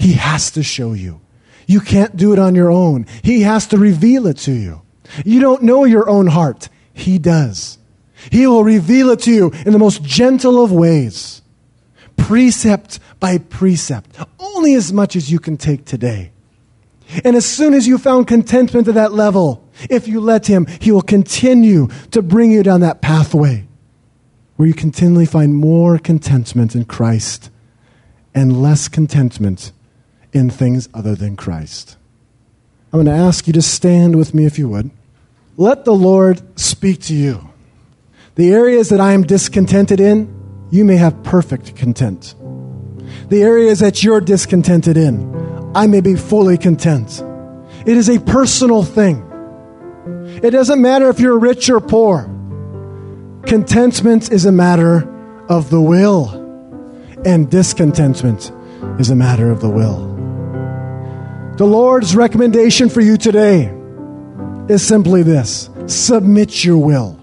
He 0.00 0.14
has 0.14 0.50
to 0.52 0.62
show 0.62 0.94
you. 0.94 1.20
You 1.66 1.80
can't 1.80 2.16
do 2.16 2.32
it 2.32 2.38
on 2.38 2.54
your 2.54 2.70
own. 2.70 3.06
He 3.22 3.42
has 3.42 3.66
to 3.66 3.76
reveal 3.76 4.26
it 4.26 4.38
to 4.38 4.52
you. 4.52 4.80
You 5.26 5.40
don't 5.40 5.62
know 5.62 5.84
your 5.84 6.08
own 6.08 6.26
heart. 6.26 6.70
He 6.94 7.18
does. 7.18 7.76
He 8.30 8.46
will 8.46 8.64
reveal 8.64 9.10
it 9.10 9.20
to 9.20 9.30
you 9.30 9.50
in 9.66 9.72
the 9.72 9.78
most 9.78 10.02
gentle 10.02 10.64
of 10.64 10.72
ways, 10.72 11.42
precept 12.16 12.98
by 13.20 13.36
precept, 13.36 14.16
only 14.38 14.74
as 14.74 14.90
much 14.90 15.16
as 15.16 15.30
you 15.30 15.38
can 15.38 15.58
take 15.58 15.84
today. 15.84 16.32
And 17.22 17.36
as 17.36 17.44
soon 17.44 17.74
as 17.74 17.86
you 17.86 17.98
found 17.98 18.26
contentment 18.26 18.88
at 18.88 18.94
that 18.94 19.12
level, 19.12 19.68
if 19.90 20.08
you 20.08 20.20
let 20.20 20.46
Him, 20.46 20.66
He 20.80 20.92
will 20.92 21.02
continue 21.02 21.88
to 22.12 22.22
bring 22.22 22.52
you 22.52 22.62
down 22.62 22.80
that 22.80 23.02
pathway 23.02 23.66
where 24.56 24.66
you 24.66 24.74
continually 24.74 25.26
find 25.26 25.54
more 25.54 25.98
contentment 25.98 26.74
in 26.74 26.86
Christ 26.86 27.50
and 28.34 28.62
less 28.62 28.88
contentment 28.88 29.72
in 30.32 30.50
things 30.50 30.88
other 30.94 31.14
than 31.14 31.36
Christ. 31.36 31.96
I'm 32.92 33.04
going 33.04 33.06
to 33.06 33.22
ask 33.22 33.46
you 33.46 33.52
to 33.52 33.62
stand 33.62 34.16
with 34.16 34.34
me 34.34 34.46
if 34.46 34.58
you 34.58 34.68
would. 34.68 34.90
Let 35.56 35.84
the 35.84 35.94
Lord 35.94 36.58
speak 36.58 37.02
to 37.02 37.14
you. 37.14 37.50
The 38.34 38.52
areas 38.52 38.88
that 38.88 39.00
I 39.00 39.12
am 39.12 39.22
discontented 39.22 40.00
in, 40.00 40.34
you 40.70 40.84
may 40.84 40.96
have 40.96 41.22
perfect 41.22 41.76
content. 41.76 42.34
The 43.28 43.42
areas 43.42 43.80
that 43.80 44.02
you're 44.02 44.20
discontented 44.20 44.96
in, 44.96 45.72
I 45.74 45.86
may 45.86 46.00
be 46.00 46.16
fully 46.16 46.58
content. 46.58 47.22
It 47.86 47.96
is 47.96 48.08
a 48.08 48.20
personal 48.20 48.82
thing. 48.82 49.26
It 50.42 50.50
doesn't 50.50 50.80
matter 50.80 51.08
if 51.08 51.20
you're 51.20 51.38
rich 51.38 51.68
or 51.70 51.80
poor. 51.80 52.24
Contentment 53.46 54.32
is 54.32 54.46
a 54.46 54.52
matter 54.52 55.08
of 55.48 55.70
the 55.70 55.80
will, 55.80 56.30
and 57.24 57.50
discontentment 57.50 58.52
is 58.98 59.10
a 59.10 59.16
matter 59.16 59.50
of 59.50 59.60
the 59.60 59.68
will. 59.68 60.19
The 61.60 61.66
Lord's 61.66 62.16
recommendation 62.16 62.88
for 62.88 63.02
you 63.02 63.18
today 63.18 63.70
is 64.70 64.82
simply 64.82 65.22
this 65.22 65.68
submit 65.88 66.64
your 66.64 66.78
will 66.78 67.20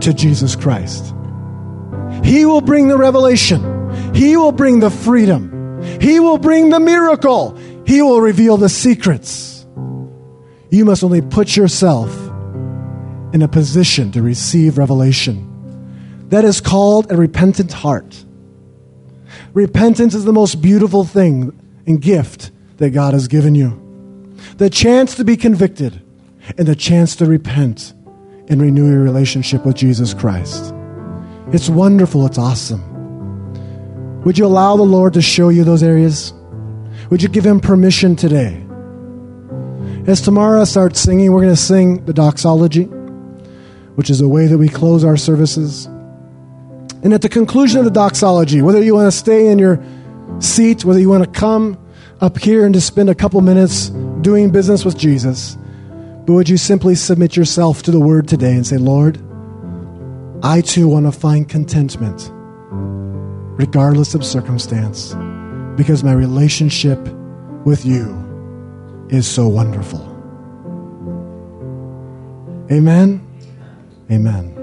to 0.00 0.14
Jesus 0.14 0.56
Christ. 0.56 1.14
He 2.24 2.46
will 2.46 2.62
bring 2.62 2.88
the 2.88 2.96
revelation, 2.96 4.14
He 4.14 4.34
will 4.38 4.52
bring 4.52 4.80
the 4.80 4.88
freedom, 4.88 5.78
He 6.00 6.20
will 6.20 6.38
bring 6.38 6.70
the 6.70 6.80
miracle, 6.80 7.54
He 7.84 8.00
will 8.00 8.22
reveal 8.22 8.56
the 8.56 8.70
secrets. 8.70 9.66
You 10.70 10.86
must 10.86 11.04
only 11.04 11.20
put 11.20 11.54
yourself 11.54 12.10
in 13.34 13.42
a 13.42 13.48
position 13.48 14.10
to 14.12 14.22
receive 14.22 14.78
revelation. 14.78 16.26
That 16.30 16.46
is 16.46 16.62
called 16.62 17.12
a 17.12 17.16
repentant 17.18 17.74
heart. 17.74 18.24
Repentance 19.52 20.14
is 20.14 20.24
the 20.24 20.32
most 20.32 20.62
beautiful 20.62 21.04
thing 21.04 21.52
and 21.86 22.00
gift 22.00 22.52
that 22.80 22.90
God 22.90 23.14
has 23.14 23.28
given 23.28 23.54
you. 23.54 23.80
The 24.56 24.70
chance 24.70 25.14
to 25.16 25.24
be 25.24 25.36
convicted 25.36 26.02
and 26.58 26.66
the 26.66 26.74
chance 26.74 27.14
to 27.16 27.26
repent 27.26 27.92
and 28.48 28.60
renew 28.60 28.90
your 28.90 29.02
relationship 29.02 29.64
with 29.64 29.76
Jesus 29.76 30.12
Christ. 30.12 30.74
It's 31.52 31.68
wonderful, 31.68 32.26
it's 32.26 32.38
awesome. 32.38 34.22
Would 34.24 34.38
you 34.38 34.46
allow 34.46 34.76
the 34.76 34.82
Lord 34.82 35.14
to 35.14 35.22
show 35.22 35.50
you 35.50 35.62
those 35.62 35.82
areas? 35.82 36.32
Would 37.10 37.22
you 37.22 37.28
give 37.28 37.44
Him 37.44 37.60
permission 37.60 38.16
today? 38.16 38.64
As 40.06 40.20
tomorrow 40.20 40.64
starts 40.64 41.00
singing, 41.00 41.32
we're 41.32 41.42
going 41.42 41.54
to 41.54 41.60
sing 41.60 42.04
the 42.06 42.12
doxology, 42.12 42.84
which 43.94 44.10
is 44.10 44.20
a 44.20 44.28
way 44.28 44.46
that 44.46 44.58
we 44.58 44.68
close 44.68 45.04
our 45.04 45.16
services. 45.16 45.86
And 47.02 47.12
at 47.12 47.22
the 47.22 47.28
conclusion 47.28 47.78
of 47.78 47.84
the 47.84 47.90
doxology, 47.90 48.62
whether 48.62 48.82
you 48.82 48.94
want 48.94 49.06
to 49.06 49.16
stay 49.16 49.48
in 49.48 49.58
your 49.58 49.82
seat, 50.38 50.84
whether 50.84 51.00
you 51.00 51.08
want 51.08 51.24
to 51.24 51.30
come 51.30 51.78
up 52.20 52.38
here 52.38 52.64
and 52.64 52.74
to 52.74 52.80
spend 52.80 53.08
a 53.08 53.14
couple 53.14 53.40
minutes 53.40 53.88
doing 54.20 54.50
business 54.50 54.84
with 54.84 54.98
Jesus, 54.98 55.56
but 56.26 56.34
would 56.34 56.48
you 56.48 56.56
simply 56.56 56.94
submit 56.94 57.36
yourself 57.36 57.82
to 57.82 57.90
the 57.90 58.00
word 58.00 58.28
today 58.28 58.52
and 58.52 58.66
say, 58.66 58.76
Lord, 58.76 59.18
I 60.42 60.60
too 60.60 60.88
want 60.88 61.06
to 61.06 61.12
find 61.12 61.48
contentment, 61.48 62.30
regardless 63.58 64.14
of 64.14 64.24
circumstance, 64.24 65.14
because 65.76 66.04
my 66.04 66.12
relationship 66.12 66.98
with 67.64 67.84
you 67.84 69.06
is 69.10 69.26
so 69.26 69.48
wonderful. 69.48 70.06
Amen. 72.70 73.26
Amen. 74.10 74.56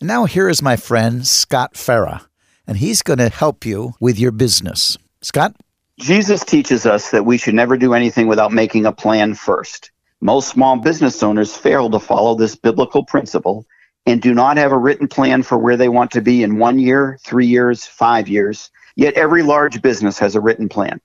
Now, 0.00 0.24
here 0.24 0.48
is 0.48 0.62
my 0.62 0.76
friend 0.76 1.26
Scott 1.26 1.74
Farah, 1.74 2.26
and 2.70 2.78
he's 2.78 3.02
going 3.02 3.18
to 3.18 3.28
help 3.28 3.66
you 3.66 3.94
with 3.98 4.16
your 4.16 4.30
business. 4.30 4.96
Scott? 5.22 5.56
Jesus 5.98 6.44
teaches 6.44 6.86
us 6.86 7.10
that 7.10 7.26
we 7.26 7.36
should 7.36 7.54
never 7.54 7.76
do 7.76 7.94
anything 7.94 8.28
without 8.28 8.52
making 8.52 8.86
a 8.86 8.92
plan 8.92 9.34
first. 9.34 9.90
Most 10.20 10.50
small 10.50 10.76
business 10.76 11.20
owners 11.20 11.56
fail 11.56 11.90
to 11.90 11.98
follow 11.98 12.36
this 12.36 12.54
biblical 12.54 13.04
principle 13.04 13.66
and 14.06 14.22
do 14.22 14.32
not 14.32 14.56
have 14.56 14.70
a 14.70 14.78
written 14.78 15.08
plan 15.08 15.42
for 15.42 15.58
where 15.58 15.76
they 15.76 15.88
want 15.88 16.12
to 16.12 16.20
be 16.20 16.44
in 16.44 16.60
one 16.60 16.78
year, 16.78 17.18
three 17.24 17.46
years, 17.46 17.86
five 17.86 18.28
years. 18.28 18.70
Yet 18.94 19.14
every 19.14 19.42
large 19.42 19.82
business 19.82 20.20
has 20.20 20.36
a 20.36 20.40
written 20.40 20.68
plan. 20.68 21.00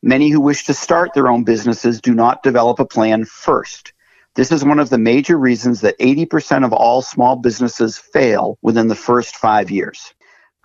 Many 0.00 0.30
who 0.30 0.40
wish 0.40 0.66
to 0.66 0.72
start 0.72 1.14
their 1.14 1.26
own 1.26 1.42
businesses 1.42 2.00
do 2.00 2.14
not 2.14 2.44
develop 2.44 2.78
a 2.78 2.86
plan 2.86 3.24
first. 3.24 3.92
This 4.36 4.52
is 4.52 4.64
one 4.64 4.78
of 4.78 4.88
the 4.88 4.98
major 4.98 5.36
reasons 5.36 5.80
that 5.80 5.98
80% 5.98 6.64
of 6.64 6.72
all 6.72 7.02
small 7.02 7.34
businesses 7.34 7.98
fail 7.98 8.56
within 8.62 8.86
the 8.86 8.94
first 8.94 9.34
five 9.34 9.68
years. 9.68 10.14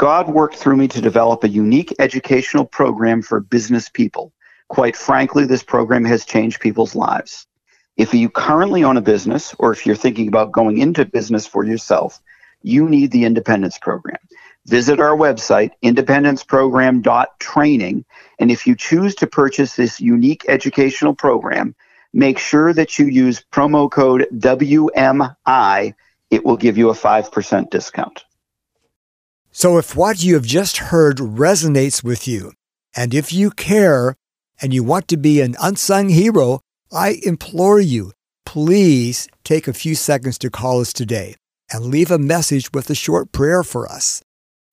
God 0.03 0.27
worked 0.27 0.57
through 0.57 0.75
me 0.75 0.89
to 0.89 0.99
develop 0.99 1.45
a 1.45 1.49
unique 1.49 1.95
educational 1.97 2.65
program 2.65 3.21
for 3.21 3.39
business 3.39 3.87
people. 3.87 4.33
Quite 4.67 4.97
frankly, 4.97 5.45
this 5.45 5.63
program 5.63 6.03
has 6.03 6.25
changed 6.25 6.59
people's 6.59 6.93
lives. 6.93 7.47
If 7.95 8.13
you 8.13 8.29
currently 8.29 8.83
own 8.83 8.97
a 8.97 9.01
business 9.01 9.55
or 9.59 9.71
if 9.71 9.85
you're 9.85 9.95
thinking 9.95 10.27
about 10.27 10.51
going 10.51 10.79
into 10.79 11.05
business 11.05 11.47
for 11.47 11.63
yourself, 11.63 12.21
you 12.63 12.89
need 12.89 13.11
the 13.11 13.23
Independence 13.23 13.79
Program. 13.79 14.17
Visit 14.65 14.99
our 14.99 15.15
website, 15.15 15.71
independenceprogram.training, 15.85 18.05
and 18.39 18.51
if 18.51 18.67
you 18.67 18.75
choose 18.75 19.15
to 19.15 19.25
purchase 19.25 19.77
this 19.77 20.01
unique 20.01 20.43
educational 20.49 21.15
program, 21.15 21.75
make 22.11 22.39
sure 22.39 22.73
that 22.73 22.99
you 22.99 23.05
use 23.05 23.45
promo 23.53 23.89
code 23.89 24.27
WMI. 24.33 25.93
It 26.29 26.43
will 26.43 26.57
give 26.57 26.77
you 26.77 26.89
a 26.89 26.93
5% 26.93 27.69
discount. 27.69 28.25
So, 29.55 29.77
if 29.77 29.95
what 29.95 30.23
you 30.23 30.33
have 30.33 30.47
just 30.47 30.77
heard 30.77 31.17
resonates 31.17 32.03
with 32.03 32.27
you, 32.27 32.53
and 32.95 33.13
if 33.13 33.31
you 33.31 33.51
care 33.51 34.15
and 34.59 34.73
you 34.73 34.83
want 34.83 35.07
to 35.09 35.17
be 35.17 35.41
an 35.41 35.55
unsung 35.61 36.09
hero, 36.09 36.61
I 36.91 37.19
implore 37.21 37.79
you, 37.79 38.13
please 38.47 39.27
take 39.43 39.67
a 39.67 39.73
few 39.73 39.93
seconds 39.93 40.39
to 40.39 40.49
call 40.49 40.81
us 40.81 40.91
today 40.91 41.35
and 41.71 41.85
leave 41.85 42.09
a 42.09 42.17
message 42.17 42.73
with 42.73 42.89
a 42.89 42.95
short 42.95 43.31
prayer 43.31 43.61
for 43.61 43.87
us. 43.87 44.23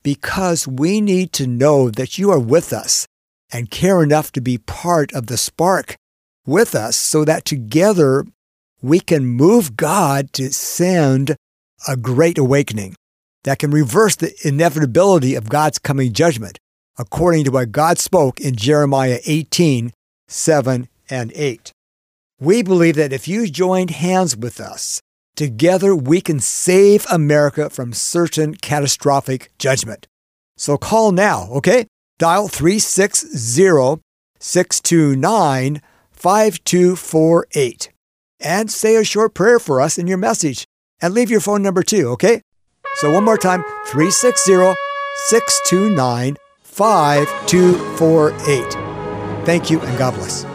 Because 0.02 0.66
we 0.66 1.02
need 1.02 1.34
to 1.34 1.46
know 1.46 1.90
that 1.90 2.16
you 2.16 2.30
are 2.30 2.40
with 2.40 2.72
us 2.72 3.06
and 3.52 3.70
care 3.70 4.02
enough 4.02 4.32
to 4.32 4.40
be 4.40 4.56
part 4.56 5.12
of 5.12 5.26
the 5.26 5.36
spark 5.36 5.96
with 6.46 6.74
us 6.74 6.96
so 6.96 7.22
that 7.26 7.44
together 7.44 8.24
we 8.80 8.98
can 8.98 9.26
move 9.26 9.76
God 9.76 10.32
to 10.32 10.50
send 10.50 11.36
a 11.86 11.98
great 11.98 12.38
awakening 12.38 12.94
that 13.44 13.58
can 13.58 13.70
reverse 13.70 14.16
the 14.16 14.34
inevitability 14.46 15.34
of 15.34 15.48
God's 15.48 15.78
coming 15.78 16.12
judgment, 16.12 16.58
according 16.98 17.44
to 17.44 17.50
what 17.50 17.72
God 17.72 17.98
spoke 17.98 18.40
in 18.40 18.56
Jeremiah 18.56 19.20
18 19.26 19.92
7 20.28 20.88
and 21.08 21.32
8. 21.34 21.72
We 22.38 22.62
believe 22.62 22.96
that 22.96 23.12
if 23.12 23.26
you 23.26 23.48
joined 23.48 23.90
hands 23.90 24.36
with 24.36 24.60
us, 24.60 25.00
together 25.36 25.94
we 25.94 26.20
can 26.20 26.40
save 26.40 27.04
America 27.10 27.68
from 27.68 27.92
certain 27.92 28.54
catastrophic 28.54 29.50
judgment. 29.58 30.06
So 30.56 30.78
call 30.78 31.12
now, 31.12 31.48
okay? 31.52 31.86
Dial 32.18 32.48
360 32.48 34.00
629 34.38 35.82
5248 36.10 37.90
and 38.40 38.70
say 38.70 38.96
a 38.96 39.04
short 39.04 39.34
prayer 39.34 39.58
for 39.58 39.80
us 39.80 39.98
in 39.98 40.06
your 40.06 40.18
message 40.18 40.64
and 41.00 41.14
leave 41.14 41.30
your 41.30 41.40
phone 41.40 41.62
number 41.62 41.82
too, 41.82 42.08
okay? 42.08 42.42
So 43.00 43.10
one 43.10 43.24
more 43.24 43.38
time 43.38 43.64
360 43.86 44.74
629 45.28 46.36
5248. 46.62 49.46
Thank 49.46 49.70
you 49.70 49.80
and 49.80 49.98
God 49.98 50.14
bless. 50.14 50.49